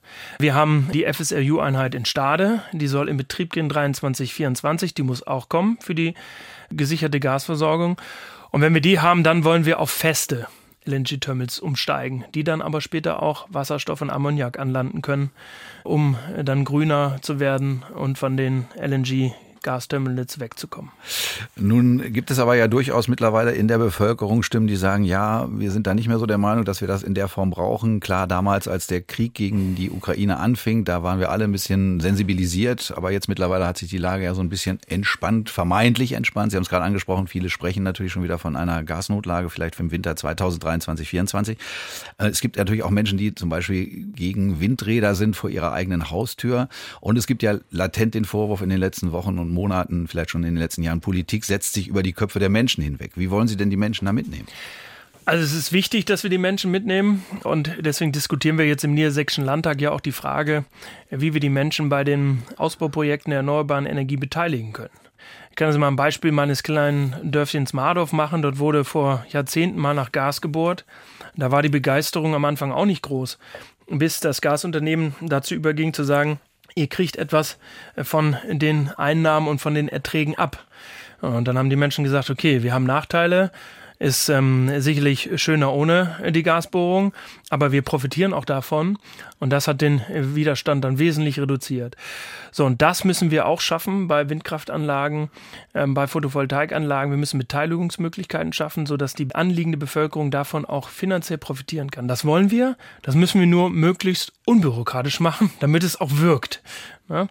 Wir 0.40 0.56
haben 0.56 0.88
die 0.92 1.04
FSRU-Einheit 1.04 1.94
in 1.94 2.04
Stade. 2.04 2.62
Die 2.72 2.88
soll 2.88 3.08
in 3.08 3.16
Betrieb 3.16 3.52
gehen 3.52 3.68
23, 3.68 4.34
24. 4.34 4.94
Die 4.94 5.04
muss 5.04 5.24
auch 5.24 5.48
kommen 5.48 5.78
für 5.80 5.94
die 5.94 6.14
gesicherte 6.70 7.20
Gasversorgung. 7.20 8.00
Und 8.50 8.60
wenn 8.60 8.74
wir 8.74 8.80
die 8.80 9.00
haben, 9.00 9.22
dann 9.22 9.44
wollen 9.44 9.66
wir 9.66 9.78
auf 9.78 9.90
feste 9.90 10.46
LNG-Terminals 10.86 11.60
umsteigen, 11.60 12.24
die 12.34 12.44
dann 12.44 12.62
aber 12.62 12.80
später 12.80 13.22
auch 13.22 13.46
Wasserstoff 13.50 14.00
und 14.00 14.10
Ammoniak 14.10 14.58
anlanden 14.58 15.02
können, 15.02 15.30
um 15.84 16.16
dann 16.42 16.64
grüner 16.64 17.18
zu 17.20 17.40
werden 17.40 17.82
und 17.94 18.18
von 18.18 18.36
den 18.36 18.66
LNG 18.74 19.32
Gasterminals 19.62 20.40
wegzukommen. 20.40 20.90
Nun 21.56 22.12
gibt 22.12 22.30
es 22.30 22.38
aber 22.38 22.54
ja 22.56 22.68
durchaus 22.68 23.08
mittlerweile 23.08 23.52
in 23.52 23.68
der 23.68 23.78
Bevölkerung 23.78 24.42
Stimmen, 24.42 24.66
die 24.66 24.76
sagen, 24.76 25.04
ja, 25.04 25.48
wir 25.50 25.70
sind 25.70 25.86
da 25.86 25.94
nicht 25.94 26.08
mehr 26.08 26.18
so 26.18 26.26
der 26.26 26.38
Meinung, 26.38 26.64
dass 26.64 26.80
wir 26.80 26.88
das 26.88 27.02
in 27.02 27.14
der 27.14 27.28
Form 27.28 27.50
brauchen. 27.50 28.00
Klar, 28.00 28.26
damals, 28.26 28.68
als 28.68 28.86
der 28.86 29.00
Krieg 29.00 29.34
gegen 29.34 29.74
die 29.74 29.90
Ukraine 29.90 30.38
anfing, 30.38 30.84
da 30.84 31.02
waren 31.02 31.20
wir 31.20 31.30
alle 31.30 31.44
ein 31.44 31.52
bisschen 31.52 32.00
sensibilisiert, 32.00 32.92
aber 32.96 33.10
jetzt 33.10 33.28
mittlerweile 33.28 33.66
hat 33.66 33.78
sich 33.78 33.88
die 33.88 33.98
Lage 33.98 34.24
ja 34.24 34.34
so 34.34 34.40
ein 34.40 34.48
bisschen 34.48 34.78
entspannt, 34.86 35.50
vermeintlich 35.50 36.12
entspannt. 36.12 36.52
Sie 36.52 36.56
haben 36.56 36.64
es 36.64 36.68
gerade 36.68 36.84
angesprochen, 36.84 37.26
viele 37.26 37.50
sprechen 37.50 37.82
natürlich 37.82 38.12
schon 38.12 38.22
wieder 38.22 38.38
von 38.38 38.56
einer 38.56 38.84
Gasnotlage, 38.84 39.50
vielleicht 39.50 39.74
für 39.74 39.82
den 39.82 39.90
Winter 39.90 40.16
2023, 40.16 41.08
2024. 41.08 41.58
Äh, 42.18 42.28
es 42.28 42.40
gibt 42.40 42.56
natürlich 42.56 42.82
auch 42.82 42.90
Menschen, 42.90 43.18
die 43.18 43.34
zum 43.34 43.48
Beispiel 43.48 44.06
gegen 44.14 44.60
Windräder 44.60 45.14
sind 45.14 45.36
vor 45.36 45.50
ihrer 45.50 45.72
eigenen 45.72 46.10
Haustür. 46.10 46.68
Und 47.00 47.16
es 47.18 47.26
gibt 47.26 47.42
ja 47.42 47.58
latent 47.70 48.14
den 48.14 48.24
Vorwurf 48.24 48.62
in 48.62 48.68
den 48.68 48.78
letzten 48.78 49.12
Wochen 49.12 49.38
und 49.38 49.47
und 49.48 49.54
Monaten, 49.54 50.08
vielleicht 50.08 50.30
schon 50.30 50.44
in 50.44 50.54
den 50.54 50.58
letzten 50.58 50.82
Jahren, 50.82 51.00
Politik 51.00 51.44
setzt 51.44 51.74
sich 51.74 51.88
über 51.88 52.02
die 52.02 52.12
Köpfe 52.12 52.38
der 52.38 52.48
Menschen 52.48 52.82
hinweg. 52.84 53.12
Wie 53.16 53.30
wollen 53.30 53.48
Sie 53.48 53.56
denn 53.56 53.70
die 53.70 53.76
Menschen 53.76 54.06
da 54.06 54.12
mitnehmen? 54.12 54.46
Also 55.24 55.44
es 55.44 55.52
ist 55.52 55.72
wichtig, 55.72 56.06
dass 56.06 56.22
wir 56.22 56.30
die 56.30 56.38
Menschen 56.38 56.70
mitnehmen 56.70 57.22
und 57.44 57.70
deswegen 57.80 58.12
diskutieren 58.12 58.56
wir 58.56 58.66
jetzt 58.66 58.84
im 58.84 58.94
Niedersächsischen 58.94 59.44
Landtag 59.44 59.78
ja 59.78 59.90
auch 59.90 60.00
die 60.00 60.12
Frage, 60.12 60.64
wie 61.10 61.34
wir 61.34 61.40
die 61.40 61.50
Menschen 61.50 61.90
bei 61.90 62.02
den 62.02 62.42
Ausbauprojekten 62.56 63.30
der 63.30 63.40
erneuerbaren 63.40 63.84
Energie 63.84 64.16
beteiligen 64.16 64.72
können. 64.72 64.88
Ich 65.50 65.56
kann 65.56 65.66
also 65.66 65.78
mal 65.78 65.88
ein 65.88 65.96
Beispiel 65.96 66.32
meines 66.32 66.62
kleinen 66.62 67.14
Dörfchens 67.22 67.74
Mardorf 67.74 68.14
machen. 68.14 68.40
Dort 68.40 68.58
wurde 68.58 68.84
vor 68.84 69.26
Jahrzehnten 69.28 69.78
mal 69.78 69.92
nach 69.92 70.12
Gas 70.12 70.40
gebohrt. 70.40 70.86
Da 71.36 71.50
war 71.50 71.60
die 71.60 71.68
Begeisterung 71.68 72.34
am 72.34 72.46
Anfang 72.46 72.72
auch 72.72 72.86
nicht 72.86 73.02
groß, 73.02 73.38
bis 73.90 74.20
das 74.20 74.40
Gasunternehmen 74.40 75.14
dazu 75.20 75.54
überging 75.54 75.92
zu 75.92 76.04
sagen, 76.04 76.40
ihr 76.74 76.88
kriegt 76.88 77.16
etwas 77.16 77.58
äh, 77.96 78.04
von 78.04 78.36
den 78.50 78.90
Einnahmen 78.96 79.48
und 79.48 79.60
von 79.60 79.74
den 79.74 79.88
Erträgen 79.88 80.36
ab. 80.36 80.64
Und 81.20 81.48
dann 81.48 81.58
haben 81.58 81.70
die 81.70 81.76
Menschen 81.76 82.04
gesagt, 82.04 82.30
okay, 82.30 82.62
wir 82.62 82.72
haben 82.72 82.84
Nachteile, 82.84 83.50
ist 83.98 84.28
ähm, 84.28 84.80
sicherlich 84.80 85.30
schöner 85.36 85.72
ohne 85.72 86.16
die 86.30 86.42
Gasbohrung, 86.42 87.12
aber 87.50 87.72
wir 87.72 87.82
profitieren 87.82 88.32
auch 88.32 88.44
davon 88.44 88.98
und 89.40 89.50
das 89.50 89.66
hat 89.66 89.80
den 89.80 90.02
Widerstand 90.08 90.84
dann 90.84 90.98
wesentlich 90.98 91.40
reduziert. 91.40 91.96
So, 92.52 92.64
und 92.64 92.80
das 92.80 93.04
müssen 93.04 93.30
wir 93.30 93.46
auch 93.46 93.60
schaffen 93.60 94.08
bei 94.08 94.28
Windkraftanlagen, 94.28 95.30
ähm, 95.74 95.94
bei 95.94 96.06
Photovoltaikanlagen. 96.06 97.12
Wir 97.12 97.18
müssen 97.18 97.38
Beteiligungsmöglichkeiten 97.38 98.52
schaffen, 98.52 98.86
sodass 98.86 99.14
die 99.14 99.34
anliegende 99.34 99.78
Bevölkerung 99.78 100.30
davon 100.30 100.64
auch 100.64 100.88
finanziell 100.88 101.38
profitieren 101.38 101.90
kann. 101.90 102.08
Das 102.08 102.24
wollen 102.24 102.50
wir, 102.50 102.76
das 103.02 103.14
müssen 103.14 103.40
wir 103.40 103.46
nur 103.46 103.70
möglichst 103.70 104.32
unbürokratisch 104.44 105.20
machen, 105.20 105.50
damit 105.60 105.82
es 105.82 106.00
auch 106.00 106.10
wirkt. 106.12 106.62
Ja? 107.08 107.28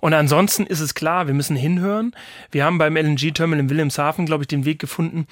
Und 0.00 0.14
ansonsten 0.14 0.66
ist 0.66 0.80
es 0.80 0.94
klar, 0.94 1.26
wir 1.26 1.34
müssen 1.34 1.56
hinhören. 1.56 2.14
Wir 2.50 2.64
haben 2.64 2.78
beim 2.78 2.96
LNG-Terminal 2.96 3.60
in 3.60 3.70
Wilhelmshaven, 3.70 4.26
glaube 4.26 4.44
ich, 4.44 4.48
den 4.48 4.64
Weg 4.64 4.78
gefunden, 4.78 5.26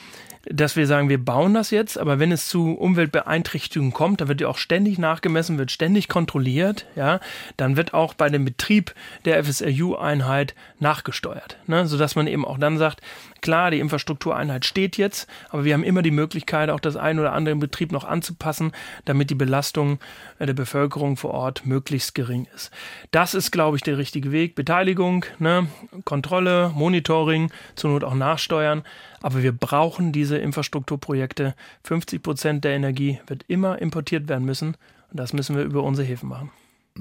dass 0.45 0.77
wir 0.77 0.87
sagen, 0.87 1.09
wir 1.09 1.23
bauen 1.23 1.55
das 1.55 1.71
jetzt, 1.71 1.99
aber 1.99 2.19
wenn 2.19 2.33
es 2.33 2.49
zu 2.49 2.73
Umweltbeeinträchtigungen 2.73 3.93
kommt, 3.93 4.21
da 4.21 4.29
wird 4.29 4.41
ja 4.41 4.49
auch 4.49 4.59
ständig 4.59 4.99
nachgemessen, 4.99 5.59
wird 5.59 5.71
ständig 5.71 6.09
kontrolliert, 6.09 6.87
ja, 6.97 7.21
dann 7.57 7.77
wird 7.77 7.95
auch 7.95 8.15
bei 8.15 8.29
dem 8.29 8.45
Betrieb 8.45 8.95
der 9.25 9.43
FSRU-Einheit 9.43 10.55
nachgesteuert, 10.81 11.59
ne, 11.67 11.87
sodass 11.87 12.15
man 12.17 12.27
eben 12.27 12.45
auch 12.45 12.59
dann 12.59 12.79
sagt, 12.79 13.01
klar, 13.41 13.71
die 13.71 13.81
Infrastruktureinheit 13.81 14.65
steht 14.65 14.97
jetzt, 14.97 15.29
aber 15.51 15.65
wir 15.65 15.75
haben 15.75 15.83
immer 15.83 16.03
die 16.03 16.11
Möglichkeit, 16.11 16.71
auch 16.71 16.81
das 16.81 16.97
ein 16.97 17.19
oder 17.19 17.33
andere 17.33 17.53
im 17.53 17.61
Betrieb 17.61 17.93
noch 17.93 18.05
anzupassen, 18.05 18.73
damit 19.05 19.31
die 19.31 19.35
Belastung 19.35 19.99
der 20.39 20.53
Bevölkerung 20.55 21.17
vor 21.17 21.33
Ort 21.33 21.67
möglichst 21.67 22.15
gering 22.15 22.47
ist. 22.55 22.71
Das 23.11 23.35
ist, 23.35 23.51
glaube 23.51 23.77
ich, 23.77 23.83
der 23.83 23.99
richtige 23.99 24.33
Weg. 24.33 24.55
Beteiligung, 24.55 25.25
ne, 25.39 25.67
Kontrolle, 26.05 26.71
Monitoring, 26.75 27.51
zur 27.75 27.91
Not 27.91 28.05
auch 28.05 28.15
nachsteuern, 28.15 28.83
aber 29.21 29.43
wir 29.43 29.53
brauchen 29.53 30.13
diese 30.13 30.39
Infrastrukturprojekte. 30.39 31.55
50 31.85 32.23
Prozent 32.23 32.65
der 32.65 32.73
Energie 32.73 33.21
wird 33.27 33.45
immer 33.49 33.81
importiert 33.81 34.29
werden 34.29 34.45
müssen. 34.45 34.77
Und 35.11 35.19
das 35.19 35.33
müssen 35.33 35.57
wir 35.57 35.65
über 35.65 35.83
unsere 35.83 36.07
Häfen 36.07 36.29
machen. 36.29 36.51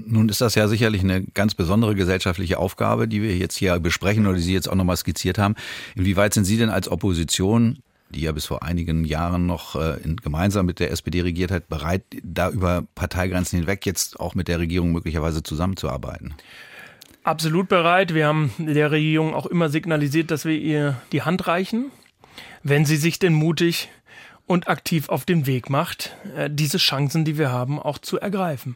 Nun 0.06 0.30
ist 0.30 0.42
das 0.42 0.56
ja 0.56 0.68
sicherlich 0.68 1.02
eine 1.02 1.24
ganz 1.24 1.56
besondere 1.56 1.96
gesellschaftliche 1.96 2.60
Aufgabe, 2.60 3.08
die 3.08 3.22
wir 3.22 3.36
jetzt 3.36 3.58
hier 3.58 3.80
besprechen 3.80 4.26
oder 4.28 4.36
die 4.36 4.44
Sie 4.44 4.54
jetzt 4.54 4.70
auch 4.70 4.76
nochmal 4.76 4.98
skizziert 4.98 5.38
haben. 5.38 5.56
Inwieweit 5.96 6.34
sind 6.34 6.46
Sie 6.46 6.58
denn 6.58 6.70
als 6.70 6.90
Opposition, 6.90 7.80
die 8.10 8.22
ja 8.22 8.32
bis 8.32 8.46
vor 8.46 8.64
einigen 8.64 9.04
Jahren 9.04 9.46
noch 9.46 9.76
äh, 9.76 10.02
in, 10.04 10.18
gemeinsam 10.18 10.66
mit 10.66 10.80
der 10.80 10.92
SPD 10.92 11.22
regiert 11.22 11.52
hat, 11.52 11.68
bereit, 11.68 12.04
da 12.24 12.50
über 12.50 12.84
Parteigrenzen 12.96 13.60
hinweg 13.60 13.86
jetzt 13.86 14.20
auch 14.20 14.36
mit 14.36 14.48
der 14.48 14.60
Regierung 14.60 14.92
möglicherweise 14.92 15.44
zusammenzuarbeiten? 15.44 16.36
Absolut 17.24 17.68
bereit. 17.68 18.14
Wir 18.14 18.28
haben 18.28 18.52
der 18.58 18.92
Regierung 18.92 19.34
auch 19.34 19.48
immer 19.48 19.70
signalisiert, 19.70 20.32
dass 20.32 20.46
wir 20.46 20.58
ihr 20.58 21.02
die 21.12 21.24
Hand 21.24 21.48
reichen 21.48 21.92
wenn 22.64 22.86
sie 22.86 22.98
sich 22.98 23.20
denn 23.20 23.34
mutig 23.34 23.90
und 24.46 24.68
aktiv 24.68 25.10
auf 25.10 25.26
den 25.26 25.46
Weg 25.46 25.70
macht, 25.70 26.16
äh, 26.36 26.50
diese 26.52 26.78
Chancen, 26.78 27.26
die 27.26 27.38
wir 27.38 27.52
haben, 27.52 27.80
auch 27.80 27.98
zu 27.98 28.20
ergreifen. 28.20 28.76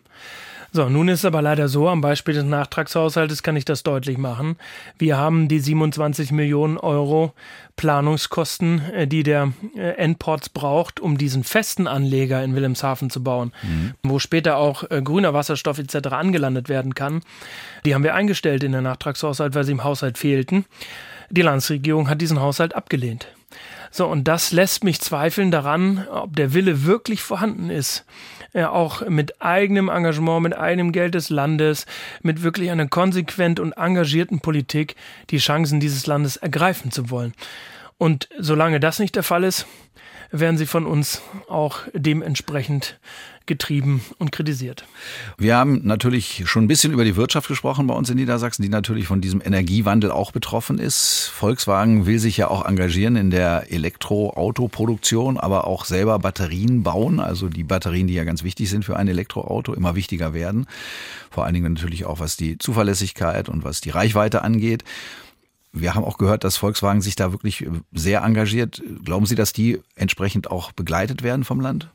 So, 0.73 0.87
nun 0.87 1.09
ist 1.09 1.19
es 1.19 1.25
aber 1.25 1.41
leider 1.41 1.67
so, 1.67 1.89
am 1.89 1.99
Beispiel 1.99 2.33
des 2.33 2.45
Nachtragshaushaltes 2.45 3.43
kann 3.43 3.57
ich 3.57 3.65
das 3.65 3.83
deutlich 3.83 4.17
machen. 4.17 4.55
Wir 4.97 5.17
haben 5.17 5.49
die 5.49 5.59
27 5.59 6.31
Millionen 6.31 6.77
Euro 6.77 7.33
Planungskosten, 7.75 8.81
äh, 8.93 9.07
die 9.07 9.23
der 9.23 9.51
äh, 9.75 9.95
Endports 9.97 10.47
braucht, 10.47 11.01
um 11.01 11.17
diesen 11.17 11.43
festen 11.43 11.87
Anleger 11.87 12.41
in 12.41 12.55
Wilhelmshaven 12.55 13.09
zu 13.09 13.21
bauen, 13.21 13.51
mhm. 13.63 13.93
wo 14.03 14.19
später 14.19 14.57
auch 14.57 14.87
grüner 14.87 15.33
Wasserstoff 15.33 15.77
etc. 15.77 16.07
angelandet 16.09 16.69
werden 16.69 16.95
kann. 16.95 17.21
Die 17.85 17.93
haben 17.93 18.03
wir 18.03 18.15
eingestellt 18.15 18.63
in 18.63 18.71
der 18.71 18.81
Nachtragshaushalt, 18.81 19.55
weil 19.55 19.65
sie 19.65 19.73
im 19.73 19.83
Haushalt 19.83 20.17
fehlten. 20.17 20.65
Die 21.29 21.41
Landesregierung 21.41 22.09
hat 22.09 22.21
diesen 22.21 22.39
Haushalt 22.39 22.75
abgelehnt. 22.75 23.27
So, 23.89 24.07
und 24.07 24.25
das 24.27 24.53
lässt 24.53 24.85
mich 24.85 25.01
zweifeln 25.01 25.51
daran, 25.51 26.07
ob 26.09 26.35
der 26.35 26.53
Wille 26.53 26.85
wirklich 26.85 27.21
vorhanden 27.21 27.69
ist, 27.69 28.05
ja, 28.53 28.69
auch 28.69 29.07
mit 29.07 29.41
eigenem 29.41 29.89
Engagement, 29.89 30.43
mit 30.43 30.57
eigenem 30.57 30.91
Geld 30.91 31.15
des 31.15 31.29
Landes, 31.29 31.85
mit 32.21 32.43
wirklich 32.43 32.69
einer 32.71 32.87
konsequent 32.87 33.59
und 33.59 33.73
engagierten 33.73 34.39
Politik 34.39 34.95
die 35.29 35.37
Chancen 35.37 35.79
dieses 35.79 36.07
Landes 36.07 36.37
ergreifen 36.37 36.91
zu 36.91 37.09
wollen. 37.09 37.33
Und 37.97 38.29
solange 38.37 38.79
das 38.79 38.99
nicht 38.99 39.15
der 39.15 39.23
Fall 39.23 39.43
ist, 39.43 39.67
werden 40.31 40.57
sie 40.57 40.65
von 40.65 40.85
uns 40.85 41.21
auch 41.47 41.79
dementsprechend 41.93 42.99
getrieben 43.45 44.01
und 44.17 44.31
kritisiert. 44.31 44.85
Wir 45.37 45.55
haben 45.55 45.81
natürlich 45.83 46.43
schon 46.45 46.65
ein 46.65 46.67
bisschen 46.67 46.93
über 46.93 47.03
die 47.03 47.15
Wirtschaft 47.15 47.47
gesprochen 47.47 47.87
bei 47.87 47.93
uns 47.93 48.09
in 48.09 48.17
Niedersachsen, 48.17 48.61
die 48.63 48.69
natürlich 48.69 49.07
von 49.07 49.21
diesem 49.21 49.41
Energiewandel 49.43 50.11
auch 50.11 50.31
betroffen 50.31 50.77
ist. 50.79 51.27
Volkswagen 51.33 52.05
will 52.05 52.19
sich 52.19 52.37
ja 52.37 52.49
auch 52.49 52.65
engagieren 52.65 53.15
in 53.15 53.31
der 53.31 53.71
Elektroautoproduktion, 53.71 55.37
aber 55.37 55.65
auch 55.67 55.85
selber 55.85 56.19
Batterien 56.19 56.83
bauen, 56.83 57.19
also 57.19 57.49
die 57.49 57.63
Batterien, 57.63 58.07
die 58.07 58.13
ja 58.13 58.23
ganz 58.23 58.43
wichtig 58.43 58.69
sind 58.69 58.85
für 58.85 58.97
ein 58.97 59.07
Elektroauto, 59.07 59.73
immer 59.73 59.95
wichtiger 59.95 60.33
werden. 60.33 60.67
Vor 61.29 61.45
allen 61.45 61.53
Dingen 61.53 61.73
natürlich 61.73 62.05
auch 62.05 62.19
was 62.19 62.37
die 62.37 62.57
Zuverlässigkeit 62.57 63.49
und 63.49 63.63
was 63.63 63.81
die 63.81 63.89
Reichweite 63.89 64.43
angeht. 64.43 64.83
Wir 65.73 65.95
haben 65.95 66.03
auch 66.03 66.17
gehört, 66.17 66.43
dass 66.43 66.57
Volkswagen 66.57 67.01
sich 67.01 67.15
da 67.15 67.31
wirklich 67.31 67.65
sehr 67.93 68.23
engagiert. 68.23 68.81
Glauben 69.05 69.25
Sie, 69.25 69.35
dass 69.35 69.53
die 69.53 69.79
entsprechend 69.95 70.51
auch 70.51 70.73
begleitet 70.73 71.23
werden 71.23 71.45
vom 71.45 71.61
Land? 71.61 71.89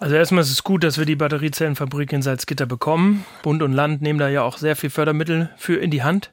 Also 0.00 0.16
erstmal 0.16 0.40
ist 0.40 0.50
es 0.50 0.64
gut, 0.64 0.82
dass 0.82 0.96
wir 0.96 1.04
die 1.04 1.14
Batteriezellenfabrik 1.14 2.10
in 2.14 2.22
Salzgitter 2.22 2.64
bekommen. 2.64 3.26
Bund 3.42 3.62
und 3.62 3.74
Land 3.74 4.00
nehmen 4.00 4.18
da 4.18 4.30
ja 4.30 4.42
auch 4.42 4.56
sehr 4.56 4.74
viel 4.74 4.88
Fördermittel 4.88 5.50
für 5.58 5.76
in 5.76 5.90
die 5.90 6.02
Hand. 6.02 6.32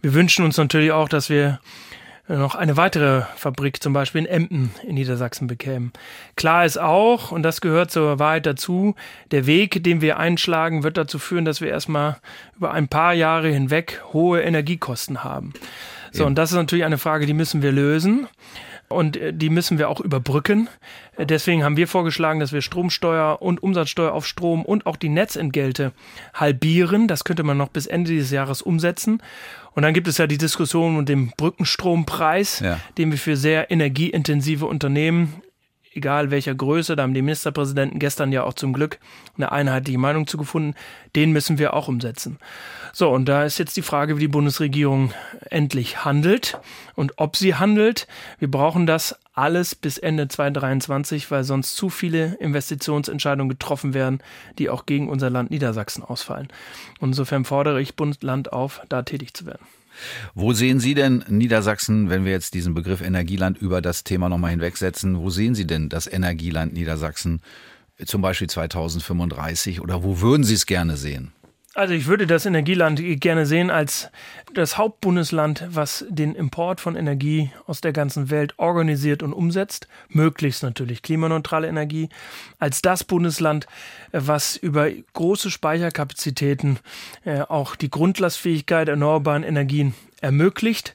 Wir 0.00 0.14
wünschen 0.14 0.42
uns 0.42 0.56
natürlich 0.56 0.90
auch, 0.90 1.10
dass 1.10 1.28
wir 1.28 1.60
noch 2.28 2.54
eine 2.54 2.78
weitere 2.78 3.24
Fabrik, 3.36 3.82
zum 3.82 3.92
Beispiel 3.92 4.22
in 4.22 4.26
Emden 4.26 4.70
in 4.88 4.94
Niedersachsen, 4.94 5.46
bekämen. 5.46 5.92
Klar 6.36 6.64
ist 6.64 6.78
auch, 6.78 7.30
und 7.30 7.42
das 7.42 7.60
gehört 7.60 7.90
zur 7.90 8.18
Wahrheit 8.18 8.46
dazu, 8.46 8.94
der 9.32 9.44
Weg, 9.44 9.84
den 9.84 10.00
wir 10.00 10.18
einschlagen, 10.18 10.82
wird 10.82 10.96
dazu 10.96 11.18
führen, 11.18 11.44
dass 11.44 11.60
wir 11.60 11.68
erstmal 11.68 12.16
über 12.56 12.72
ein 12.72 12.88
paar 12.88 13.12
Jahre 13.12 13.50
hinweg 13.50 14.00
hohe 14.14 14.40
Energiekosten 14.40 15.22
haben. 15.22 15.52
So, 16.10 16.24
und 16.24 16.36
das 16.36 16.52
ist 16.52 16.56
natürlich 16.56 16.84
eine 16.86 16.96
Frage, 16.96 17.26
die 17.26 17.34
müssen 17.34 17.60
wir 17.60 17.72
lösen 17.72 18.28
und 18.88 19.16
äh, 19.16 19.32
die 19.32 19.50
müssen 19.50 19.78
wir 19.78 19.88
auch 19.88 20.00
überbrücken. 20.00 20.68
Äh, 21.16 21.26
deswegen 21.26 21.64
haben 21.64 21.76
wir 21.76 21.88
vorgeschlagen, 21.88 22.40
dass 22.40 22.52
wir 22.52 22.62
Stromsteuer 22.62 23.40
und 23.40 23.62
Umsatzsteuer 23.62 24.12
auf 24.12 24.26
Strom 24.26 24.64
und 24.64 24.86
auch 24.86 24.96
die 24.96 25.08
Netzentgelte 25.08 25.92
halbieren. 26.34 27.08
Das 27.08 27.24
könnte 27.24 27.42
man 27.42 27.56
noch 27.56 27.68
bis 27.68 27.86
Ende 27.86 28.10
dieses 28.10 28.30
Jahres 28.30 28.62
umsetzen. 28.62 29.22
Und 29.72 29.82
dann 29.82 29.94
gibt 29.94 30.06
es 30.06 30.18
ja 30.18 30.26
die 30.26 30.38
Diskussion 30.38 30.96
um 30.96 31.04
den 31.04 31.32
Brückenstrompreis, 31.36 32.60
ja. 32.60 32.78
den 32.96 33.10
wir 33.10 33.18
für 33.18 33.36
sehr 33.36 33.70
energieintensive 33.70 34.66
Unternehmen 34.66 35.42
egal 35.94 36.30
welcher 36.30 36.54
Größe, 36.54 36.96
da 36.96 37.02
haben 37.02 37.14
die 37.14 37.22
Ministerpräsidenten 37.22 37.98
gestern 37.98 38.32
ja 38.32 38.44
auch 38.44 38.54
zum 38.54 38.72
Glück 38.72 38.98
eine 39.36 39.52
einheitliche 39.52 39.98
Meinung 39.98 40.26
zu 40.26 40.36
gefunden, 40.36 40.74
den 41.16 41.32
müssen 41.32 41.58
wir 41.58 41.74
auch 41.74 41.88
umsetzen. 41.88 42.38
So, 42.92 43.10
und 43.10 43.26
da 43.26 43.44
ist 43.44 43.58
jetzt 43.58 43.76
die 43.76 43.82
Frage, 43.82 44.16
wie 44.16 44.20
die 44.20 44.28
Bundesregierung 44.28 45.12
endlich 45.50 46.04
handelt 46.04 46.58
und 46.94 47.14
ob 47.16 47.36
sie 47.36 47.56
handelt. 47.56 48.06
Wir 48.38 48.50
brauchen 48.50 48.86
das 48.86 49.18
alles 49.34 49.74
bis 49.74 49.98
Ende 49.98 50.28
2023, 50.28 51.30
weil 51.30 51.42
sonst 51.42 51.74
zu 51.74 51.90
viele 51.90 52.36
Investitionsentscheidungen 52.36 53.48
getroffen 53.48 53.94
werden, 53.94 54.20
die 54.58 54.70
auch 54.70 54.86
gegen 54.86 55.08
unser 55.08 55.28
Land 55.28 55.50
Niedersachsen 55.50 56.04
ausfallen. 56.04 56.48
Und 57.00 57.10
insofern 57.10 57.44
fordere 57.44 57.80
ich 57.80 57.96
Bund, 57.96 58.22
Land 58.22 58.52
auf, 58.52 58.80
da 58.88 59.02
tätig 59.02 59.34
zu 59.34 59.44
werden. 59.46 59.66
Wo 60.34 60.52
sehen 60.52 60.80
Sie 60.80 60.94
denn 60.94 61.24
Niedersachsen, 61.28 62.10
wenn 62.10 62.24
wir 62.24 62.32
jetzt 62.32 62.54
diesen 62.54 62.74
Begriff 62.74 63.00
Energieland 63.00 63.58
über 63.58 63.80
das 63.80 64.04
Thema 64.04 64.28
nochmal 64.28 64.50
hinwegsetzen, 64.50 65.18
wo 65.18 65.30
sehen 65.30 65.54
Sie 65.54 65.66
denn 65.66 65.88
das 65.88 66.06
Energieland 66.06 66.72
Niedersachsen 66.72 67.40
zum 68.04 68.22
Beispiel 68.22 68.48
2035 68.48 69.80
oder 69.80 70.02
wo 70.02 70.20
würden 70.20 70.44
Sie 70.44 70.54
es 70.54 70.66
gerne 70.66 70.96
sehen? 70.96 71.32
Also 71.74 71.92
ich 71.92 72.06
würde 72.06 72.28
das 72.28 72.46
Energieland 72.46 73.00
gerne 73.20 73.46
sehen 73.46 73.68
als 73.68 74.08
das 74.54 74.78
Hauptbundesland, 74.78 75.64
was 75.68 76.04
den 76.08 76.36
Import 76.36 76.80
von 76.80 76.94
Energie 76.94 77.50
aus 77.66 77.80
der 77.80 77.92
ganzen 77.92 78.30
Welt 78.30 78.54
organisiert 78.58 79.24
und 79.24 79.32
umsetzt, 79.32 79.88
möglichst 80.08 80.62
natürlich 80.62 81.02
klimaneutrale 81.02 81.66
Energie, 81.66 82.10
als 82.60 82.80
das 82.80 83.02
Bundesland, 83.02 83.66
was 84.12 84.56
über 84.56 84.88
große 85.14 85.50
Speicherkapazitäten 85.50 86.78
äh, 87.24 87.40
auch 87.40 87.74
die 87.74 87.90
Grundlastfähigkeit 87.90 88.88
erneuerbaren 88.88 89.42
Energien 89.42 89.94
ermöglicht 90.20 90.94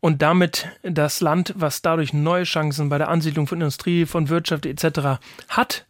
und 0.00 0.20
damit 0.20 0.68
das 0.82 1.22
Land, 1.22 1.54
was 1.56 1.80
dadurch 1.80 2.12
neue 2.12 2.44
Chancen 2.44 2.90
bei 2.90 2.98
der 2.98 3.08
Ansiedlung 3.08 3.46
von 3.46 3.60
Industrie, 3.60 4.04
von 4.04 4.28
Wirtschaft 4.28 4.66
etc. 4.66 5.22
hat 5.48 5.86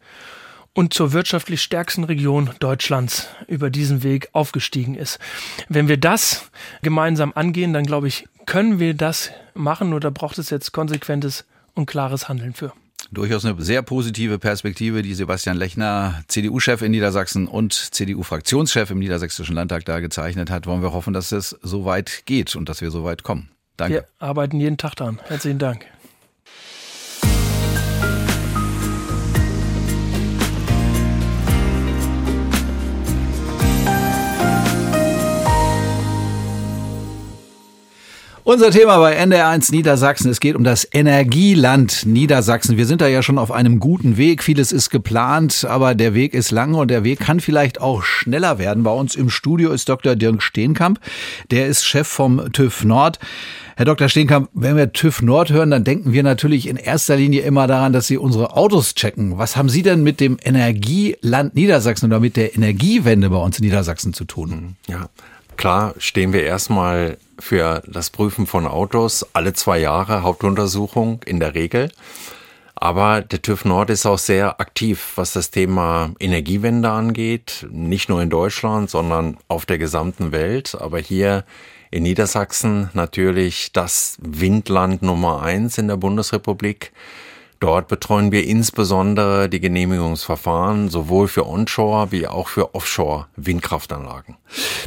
und 0.73 0.93
zur 0.93 1.13
wirtschaftlich 1.13 1.61
stärksten 1.61 2.03
Region 2.03 2.49
Deutschlands 2.59 3.27
über 3.47 3.69
diesen 3.69 4.03
Weg 4.03 4.29
aufgestiegen 4.33 4.95
ist. 4.95 5.19
Wenn 5.69 5.87
wir 5.87 5.97
das 5.97 6.49
gemeinsam 6.81 7.31
angehen, 7.35 7.73
dann 7.73 7.85
glaube 7.85 8.07
ich, 8.07 8.27
können 8.45 8.79
wir 8.79 8.93
das 8.93 9.31
machen, 9.53 9.89
nur 9.89 9.99
da 9.99 10.09
braucht 10.09 10.37
es 10.37 10.49
jetzt 10.49 10.71
konsequentes 10.71 11.45
und 11.75 11.85
klares 11.85 12.27
Handeln 12.27 12.53
für. 12.53 12.73
Durchaus 13.11 13.45
eine 13.45 13.61
sehr 13.61 13.83
positive 13.83 14.39
Perspektive, 14.39 15.03
die 15.03 15.13
Sebastian 15.13 15.57
Lechner, 15.57 16.23
CDU-Chef 16.27 16.81
in 16.81 16.91
Niedersachsen 16.91 17.47
und 17.47 17.73
CDU-Fraktionschef 17.73 18.89
im 18.89 18.99
Niedersächsischen 18.99 19.55
Landtag 19.55 19.85
da 19.85 19.99
gezeichnet 19.99 20.49
hat. 20.49 20.65
Wollen 20.65 20.81
wir 20.81 20.93
hoffen, 20.93 21.13
dass 21.13 21.31
es 21.31 21.55
so 21.61 21.85
weit 21.85 22.23
geht 22.25 22.55
und 22.55 22.69
dass 22.69 22.81
wir 22.81 22.89
so 22.89 23.03
weit 23.03 23.21
kommen. 23.21 23.49
Danke. 23.77 23.93
Wir 23.95 24.05
arbeiten 24.19 24.59
jeden 24.59 24.77
Tag 24.77 24.95
daran. 24.95 25.19
Herzlichen 25.27 25.59
Dank. 25.59 25.85
Unser 38.45 38.71
Thema 38.71 38.97
bei 38.97 39.17
NDR1 39.23 39.71
Niedersachsen, 39.71 40.29
es 40.29 40.41
geht 40.41 40.57
um 40.57 40.65
das 40.65 40.85
Energieland 40.91 42.05
Niedersachsen. 42.05 42.75
Wir 42.75 42.85
sind 42.85 42.99
da 42.99 43.07
ja 43.07 43.23
schon 43.23 43.37
auf 43.37 43.53
einem 43.53 43.79
guten 43.79 44.17
Weg. 44.17 44.43
Vieles 44.43 44.73
ist 44.73 44.89
geplant, 44.89 45.65
aber 45.69 45.95
der 45.95 46.13
Weg 46.13 46.33
ist 46.33 46.51
lang 46.51 46.73
und 46.73 46.91
der 46.91 47.05
Weg 47.05 47.21
kann 47.21 47.39
vielleicht 47.39 47.79
auch 47.79 48.03
schneller 48.03 48.59
werden. 48.59 48.83
Bei 48.83 48.91
uns 48.91 49.15
im 49.15 49.29
Studio 49.29 49.71
ist 49.71 49.87
Dr. 49.87 50.17
Dirk 50.17 50.43
Steenkamp. 50.43 50.99
Der 51.51 51.67
ist 51.67 51.85
Chef 51.85 52.05
vom 52.05 52.51
TÜV 52.51 52.83
Nord. 52.83 53.17
Herr 53.77 53.85
Dr. 53.85 54.09
Steenkamp, 54.09 54.49
wenn 54.53 54.75
wir 54.75 54.91
TÜV 54.91 55.21
Nord 55.21 55.49
hören, 55.49 55.71
dann 55.71 55.85
denken 55.85 56.11
wir 56.11 56.21
natürlich 56.21 56.67
in 56.67 56.75
erster 56.75 57.15
Linie 57.15 57.43
immer 57.43 57.65
daran, 57.67 57.93
dass 57.93 58.07
Sie 58.07 58.17
unsere 58.17 58.57
Autos 58.57 58.93
checken. 58.93 59.37
Was 59.37 59.55
haben 59.55 59.69
Sie 59.69 59.83
denn 59.83 60.03
mit 60.03 60.19
dem 60.19 60.37
Energieland 60.43 61.55
Niedersachsen 61.55 62.07
oder 62.07 62.19
mit 62.19 62.35
der 62.35 62.55
Energiewende 62.55 63.29
bei 63.29 63.37
uns 63.37 63.57
in 63.59 63.63
Niedersachsen 63.63 64.13
zu 64.13 64.25
tun? 64.25 64.75
Ja, 64.89 65.07
klar 65.53 65.93
stehen 65.97 66.33
wir 66.33 66.43
erstmal 66.43 67.17
für 67.39 67.81
das 67.87 68.09
Prüfen 68.09 68.47
von 68.47 68.67
Autos 68.67 69.25
alle 69.33 69.53
zwei 69.53 69.79
Jahre 69.79 70.23
Hauptuntersuchung 70.23 71.21
in 71.25 71.39
der 71.39 71.55
Regel. 71.55 71.91
Aber 72.75 73.21
der 73.21 73.41
TÜV 73.41 73.65
Nord 73.65 73.89
ist 73.89 74.05
auch 74.05 74.17
sehr 74.17 74.59
aktiv, 74.59 75.13
was 75.15 75.33
das 75.33 75.51
Thema 75.51 76.11
Energiewende 76.19 76.89
angeht. 76.89 77.65
Nicht 77.71 78.09
nur 78.09 78.21
in 78.21 78.29
Deutschland, 78.29 78.89
sondern 78.89 79.37
auf 79.47 79.65
der 79.65 79.77
gesamten 79.77 80.31
Welt. 80.31 80.75
Aber 80.79 80.99
hier 80.99 81.45
in 81.91 82.03
Niedersachsen 82.03 82.89
natürlich 82.93 83.71
das 83.71 84.17
Windland 84.19 85.01
Nummer 85.01 85.43
eins 85.43 85.77
in 85.77 85.87
der 85.87 85.97
Bundesrepublik. 85.97 86.91
Dort 87.63 87.87
betreuen 87.87 88.33
wir 88.33 88.45
insbesondere 88.45 89.47
die 89.47 89.61
Genehmigungsverfahren 89.61 90.89
sowohl 90.89 91.29
für 91.29 91.47
Onshore 91.47 92.11
wie 92.11 92.27
auch 92.27 92.49
für 92.49 92.75
Offshore 92.75 93.27
Windkraftanlagen. 93.37 94.35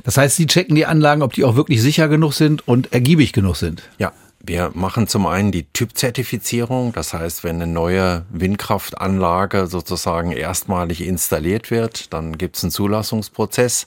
Das 0.05 0.19
heißt, 0.19 0.37
Sie 0.37 0.47
checken 0.47 0.75
die 0.75 0.85
Anlagen, 0.85 1.23
ob 1.23 1.33
die 1.33 1.45
auch 1.45 1.57
wirklich 1.57 1.81
sicher 1.81 2.07
genug 2.09 2.35
sind 2.35 2.69
und 2.69 2.93
ergiebig 2.93 3.33
genug 3.33 3.57
sind. 3.57 3.89
Ja, 3.97 4.13
wir 4.45 4.73
machen 4.75 5.09
zum 5.09 5.25
einen 5.25 5.53
die 5.53 5.65
Typzertifizierung, 5.73 6.93
das 6.93 7.15
heißt, 7.15 7.45
wenn 7.45 7.57
eine 7.57 7.67
neue 7.67 8.27
Windkraftanlage 8.29 9.69
sozusagen 9.69 10.33
erstmalig 10.33 11.01
installiert 11.01 11.71
wird, 11.71 12.13
dann 12.13 12.37
gibt 12.37 12.59
es 12.59 12.65
einen 12.65 12.73
Zulassungsprozess. 12.73 13.87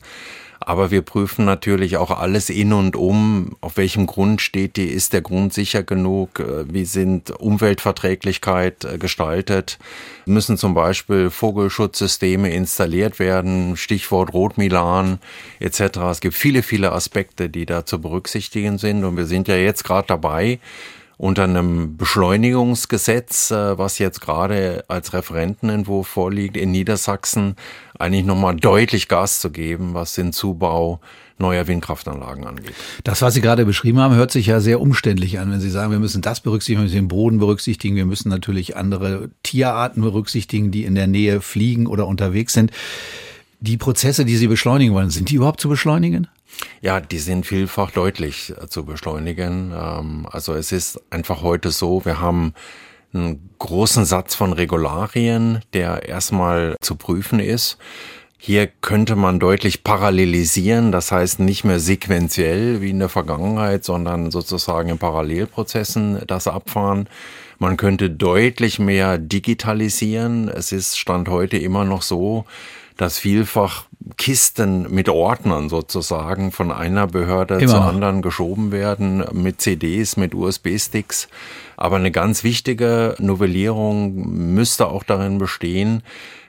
Aber 0.60 0.92
wir 0.92 1.02
prüfen 1.02 1.46
natürlich 1.46 1.98
auch 1.98 2.12
alles 2.12 2.50
in 2.50 2.74
und 2.74 2.96
um, 2.96 3.56
auf 3.62 3.78
welchem 3.78 4.08
Grund 4.08 4.42
steht 4.42 4.76
die, 4.76 4.88
ist 4.88 5.14
der 5.14 5.22
Grund 5.22 5.54
sicher 5.54 5.84
genug, 5.84 6.40
äh, 6.40 6.72
wie 6.72 6.86
sind 6.86 7.32
Umweltverträglichkeit 7.32 8.84
äh, 8.84 8.98
gestaltet, 8.98 9.80
müssen 10.26 10.58
zum 10.58 10.74
Beispiel 10.74 11.30
Vogelschutzsysteme 11.30 12.52
installiert 12.52 13.20
werden, 13.20 13.78
Stichwort 13.78 14.34
Rotmilan 14.34 15.20
etc. 15.60 15.98
Es 16.12 16.20
gibt 16.20 16.36
viele, 16.36 16.62
viele 16.62 16.92
Aspekte, 16.92 17.50
die 17.50 17.66
da 17.66 17.86
zu 17.86 18.02
berücksichtigen 18.02 18.78
sind. 18.78 19.04
Und 19.06 19.16
wir 19.18 19.26
sind 19.26 19.48
ja 19.48 19.56
jetzt 19.56 19.84
gerade 19.84 20.08
dabei, 20.08 20.60
unter 21.20 21.44
einem 21.44 21.98
Beschleunigungsgesetz, 21.98 23.52
äh, 23.52 23.78
was 23.78 24.00
jetzt 24.00 24.22
gerade 24.22 24.86
als 24.88 25.12
Referentenentwurf 25.12 26.08
vorliegt, 26.08 26.56
in 26.56 26.72
Niedersachsen 26.72 27.58
eigentlich 28.00 28.24
nochmal 28.24 28.56
deutlich 28.56 29.10
Gas 29.10 29.42
zu 29.42 29.52
geben, 29.52 29.94
was 29.94 30.16
den 30.16 30.32
Zubau 30.32 31.02
neuer 31.38 31.68
Windkraftanlagen 31.68 32.48
angeht. 32.48 32.74
Das, 33.04 33.22
was 33.22 33.34
Sie 33.34 33.42
gerade 33.42 33.66
beschrieben 33.66 34.00
haben, 34.00 34.16
hört 34.16 34.32
sich 34.32 34.46
ja 34.46 34.62
sehr 34.62 34.80
umständlich 34.80 35.40
an, 35.40 35.52
wenn 35.52 35.60
Sie 35.60 35.70
sagen, 35.70 35.92
wir 35.92 36.00
müssen 36.00 36.22
das 36.22 36.40
berücksichtigen, 36.40 36.80
wir 36.80 36.84
müssen 36.84 36.96
den 36.96 37.08
Boden 37.10 37.38
berücksichtigen, 37.38 37.98
wir 37.98 38.06
müssen 38.06 38.30
natürlich 38.30 38.78
andere 38.78 39.30
Tierarten 39.44 40.02
berücksichtigen, 40.02 40.72
die 40.72 40.86
in 40.86 40.96
der 40.96 41.08
Nähe 41.08 41.42
fliegen 41.42 41.86
oder 41.86 42.08
unterwegs 42.08 42.54
sind. 42.54 42.72
Die 43.62 43.78
Prozesse, 43.78 44.24
die 44.24 44.38
Sie 44.38 44.48
beschleunigen 44.48 44.94
wollen, 44.94 45.10
sind 45.10 45.30
die 45.30 45.36
überhaupt 45.36 45.60
zu 45.60 45.68
beschleunigen? 45.68 46.28
Ja, 46.82 47.02
die 47.02 47.20
sind 47.20 47.46
vielfach 47.46 47.92
deutlich 47.92 48.54
äh, 48.58 48.68
zu 48.68 48.86
beschleunigen. 48.86 49.74
Ähm, 49.76 50.28
also 50.32 50.54
es 50.54 50.72
ist 50.72 51.00
einfach 51.10 51.42
heute 51.42 51.72
so, 51.72 52.06
wir 52.06 52.22
haben 52.22 52.54
einen 53.14 53.50
großen 53.60 54.06
Satz 54.06 54.36
von 54.36 54.54
Regularien, 54.54 55.60
der 55.74 56.08
erstmal 56.08 56.76
zu 56.82 56.96
prüfen 56.96 57.40
ist. 57.40 57.78
Hier 58.38 58.68
könnte 58.68 59.18
man 59.18 59.40
deutlich 59.40 59.84
parallelisieren, 59.84 60.94
das 60.94 61.12
heißt 61.12 61.42
nicht 61.42 61.66
mehr 61.66 61.82
sequenziell 61.82 62.82
wie 62.82 62.92
in 62.92 63.00
der 63.00 63.10
Vergangenheit, 63.10 63.84
sondern 63.84 64.32
sozusagen 64.32 64.88
in 64.88 64.98
Parallelprozessen 64.98 66.22
das 66.26 66.48
abfahren. 66.48 67.10
Man 67.58 67.76
könnte 67.76 68.10
deutlich 68.10 68.80
mehr 68.80 69.18
digitalisieren. 69.18 70.48
Es 70.48 70.72
ist 70.72 70.98
Stand 70.98 71.28
heute 71.28 71.58
immer 71.58 71.84
noch 71.84 72.02
so, 72.02 72.46
dass 73.00 73.18
vielfach 73.18 73.86
Kisten 74.18 74.94
mit 74.94 75.08
Ordnern 75.08 75.70
sozusagen 75.70 76.52
von 76.52 76.70
einer 76.70 77.08
Behörde 77.08 77.56
Immer. 77.56 77.68
zur 77.68 77.82
anderen 77.86 78.22
geschoben 78.22 78.74
werden, 78.74 79.24
mit 79.32 79.62
CDs, 79.62 80.18
mit 80.18 80.36
USB-Sticks. 80.36 81.30
Aber 81.78 81.96
eine 81.96 82.12
ganz 82.12 82.44
wichtige 82.44 83.16
Novellierung 83.18 84.54
müsste 84.54 84.88
auch 84.88 85.04
darin 85.04 85.38
bestehen, 85.38 86.04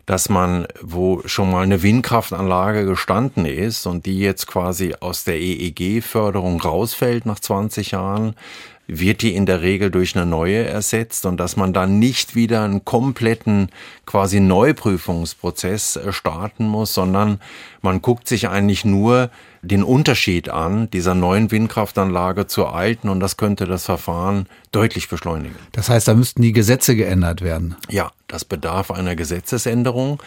dass 0.06 0.28
man, 0.28 0.66
wo 0.82 1.22
schon 1.24 1.52
mal 1.52 1.62
eine 1.62 1.84
Windkraftanlage 1.84 2.84
gestanden 2.84 3.46
ist 3.46 3.86
und 3.86 4.04
die 4.06 4.18
jetzt 4.18 4.48
quasi 4.48 4.96
aus 4.98 5.22
der 5.22 5.38
EEG-Förderung 5.38 6.60
rausfällt 6.60 7.26
nach 7.26 7.38
20 7.38 7.92
Jahren, 7.92 8.34
wird 8.98 9.22
die 9.22 9.34
in 9.34 9.46
der 9.46 9.62
Regel 9.62 9.90
durch 9.90 10.16
eine 10.16 10.26
neue 10.26 10.64
ersetzt 10.64 11.24
und 11.26 11.38
dass 11.38 11.56
man 11.56 11.72
dann 11.72 11.98
nicht 11.98 12.34
wieder 12.34 12.64
einen 12.64 12.84
kompletten 12.84 13.68
quasi 14.04 14.40
Neuprüfungsprozess 14.40 15.96
äh, 15.96 16.12
starten 16.12 16.66
muss, 16.66 16.92
sondern 16.94 17.40
man 17.82 18.02
guckt 18.02 18.26
sich 18.26 18.48
eigentlich 18.48 18.84
nur 18.84 19.30
den 19.62 19.82
Unterschied 19.84 20.48
an 20.48 20.90
dieser 20.90 21.14
neuen 21.14 21.50
Windkraftanlage 21.50 22.46
zur 22.46 22.74
alten 22.74 23.08
und 23.08 23.20
das 23.20 23.36
könnte 23.36 23.66
das 23.66 23.84
Verfahren 23.84 24.46
deutlich 24.72 25.08
beschleunigen. 25.08 25.56
Das 25.72 25.88
heißt, 25.88 26.08
da 26.08 26.14
müssten 26.14 26.42
die 26.42 26.52
Gesetze 26.52 26.96
geändert 26.96 27.42
werden. 27.42 27.76
Ja, 27.88 28.10
das 28.26 28.44
bedarf 28.44 28.90
einer 28.90 29.16
Gesetzesänderung. 29.16 30.20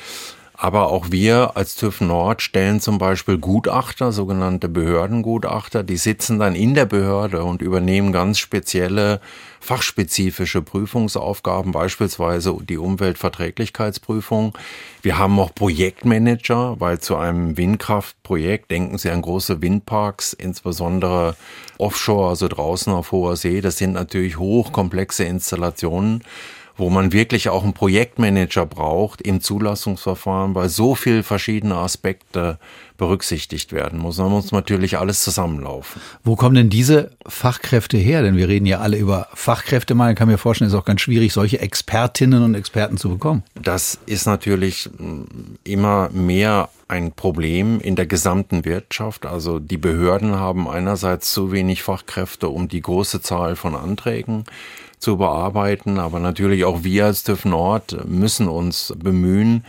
Aber 0.56 0.92
auch 0.92 1.08
wir 1.10 1.58
als 1.58 1.76
TÜV 1.76 2.02
Nord 2.02 2.42
stellen 2.42 2.80
zum 2.80 3.00
Beispiel 3.00 3.40
Gutachter, 3.40 4.12
sogenannte 4.12 4.70
Behördengutachter, 4.70 5.84
die 5.84 5.98
sitzen 5.98 6.38
dann 6.38 6.54
in 6.56 6.76
der 6.76 6.86
Behörde 6.86 7.44
und 7.44 7.62
übernehmen 7.62 8.12
ganz 8.12 8.38
spezielle 8.38 9.20
fachspezifische 9.60 10.62
Prüfungsaufgaben, 10.62 11.72
beispielsweise 11.72 12.56
die 12.70 12.78
Umweltverträglichkeitsprüfung. 12.78 14.58
Wir 15.02 15.18
haben 15.18 15.40
auch 15.40 15.56
Projektmanager, 15.56 16.80
weil 16.80 17.00
zu 17.00 17.16
einem 17.16 17.58
Windkraftprojekt 17.58 18.70
denken 18.70 18.98
Sie 18.98 19.10
an 19.10 19.22
große 19.22 19.62
Windparks, 19.62 20.34
insbesondere 20.34 21.36
offshore, 21.78 22.30
also 22.30 22.48
draußen 22.48 22.94
auf 22.94 23.12
hoher 23.12 23.38
See. 23.38 23.62
Das 23.62 23.78
sind 23.78 23.94
natürlich 23.94 24.38
hochkomplexe 24.38 25.24
Installationen 25.24 26.24
wo 26.76 26.90
man 26.90 27.12
wirklich 27.12 27.50
auch 27.50 27.64
einen 27.64 27.74
Projektmanager 27.74 28.66
braucht 28.66 29.22
im 29.22 29.42
Zulassungsverfahren, 29.42 30.56
weil 30.56 30.70
so 30.70 30.96
viel 30.96 31.24
verschiedene 31.24 31.76
Aspekte 31.76 32.58
berücksichtigt 32.98 33.74
werden 33.74 34.00
muss. 34.00 34.18
Da 34.18 34.30
muss 34.30 34.52
natürlich 34.52 34.98
alles 34.98 35.24
zusammenlaufen. 35.24 36.02
Wo 36.24 36.36
kommen 36.36 36.56
denn 36.56 36.70
diese 36.70 37.12
Fachkräfte 37.26 37.98
her? 37.98 38.22
Denn 38.22 38.38
wir 38.38 38.48
reden 38.48 38.66
ja 38.66 38.80
alle 38.80 38.98
über 38.98 39.28
Fachkräfte. 39.34 39.96
Man 39.96 40.16
kann 40.16 40.28
mir 40.28 40.38
vorstellen, 40.38 40.68
es 40.68 40.74
ist 40.74 40.80
auch 40.80 40.86
ganz 40.86 41.02
schwierig, 41.02 41.34
solche 41.34 41.60
Expertinnen 41.60 42.44
und 42.44 42.56
Experten 42.56 42.98
zu 42.98 43.10
bekommen. 43.10 43.44
Das 43.62 44.00
ist 44.06 44.26
natürlich 44.26 44.90
mm, 44.98 45.24
immer 45.64 46.10
mehr 46.10 46.70
ein 46.88 47.12
Problem 47.12 47.80
in 47.80 47.96
der 47.96 48.06
gesamten 48.06 48.66
Wirtschaft. 48.66 49.26
Also 49.26 49.60
die 49.60 49.78
Behörden 49.78 50.36
haben 50.36 50.68
einerseits 50.68 51.32
zu 51.32 51.52
wenig 51.52 51.84
Fachkräfte, 51.84 52.50
um 52.50 52.68
die 52.68 52.82
große 52.82 53.22
Zahl 53.22 53.56
von 53.56 53.76
Anträgen 53.76 54.46
zu 55.04 55.18
bearbeiten. 55.18 56.00
Aber 56.00 56.20
natürlich 56.20 56.66
auch 56.66 56.84
wir 56.84 57.06
als 57.06 57.24
TÜV 57.24 57.46
Nord 57.46 58.06
müssen 58.08 58.48
uns 58.48 58.94
bemühen, 58.98 59.64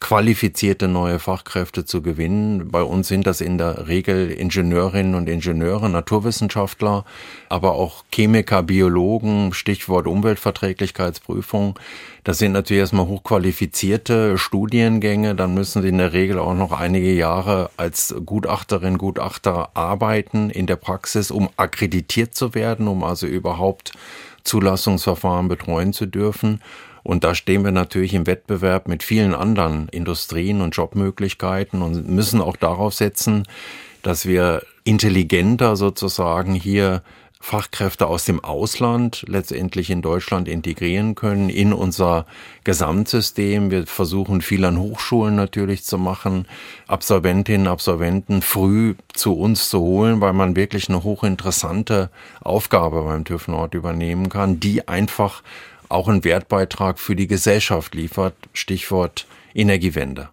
qualifizierte 0.00 0.88
neue 0.88 1.18
Fachkräfte 1.18 1.84
zu 1.84 2.02
gewinnen. 2.02 2.70
Bei 2.70 2.82
uns 2.82 3.08
sind 3.08 3.26
das 3.26 3.40
in 3.40 3.58
der 3.58 3.88
Regel 3.88 4.30
Ingenieurinnen 4.30 5.14
und 5.14 5.28
Ingenieure, 5.28 5.88
Naturwissenschaftler, 5.88 7.04
aber 7.48 7.72
auch 7.74 8.04
Chemiker, 8.12 8.62
Biologen, 8.62 9.52
Stichwort 9.52 10.06
Umweltverträglichkeitsprüfung. 10.06 11.78
Das 12.24 12.38
sind 12.38 12.52
natürlich 12.52 12.80
erstmal 12.80 13.06
hochqualifizierte 13.06 14.36
Studiengänge. 14.36 15.34
Dann 15.34 15.54
müssen 15.54 15.82
sie 15.82 15.88
in 15.88 15.98
der 15.98 16.12
Regel 16.12 16.38
auch 16.38 16.54
noch 16.54 16.72
einige 16.72 17.12
Jahre 17.12 17.70
als 17.76 18.14
Gutachterin, 18.26 18.98
Gutachter 18.98 19.70
arbeiten 19.74 20.50
in 20.50 20.66
der 20.66 20.76
Praxis, 20.76 21.30
um 21.30 21.48
akkreditiert 21.56 22.34
zu 22.34 22.54
werden, 22.54 22.88
um 22.88 23.04
also 23.04 23.26
überhaupt 23.26 23.92
Zulassungsverfahren 24.44 25.48
betreuen 25.48 25.92
zu 25.92 26.06
dürfen. 26.06 26.60
Und 27.08 27.24
da 27.24 27.34
stehen 27.34 27.64
wir 27.64 27.72
natürlich 27.72 28.12
im 28.12 28.26
Wettbewerb 28.26 28.86
mit 28.86 29.02
vielen 29.02 29.32
anderen 29.32 29.88
Industrien 29.88 30.60
und 30.60 30.76
Jobmöglichkeiten 30.76 31.80
und 31.80 32.06
müssen 32.06 32.42
auch 32.42 32.54
darauf 32.54 32.92
setzen, 32.92 33.44
dass 34.02 34.26
wir 34.26 34.62
intelligenter 34.84 35.74
sozusagen 35.76 36.52
hier 36.52 37.02
Fachkräfte 37.40 38.08
aus 38.08 38.26
dem 38.26 38.44
Ausland 38.44 39.24
letztendlich 39.26 39.88
in 39.88 40.02
Deutschland 40.02 40.48
integrieren 40.48 41.14
können 41.14 41.48
in 41.48 41.72
unser 41.72 42.26
Gesamtsystem. 42.64 43.70
Wir 43.70 43.86
versuchen 43.86 44.42
viel 44.42 44.66
an 44.66 44.78
Hochschulen 44.78 45.34
natürlich 45.34 45.84
zu 45.84 45.96
machen, 45.96 46.46
Absolventinnen, 46.88 47.68
Absolventen 47.68 48.42
früh 48.42 48.96
zu 49.14 49.32
uns 49.32 49.70
zu 49.70 49.80
holen, 49.80 50.20
weil 50.20 50.34
man 50.34 50.56
wirklich 50.56 50.90
eine 50.90 51.04
hochinteressante 51.04 52.10
Aufgabe 52.42 53.00
beim 53.02 53.24
TÜV 53.24 53.48
Nord 53.48 53.72
übernehmen 53.72 54.28
kann, 54.28 54.60
die 54.60 54.86
einfach 54.86 55.42
auch 55.88 56.08
einen 56.08 56.24
Wertbeitrag 56.24 56.98
für 56.98 57.16
die 57.16 57.26
Gesellschaft 57.26 57.94
liefert. 57.94 58.34
Stichwort 58.52 59.26
Energiewende. 59.54 60.28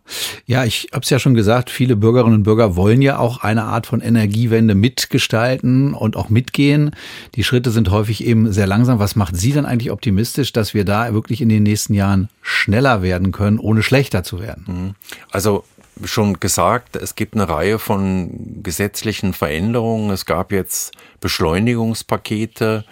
Ja, 0.45 0.65
ich 0.65 0.89
habe 0.91 1.01
es 1.03 1.09
ja 1.09 1.17
schon 1.17 1.33
gesagt, 1.33 1.69
viele 1.69 1.95
Bürgerinnen 1.95 2.35
und 2.35 2.43
Bürger 2.43 2.75
wollen 2.75 3.01
ja 3.01 3.17
auch 3.17 3.41
eine 3.41 3.63
Art 3.63 3.87
von 3.87 4.01
Energiewende 4.01 4.75
mitgestalten 4.75 5.93
und 5.93 6.15
auch 6.15 6.29
mitgehen. 6.29 6.91
Die 7.33 7.43
Schritte 7.43 7.71
sind 7.71 7.89
häufig 7.89 8.23
eben 8.23 8.51
sehr 8.51 8.67
langsam. 8.67 8.99
Was 8.99 9.15
macht 9.15 9.35
Sie 9.35 9.51
dann 9.51 9.65
eigentlich 9.65 9.91
optimistisch, 9.91 10.53
dass 10.53 10.73
wir 10.73 10.85
da 10.85 11.13
wirklich 11.13 11.41
in 11.41 11.49
den 11.49 11.63
nächsten 11.63 11.93
Jahren 11.93 12.29
schneller 12.41 13.01
werden 13.01 13.31
können, 13.31 13.57
ohne 13.57 13.81
schlechter 13.81 14.23
zu 14.23 14.39
werden? 14.39 14.65
Mhm. 14.67 14.95
Also 15.31 15.63
schon 16.03 16.39
gesagt, 16.39 16.95
es 16.95 17.15
gibt 17.15 17.35
eine 17.35 17.47
Reihe 17.47 17.79
von 17.79 18.61
gesetzlichen 18.61 19.33
Veränderungen. 19.33 20.09
Es 20.11 20.25
gab 20.25 20.51
jetzt 20.51 20.91
Beschleunigungspakete. 21.21 22.83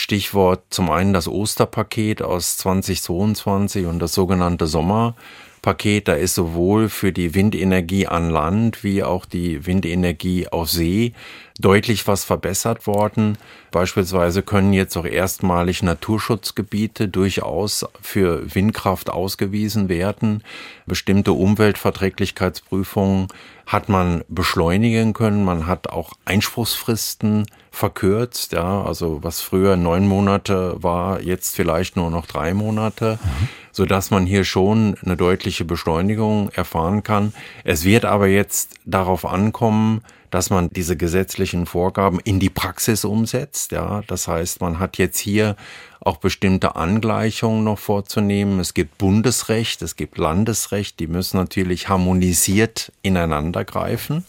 Stichwort 0.00 0.62
zum 0.70 0.90
einen 0.90 1.12
das 1.12 1.28
Osterpaket 1.28 2.22
aus 2.22 2.56
2022 2.56 3.86
und 3.86 3.98
das 3.98 4.14
sogenannte 4.14 4.66
Sommer. 4.66 5.14
Paket. 5.62 6.08
Da 6.08 6.14
ist 6.14 6.34
sowohl 6.34 6.88
für 6.88 7.12
die 7.12 7.34
Windenergie 7.34 8.06
an 8.06 8.30
Land 8.30 8.82
wie 8.82 9.02
auch 9.02 9.26
die 9.26 9.66
Windenergie 9.66 10.48
auf 10.48 10.70
See 10.70 11.12
deutlich 11.60 12.06
was 12.06 12.24
verbessert 12.24 12.86
worden. 12.86 13.38
Beispielsweise 13.70 14.42
können 14.42 14.72
jetzt 14.72 14.96
auch 14.96 15.04
erstmalig 15.04 15.82
Naturschutzgebiete 15.82 17.08
durchaus 17.08 17.86
für 18.00 18.54
Windkraft 18.54 19.10
ausgewiesen 19.10 19.88
werden. 19.88 20.42
Bestimmte 20.86 21.32
Umweltverträglichkeitsprüfungen 21.32 23.28
hat 23.66 23.88
man 23.88 24.24
beschleunigen 24.28 25.12
können. 25.12 25.44
Man 25.44 25.66
hat 25.66 25.88
auch 25.88 26.14
Einspruchsfristen 26.24 27.46
verkürzt. 27.70 28.52
Ja, 28.52 28.82
also 28.82 29.22
was 29.22 29.40
früher 29.40 29.76
neun 29.76 30.08
Monate 30.08 30.82
war, 30.82 31.20
jetzt 31.20 31.54
vielleicht 31.54 31.96
nur 31.96 32.10
noch 32.10 32.26
drei 32.26 32.54
Monate. 32.54 33.18
Mhm 33.22 33.48
so 33.72 33.86
dass 33.86 34.10
man 34.10 34.26
hier 34.26 34.44
schon 34.44 34.96
eine 35.04 35.16
deutliche 35.16 35.64
Beschleunigung 35.64 36.50
erfahren 36.50 37.02
kann. 37.02 37.32
Es 37.64 37.84
wird 37.84 38.04
aber 38.04 38.26
jetzt 38.26 38.74
darauf 38.84 39.24
ankommen, 39.24 40.02
dass 40.30 40.50
man 40.50 40.70
diese 40.70 40.96
gesetzlichen 40.96 41.66
Vorgaben 41.66 42.20
in 42.20 42.40
die 42.40 42.50
Praxis 42.50 43.04
umsetzt. 43.04 43.72
Ja, 43.72 44.02
das 44.06 44.28
heißt, 44.28 44.60
man 44.60 44.78
hat 44.78 44.98
jetzt 44.98 45.18
hier 45.18 45.56
auch 46.00 46.16
bestimmte 46.16 46.76
Angleichungen 46.76 47.64
noch 47.64 47.78
vorzunehmen. 47.78 48.58
Es 48.60 48.74
gibt 48.74 48.98
Bundesrecht, 48.98 49.82
es 49.82 49.96
gibt 49.96 50.18
Landesrecht, 50.18 50.98
die 50.98 51.06
müssen 51.06 51.36
natürlich 51.36 51.88
harmonisiert 51.88 52.92
ineinander 53.02 53.64
greifen. 53.64 54.24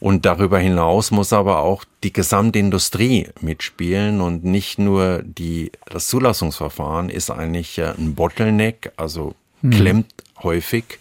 Und 0.00 0.26
darüber 0.26 0.58
hinaus 0.58 1.10
muss 1.10 1.32
aber 1.32 1.60
auch 1.60 1.84
die 2.02 2.12
Gesamtindustrie 2.12 3.28
mitspielen 3.40 4.20
und 4.20 4.44
nicht 4.44 4.78
nur 4.78 5.22
die, 5.24 5.72
das 5.86 6.08
Zulassungsverfahren 6.08 7.08
ist 7.08 7.30
eigentlich 7.30 7.80
ein 7.80 8.14
Bottleneck, 8.14 8.92
also 8.98 9.34
mhm. 9.62 9.70
klemmt 9.70 10.12
häufig, 10.42 10.98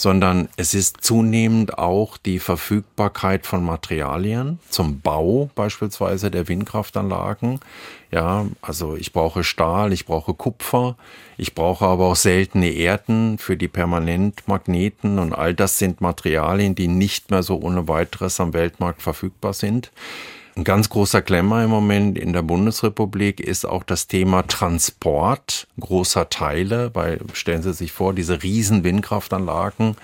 sondern 0.00 0.48
es 0.56 0.72
ist 0.72 1.02
zunehmend 1.02 1.76
auch 1.76 2.16
die 2.16 2.38
Verfügbarkeit 2.38 3.46
von 3.46 3.62
Materialien 3.62 4.58
zum 4.70 5.02
Bau 5.02 5.50
beispielsweise 5.54 6.30
der 6.30 6.48
Windkraftanlagen. 6.48 7.60
Ja, 8.10 8.46
also 8.62 8.96
ich 8.96 9.12
brauche 9.12 9.44
Stahl, 9.44 9.92
ich 9.92 10.06
brauche 10.06 10.32
Kupfer, 10.32 10.96
ich 11.36 11.54
brauche 11.54 11.84
aber 11.84 12.06
auch 12.06 12.16
seltene 12.16 12.70
Erden 12.70 13.36
für 13.36 13.58
die 13.58 13.68
Permanentmagneten 13.68 15.18
und 15.18 15.34
all 15.34 15.52
das 15.52 15.78
sind 15.78 16.00
Materialien, 16.00 16.74
die 16.74 16.88
nicht 16.88 17.30
mehr 17.30 17.42
so 17.42 17.60
ohne 17.60 17.86
weiteres 17.86 18.40
am 18.40 18.54
Weltmarkt 18.54 19.02
verfügbar 19.02 19.52
sind. 19.52 19.92
Ein 20.56 20.64
ganz 20.64 20.88
großer 20.88 21.22
Klemmer 21.22 21.62
im 21.62 21.70
Moment 21.70 22.18
in 22.18 22.32
der 22.32 22.42
Bundesrepublik 22.42 23.38
ist 23.40 23.64
auch 23.64 23.84
das 23.84 24.08
Thema 24.08 24.42
Transport 24.42 25.68
großer 25.78 26.28
Teile, 26.28 26.90
weil 26.94 27.20
stellen 27.32 27.62
Sie 27.62 27.72
sich 27.72 27.92
vor, 27.92 28.14
diese 28.14 28.42
riesen 28.42 28.82
Windkraftanlagen, 28.82 29.96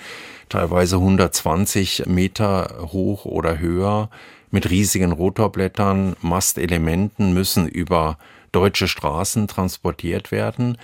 teilweise 0.49 0.97
120 0.97 2.07
Meter 2.07 2.89
hoch 2.93 3.25
oder 3.25 3.59
höher, 3.59 4.09
mit 4.53 4.71
riesigen 4.71 5.11
Rotorblättern, 5.11 6.15
Mastelementen 6.23 7.35
müssen 7.35 7.67
über 7.67 8.17
deutsche 8.53 8.87
Straßen 8.87 9.49
transportiert 9.49 10.31
werden. 10.31 10.79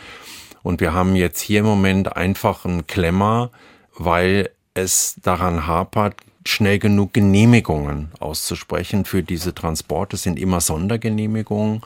Und 0.64 0.80
wir 0.80 0.92
haben 0.92 1.14
jetzt 1.14 1.40
hier 1.40 1.60
im 1.60 1.66
Moment 1.66 2.16
einfach 2.16 2.64
einen 2.64 2.88
Klemmer, 2.88 3.50
weil 3.96 4.50
es 4.74 5.16
daran 5.22 5.66
hapert, 5.66 6.16
schnell 6.46 6.78
genug 6.78 7.12
Genehmigungen 7.12 8.08
auszusprechen 8.18 9.04
für 9.04 9.22
diese 9.22 9.54
Transporte. 9.54 10.16
Es 10.16 10.22
sind 10.22 10.38
immer 10.38 10.60
Sondergenehmigungen. 10.60 11.82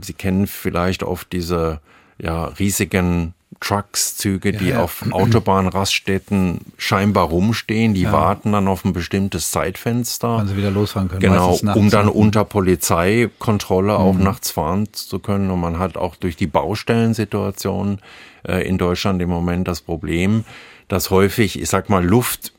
Sie 0.00 0.12
kennen 0.12 0.46
vielleicht 0.46 1.02
oft 1.02 1.32
diese 1.32 1.80
ja, 2.18 2.46
riesigen 2.46 3.34
Trucks, 3.60 4.16
Züge, 4.16 4.52
ja, 4.52 4.58
die 4.58 4.68
ja. 4.68 4.82
auf 4.82 5.04
Autobahnraststätten 5.10 6.60
scheinbar 6.76 7.28
rumstehen, 7.28 7.94
die 7.94 8.02
ja. 8.02 8.12
warten 8.12 8.52
dann 8.52 8.68
auf 8.68 8.84
ein 8.84 8.92
bestimmtes 8.92 9.50
Zeitfenster. 9.50 10.36
Wann 10.36 10.48
sie 10.48 10.56
wieder 10.56 10.70
losfahren 10.70 11.08
können. 11.08 11.20
Genau, 11.20 11.58
um 11.74 11.90
dann 11.90 12.08
unter 12.08 12.44
Polizeikontrolle 12.44 13.96
auch 13.96 14.14
mhm. 14.14 14.24
nachts 14.24 14.50
fahren 14.50 14.88
zu 14.92 15.18
können. 15.18 15.50
Und 15.50 15.60
man 15.60 15.78
hat 15.78 15.96
auch 15.96 16.16
durch 16.16 16.36
die 16.36 16.46
Baustellensituation 16.46 18.00
äh, 18.46 18.66
in 18.68 18.76
Deutschland 18.76 19.22
im 19.22 19.30
Moment 19.30 19.66
das 19.66 19.80
Problem, 19.80 20.44
dass 20.88 21.10
häufig, 21.10 21.58
ich 21.58 21.68
sag 21.68 21.88
mal, 21.88 22.04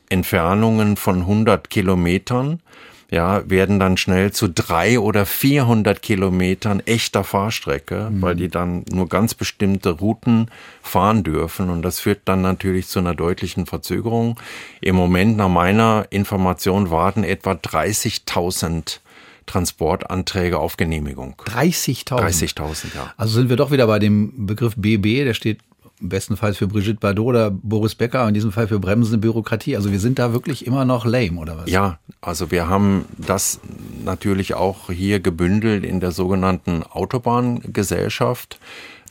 Luftentfernungen 0.06 0.96
von 0.96 1.20
100 1.20 1.68
Kilometern 1.70 2.60
ja, 3.08 3.48
werden 3.48 3.78
dann 3.78 3.96
schnell 3.96 4.32
zu 4.32 4.48
drei 4.48 4.98
oder 4.98 5.26
400 5.26 6.02
Kilometern 6.02 6.80
echter 6.80 7.22
Fahrstrecke, 7.22 8.10
mhm. 8.10 8.22
weil 8.22 8.34
die 8.34 8.48
dann 8.48 8.84
nur 8.90 9.08
ganz 9.08 9.34
bestimmte 9.34 9.90
Routen 9.90 10.50
fahren 10.82 11.22
dürfen. 11.22 11.70
Und 11.70 11.82
das 11.82 12.00
führt 12.00 12.22
dann 12.24 12.42
natürlich 12.42 12.88
zu 12.88 12.98
einer 12.98 13.14
deutlichen 13.14 13.66
Verzögerung. 13.66 14.40
Im 14.80 14.96
Moment, 14.96 15.36
nach 15.36 15.48
meiner 15.48 16.06
Information, 16.10 16.90
warten 16.90 17.22
etwa 17.22 17.52
30.000 17.52 18.98
Transportanträge 19.46 20.58
auf 20.58 20.76
Genehmigung. 20.76 21.36
30.000? 21.46 22.08
30.000, 22.08 22.96
ja. 22.96 23.14
Also 23.16 23.34
sind 23.34 23.48
wir 23.48 23.56
doch 23.56 23.70
wieder 23.70 23.86
bei 23.86 24.00
dem 24.00 24.46
Begriff 24.46 24.74
BB, 24.76 25.24
der 25.24 25.34
steht 25.34 25.60
bestenfalls 26.00 26.58
für 26.58 26.66
Brigitte 26.66 27.00
Bardot 27.00 27.26
oder 27.26 27.50
Boris 27.50 27.94
Becker, 27.94 28.26
in 28.28 28.34
diesem 28.34 28.52
Fall 28.52 28.68
für 28.68 28.78
bremsende 28.78 29.18
Bürokratie. 29.18 29.76
Also 29.76 29.92
wir 29.92 30.00
sind 30.00 30.18
da 30.18 30.32
wirklich 30.32 30.66
immer 30.66 30.84
noch 30.84 31.04
lame, 31.04 31.40
oder 31.40 31.56
was? 31.58 31.70
Ja, 31.70 31.98
also 32.20 32.50
wir 32.50 32.68
haben 32.68 33.06
das 33.18 33.60
natürlich 34.04 34.54
auch 34.54 34.90
hier 34.90 35.20
gebündelt 35.20 35.84
in 35.84 36.00
der 36.00 36.12
sogenannten 36.12 36.82
Autobahngesellschaft, 36.82 38.58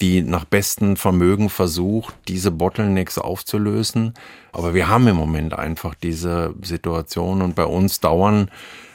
die 0.02 0.22
nach 0.22 0.46
bestem 0.46 0.98
Vermögen 0.98 1.50
versucht, 1.50 2.14
diese 2.28 2.52
Bottlenecks 2.52 3.18
aufzulösen. 3.18 4.14
Aber 4.52 4.74
wir 4.74 4.88
haben 4.88 5.08
im 5.08 5.16
Moment 5.16 5.54
einfach 5.54 5.96
diese 5.96 6.54
Situation 6.62 7.42
und 7.42 7.56
bei 7.56 7.66
uns 7.66 8.00
dauern, 8.00 8.50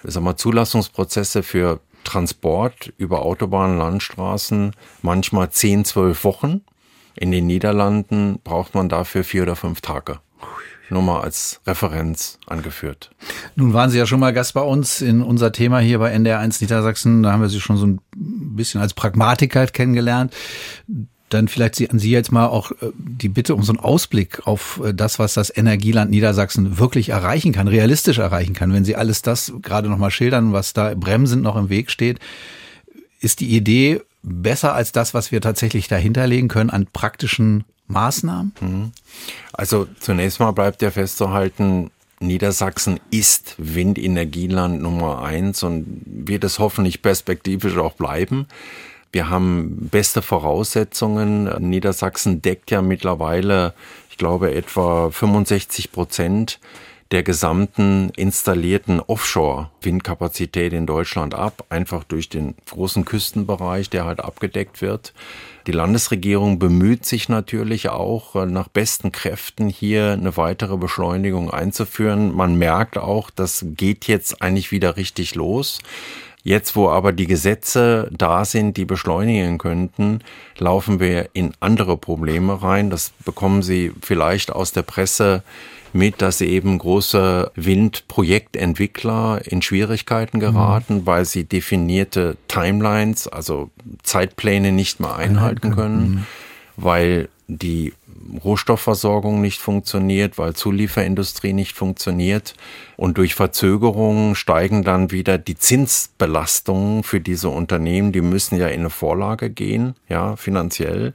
sag 0.05 0.23
mal, 0.23 0.37
Zulassungsprozesse 0.37 1.43
für 1.43 1.81
Transport 2.05 2.93
über 2.97 3.23
Autobahnen, 3.23 3.79
Landstraßen 3.79 4.73
manchmal 5.03 5.51
10, 5.51 5.85
12 5.85 6.25
Wochen. 6.25 6.63
In 7.17 7.31
den 7.31 7.47
Niederlanden 7.47 8.39
braucht 8.43 8.75
man 8.75 8.89
dafür 8.89 9.25
vier 9.25 9.43
oder 9.43 9.57
fünf 9.57 9.81
Tage. 9.81 10.21
Nur 10.91 11.03
mal 11.03 11.21
als 11.21 11.61
Referenz 11.67 12.39
angeführt. 12.47 13.11
Nun 13.55 13.73
waren 13.73 13.91
Sie 13.91 13.99
ja 13.99 14.07
schon 14.07 14.19
mal 14.19 14.33
Gast 14.33 14.55
bei 14.55 14.63
uns 14.63 15.01
in 15.01 15.23
unser 15.23 15.53
Thema 15.53 15.79
hier 15.79 16.01
bei 16.01 16.15
NDR1 16.15 16.61
Niedersachsen. 16.61 17.23
Da 17.23 17.33
haben 17.33 17.43
wir 17.43 17.49
Sie 17.49 17.61
schon 17.61 17.77
so 17.77 17.87
ein 17.87 18.01
bisschen 18.13 18.81
als 18.81 18.93
Pragmatiker 18.95 19.67
kennengelernt. 19.69 20.35
Dann 21.29 21.47
vielleicht 21.47 21.89
an 21.93 22.01
Sie 22.01 22.11
jetzt 22.11 22.33
mal 22.33 22.47
auch 22.47 22.73
äh, 22.73 22.91
die 22.97 23.29
Bitte 23.29 23.55
um 23.55 23.63
so 23.63 23.71
einen 23.71 23.79
Ausblick 23.79 24.49
auf 24.49 24.81
äh, 24.85 24.93
das, 24.93 25.21
was 25.21 25.35
das 25.35 25.57
Energieland 25.57 26.11
Niedersachsen 26.11 26.79
wirklich 26.79 27.11
erreichen 27.11 27.53
kann, 27.53 27.69
realistisch 27.69 28.19
erreichen 28.19 28.55
kann. 28.55 28.73
Wenn 28.73 28.85
Sie 28.85 28.97
alles 28.97 29.23
das 29.23 29.53
gerade 29.63 29.89
noch 29.89 29.99
mal 29.99 30.11
schildern, 30.11 30.53
was 30.53 30.73
da 30.73 30.93
bremsend 30.97 31.45
noch 31.45 31.55
im 31.55 31.69
Weg 31.69 31.93
steht, 31.93 32.19
ist 33.21 33.39
die 33.39 33.55
Idee 33.55 34.01
besser 34.23 34.75
als 34.75 34.93
das, 34.93 35.15
was 35.15 35.33
wir 35.33 35.41
tatsächlich 35.41 35.89
dahinterlegen 35.89 36.49
können 36.49 36.71
an 36.71 36.87
praktischen 36.87 37.65
Maßnahmen? 37.87 38.53
Mhm. 38.61 38.93
Also 39.53 39.87
zunächst 39.99 40.41
mal 40.41 40.53
bleibt 40.53 40.83
ja 40.83 40.91
festzuhalten, 40.91 41.91
Niedersachsen 42.23 43.01
ist 43.11 43.55
Windenergieland 43.57 44.83
Nummer 44.83 45.23
eins 45.23 45.63
und 45.63 46.03
wird 46.05 46.45
es 46.45 46.59
hoffentlich 46.59 47.01
perspektivisch 47.01 47.79
auch 47.79 47.95
bleiben. 47.95 48.47
Wir 49.11 49.31
haben 49.31 49.89
beste 49.91 50.21
Voraussetzungen. 50.21 51.45
Niedersachsen 51.69 52.43
deckt 52.43 52.71
ja 52.71 52.83
mittlerweile, 52.83 53.73
ich 54.11 54.19
glaube, 54.19 54.55
etwa 54.55 55.11
65 55.11 55.93
Prozent 55.93 56.61
der 57.11 57.25
gesamten 57.25 58.11
installierten 58.11 59.01
Offshore-Windkapazität 59.01 60.73
in 60.73 60.87
Deutschland 60.87 61.35
ab, 61.35 61.65
einfach 61.69 62.05
durch 62.05 62.29
den 62.29 62.55
großen 62.69 63.05
Küstenbereich, 63.05 63.91
der 63.91 64.05
halt 64.05 64.21
abgedeckt 64.21 64.81
wird. 64.81 65.13
Die 65.67 65.73
Landesregierung 65.73 66.61
bemüht 66.61 67.05
sich 67.05 67.29
natürlich 67.29 67.89
auch 67.89 68.37
äh, 68.37 68.47
nach 68.47 68.69
besten 68.69 69.11
Kräften 69.11 69.69
hier 69.69 70.13
eine 70.13 70.37
weitere 70.37 70.77
Beschleunigung 70.77 71.51
einzuführen. 71.51 72.35
Man 72.35 72.55
merkt 72.57 72.97
auch, 72.97 73.31
das 73.31 73.67
geht 73.77 74.07
jetzt 74.07 74.41
eigentlich 74.41 74.71
wieder 74.71 74.97
richtig 74.97 75.35
los. 75.35 75.81
Jetzt, 76.43 76.75
wo 76.75 76.89
aber 76.89 77.13
die 77.13 77.27
Gesetze 77.27 78.09
da 78.17 78.47
sind, 78.47 78.79
die 78.79 78.87
beschleunigen 78.87 79.59
könnten, 79.59 80.21
laufen 80.57 80.99
wir 80.99 81.29
in 81.35 81.53
andere 81.61 81.99
Probleme 81.99 82.63
rein. 82.63 82.89
Das 82.89 83.13
bekommen 83.25 83.63
Sie 83.63 83.93
vielleicht 84.01 84.51
aus 84.51 84.73
der 84.73 84.83
Presse 84.83 85.43
mit, 85.93 86.23
dass 86.23 86.41
eben 86.41 86.79
große 86.79 87.51
Windprojektentwickler 87.55 89.41
in 89.45 89.63
Schwierigkeiten 89.63 90.39
mhm. 90.39 90.41
geraten, 90.41 90.95
mhm. 90.95 91.07
weil 91.07 91.25
sie 91.25 91.45
definierte 91.45 92.37
Timelines, 92.49 93.29
also 93.29 93.71
Zeitpläne 94.03 94.73
nicht 94.73 95.01
mehr 95.01 95.17
einhalten 95.17 95.75
können, 95.75 96.11
mhm. 96.11 96.27
weil 96.77 97.29
die 97.49 97.93
Rohstoffversorgung 98.45 99.41
nicht 99.41 99.61
funktioniert, 99.61 100.39
weil 100.39 100.55
Zulieferindustrie 100.55 101.53
nicht 101.53 101.77
funktioniert. 101.77 102.55
Und 102.97 103.19
durch 103.19 103.35
Verzögerungen 103.35 104.35
steigen 104.35 104.85
dann 104.85 105.11
wieder 105.11 105.39
die 105.39 105.57
Zinsbelastungen 105.57 107.03
für 107.03 107.21
diese 107.21 107.49
Unternehmen. 107.49 108.13
Die 108.13 108.21
müssen 108.21 108.59
ja 108.59 108.69
in 108.69 108.81
eine 108.81 108.91
Vorlage 108.91 109.51
gehen, 109.51 109.95
ja, 110.09 110.37
finanziell. 110.37 111.15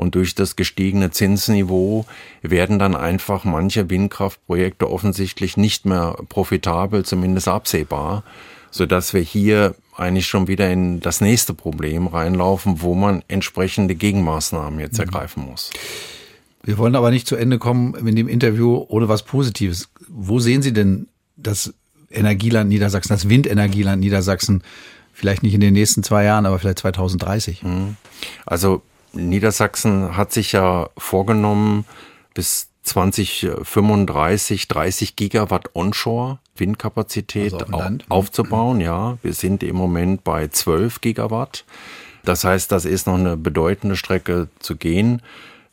Und 0.00 0.14
durch 0.14 0.34
das 0.34 0.56
gestiegene 0.56 1.10
Zinsniveau 1.10 2.06
werden 2.40 2.78
dann 2.78 2.96
einfach 2.96 3.44
manche 3.44 3.90
Windkraftprojekte 3.90 4.90
offensichtlich 4.90 5.58
nicht 5.58 5.84
mehr 5.84 6.16
profitabel, 6.30 7.04
zumindest 7.04 7.48
absehbar, 7.48 8.24
sodass 8.70 9.12
wir 9.12 9.20
hier 9.20 9.74
eigentlich 9.94 10.26
schon 10.26 10.48
wieder 10.48 10.70
in 10.70 11.00
das 11.00 11.20
nächste 11.20 11.52
Problem 11.52 12.06
reinlaufen, 12.06 12.80
wo 12.80 12.94
man 12.94 13.22
entsprechende 13.28 13.94
Gegenmaßnahmen 13.94 14.80
jetzt 14.80 14.94
mhm. 14.94 15.04
ergreifen 15.04 15.44
muss. 15.44 15.68
Wir 16.62 16.78
wollen 16.78 16.96
aber 16.96 17.10
nicht 17.10 17.26
zu 17.26 17.36
Ende 17.36 17.58
kommen 17.58 17.94
in 17.94 18.16
dem 18.16 18.26
Interview 18.28 18.82
ohne 18.88 19.10
was 19.10 19.22
Positives. 19.22 19.90
Wo 20.08 20.38
sehen 20.38 20.62
Sie 20.62 20.72
denn 20.72 21.08
das 21.36 21.74
Energieland 22.10 22.70
Niedersachsen, 22.70 23.12
das 23.12 23.28
Windenergieland 23.28 24.00
Niedersachsen, 24.00 24.62
vielleicht 25.12 25.42
nicht 25.42 25.52
in 25.52 25.60
den 25.60 25.74
nächsten 25.74 26.02
zwei 26.02 26.24
Jahren, 26.24 26.46
aber 26.46 26.58
vielleicht 26.58 26.78
2030? 26.78 27.64
Mhm. 27.64 27.96
Also 28.46 28.80
Niedersachsen 29.12 30.16
hat 30.16 30.32
sich 30.32 30.52
ja 30.52 30.88
vorgenommen, 30.96 31.84
bis 32.34 32.68
2035 32.82 34.68
30 34.68 35.16
Gigawatt 35.16 35.74
Onshore 35.74 36.38
Windkapazität 36.56 37.52
also 37.52 37.66
auf 37.66 37.92
aufzubauen. 38.08 38.80
Ja, 38.80 39.18
wir 39.22 39.32
sind 39.32 39.62
im 39.62 39.76
Moment 39.76 40.24
bei 40.24 40.48
12 40.48 41.00
Gigawatt. 41.00 41.64
Das 42.24 42.44
heißt, 42.44 42.70
das 42.72 42.84
ist 42.84 43.06
noch 43.06 43.14
eine 43.14 43.36
bedeutende 43.36 43.96
Strecke 43.96 44.48
zu 44.58 44.76
gehen. 44.76 45.22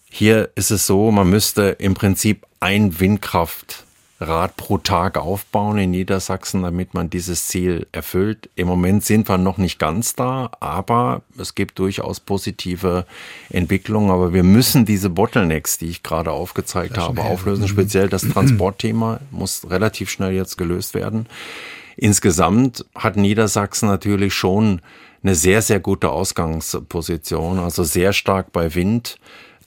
Hier 0.09 0.49
ist 0.55 0.71
es 0.71 0.87
so, 0.87 1.11
man 1.11 1.29
müsste 1.29 1.75
im 1.79 1.93
Prinzip 1.93 2.45
ein 2.59 2.99
Windkraft 2.99 3.86
Rad 4.19 4.57
pro 4.57 4.79
Tag 4.79 5.17
aufbauen 5.17 5.77
in 5.77 5.91
Niedersachsen, 5.91 6.63
damit 6.63 6.95
man 6.95 7.09
dieses 7.09 7.47
Ziel 7.47 7.85
erfüllt. 7.91 8.49
Im 8.55 8.67
Moment 8.67 9.05
sind 9.05 9.29
wir 9.29 9.37
noch 9.37 9.59
nicht 9.59 9.77
ganz 9.77 10.15
da, 10.15 10.49
aber 10.59 11.21
es 11.37 11.53
gibt 11.53 11.77
durchaus 11.77 12.19
positive 12.19 13.05
Entwicklungen. 13.49 14.09
Aber 14.09 14.33
wir 14.33 14.43
müssen 14.43 14.85
diese 14.85 15.11
Bottlenecks, 15.11 15.77
die 15.77 15.89
ich 15.89 16.01
gerade 16.01 16.31
aufgezeigt 16.31 16.97
habe, 16.97 17.21
auflösen. 17.21 17.63
Mhm. 17.63 17.67
Speziell 17.67 18.09
das 18.09 18.21
Transportthema 18.33 19.19
muss 19.29 19.69
relativ 19.69 20.09
schnell 20.09 20.31
jetzt 20.31 20.57
gelöst 20.57 20.95
werden. 20.95 21.27
Insgesamt 21.95 22.85
hat 22.95 23.17
Niedersachsen 23.17 23.87
natürlich 23.87 24.33
schon 24.33 24.81
eine 25.23 25.35
sehr, 25.35 25.61
sehr 25.61 25.79
gute 25.79 26.09
Ausgangsposition, 26.09 27.59
also 27.59 27.83
sehr 27.83 28.13
stark 28.13 28.51
bei 28.51 28.73
Wind 28.75 29.17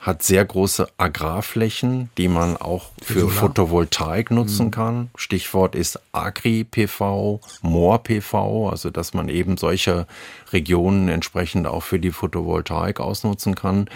hat 0.00 0.22
sehr 0.22 0.44
große 0.44 0.88
Agrarflächen, 0.96 2.08
die 2.16 2.28
man 2.28 2.56
auch 2.56 2.86
für 3.02 3.20
Solar. 3.20 3.34
Photovoltaik 3.34 4.30
nutzen 4.30 4.66
mhm. 4.66 4.70
kann. 4.70 5.10
Stichwort 5.14 5.74
ist 5.74 6.00
Agri-PV, 6.12 7.40
Moor-PV, 7.60 8.70
also 8.70 8.88
dass 8.88 9.12
man 9.12 9.28
eben 9.28 9.58
solche 9.58 10.06
Regionen 10.52 11.08
entsprechend 11.08 11.66
auch 11.66 11.82
für 11.82 11.98
die 11.98 12.12
Photovoltaik 12.12 12.98
ausnutzen 12.98 13.54
kann. 13.54 13.90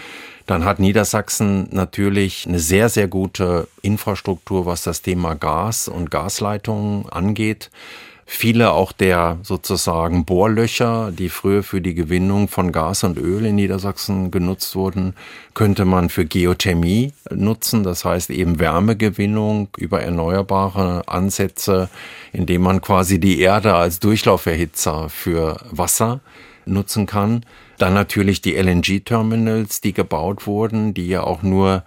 Dann 0.45 0.63
hat 0.63 0.79
Niedersachsen 0.79 1.69
natürlich 1.71 2.45
eine 2.47 2.59
sehr, 2.59 2.89
sehr 2.89 3.07
gute 3.07 3.67
Infrastruktur, 3.81 4.67
was 4.67 4.83
das 4.83 5.01
Thema 5.01 5.33
Gas 5.33 5.87
und 5.87 6.11
Gasleitungen 6.11 7.09
angeht. 7.09 7.71
Viele 8.27 8.71
auch 8.71 8.91
der 8.91 9.37
sozusagen 9.43 10.25
Bohrlöcher, 10.25 11.11
die 11.11 11.29
früher 11.29 11.61
für 11.61 11.79
die 11.79 11.93
Gewinnung 11.93 12.47
von 12.47 12.71
Gas 12.71 13.03
und 13.03 13.19
Öl 13.19 13.45
in 13.45 13.55
Niedersachsen 13.55 14.31
genutzt 14.31 14.75
wurden, 14.75 15.13
könnte 15.53 15.85
man 15.85 16.09
für 16.09 16.25
Geothermie 16.25 17.13
nutzen. 17.29 17.83
Das 17.83 18.03
heißt 18.03 18.31
eben 18.31 18.59
Wärmegewinnung 18.59 19.69
über 19.77 20.01
erneuerbare 20.01 21.03
Ansätze, 21.07 21.87
indem 22.33 22.63
man 22.63 22.81
quasi 22.81 23.19
die 23.19 23.39
Erde 23.39 23.75
als 23.75 23.99
Durchlauferhitzer 23.99 25.07
für 25.09 25.57
Wasser 25.69 26.19
nutzen 26.65 27.05
kann. 27.05 27.45
Dann 27.77 27.93
natürlich 27.93 28.41
die 28.41 28.55
LNG-Terminals, 28.55 29.81
die 29.81 29.93
gebaut 29.93 30.47
wurden, 30.47 30.95
die 30.95 31.07
ja 31.07 31.21
auch 31.21 31.43
nur 31.43 31.83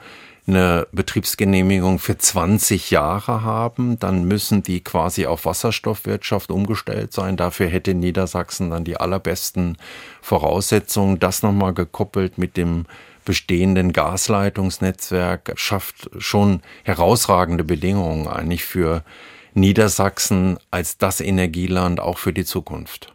eine 0.48 0.86
Betriebsgenehmigung 0.92 1.98
für 1.98 2.16
20 2.16 2.90
Jahre 2.90 3.42
haben, 3.42 3.98
dann 3.98 4.24
müssen 4.24 4.62
die 4.62 4.82
quasi 4.82 5.26
auf 5.26 5.44
Wasserstoffwirtschaft 5.44 6.50
umgestellt 6.50 7.12
sein. 7.12 7.36
Dafür 7.36 7.68
hätte 7.68 7.94
Niedersachsen 7.94 8.70
dann 8.70 8.84
die 8.84 8.96
allerbesten 8.96 9.76
Voraussetzungen. 10.22 11.18
Das 11.18 11.42
nochmal 11.42 11.74
gekoppelt 11.74 12.38
mit 12.38 12.56
dem 12.56 12.86
bestehenden 13.24 13.92
Gasleitungsnetzwerk 13.92 15.52
schafft 15.56 16.08
schon 16.18 16.62
herausragende 16.84 17.62
Bedingungen 17.62 18.26
eigentlich 18.26 18.64
für 18.64 19.04
Niedersachsen 19.52 20.58
als 20.70 20.96
das 20.96 21.20
Energieland 21.20 22.00
auch 22.00 22.16
für 22.16 22.32
die 22.32 22.44
Zukunft. 22.44 23.12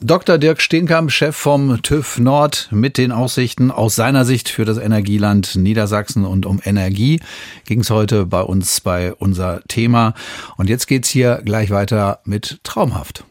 Dr. 0.00 0.38
Dirk 0.38 0.62
Steenkamp, 0.62 1.10
Chef 1.10 1.34
vom 1.34 1.82
TÜV 1.82 2.20
Nord, 2.20 2.68
mit 2.70 2.98
den 2.98 3.10
Aussichten 3.10 3.72
aus 3.72 3.96
seiner 3.96 4.24
Sicht 4.24 4.48
für 4.48 4.64
das 4.64 4.78
Energieland 4.78 5.56
Niedersachsen 5.56 6.24
und 6.24 6.46
um 6.46 6.60
Energie 6.64 7.20
ging 7.64 7.80
es 7.80 7.90
heute 7.90 8.24
bei 8.24 8.42
uns 8.42 8.80
bei 8.80 9.12
unser 9.12 9.60
Thema. 9.66 10.14
Und 10.56 10.68
jetzt 10.68 10.86
geht's 10.86 11.08
hier 11.08 11.42
gleich 11.44 11.70
weiter 11.70 12.20
mit 12.24 12.60
Traumhaft. 12.62 13.24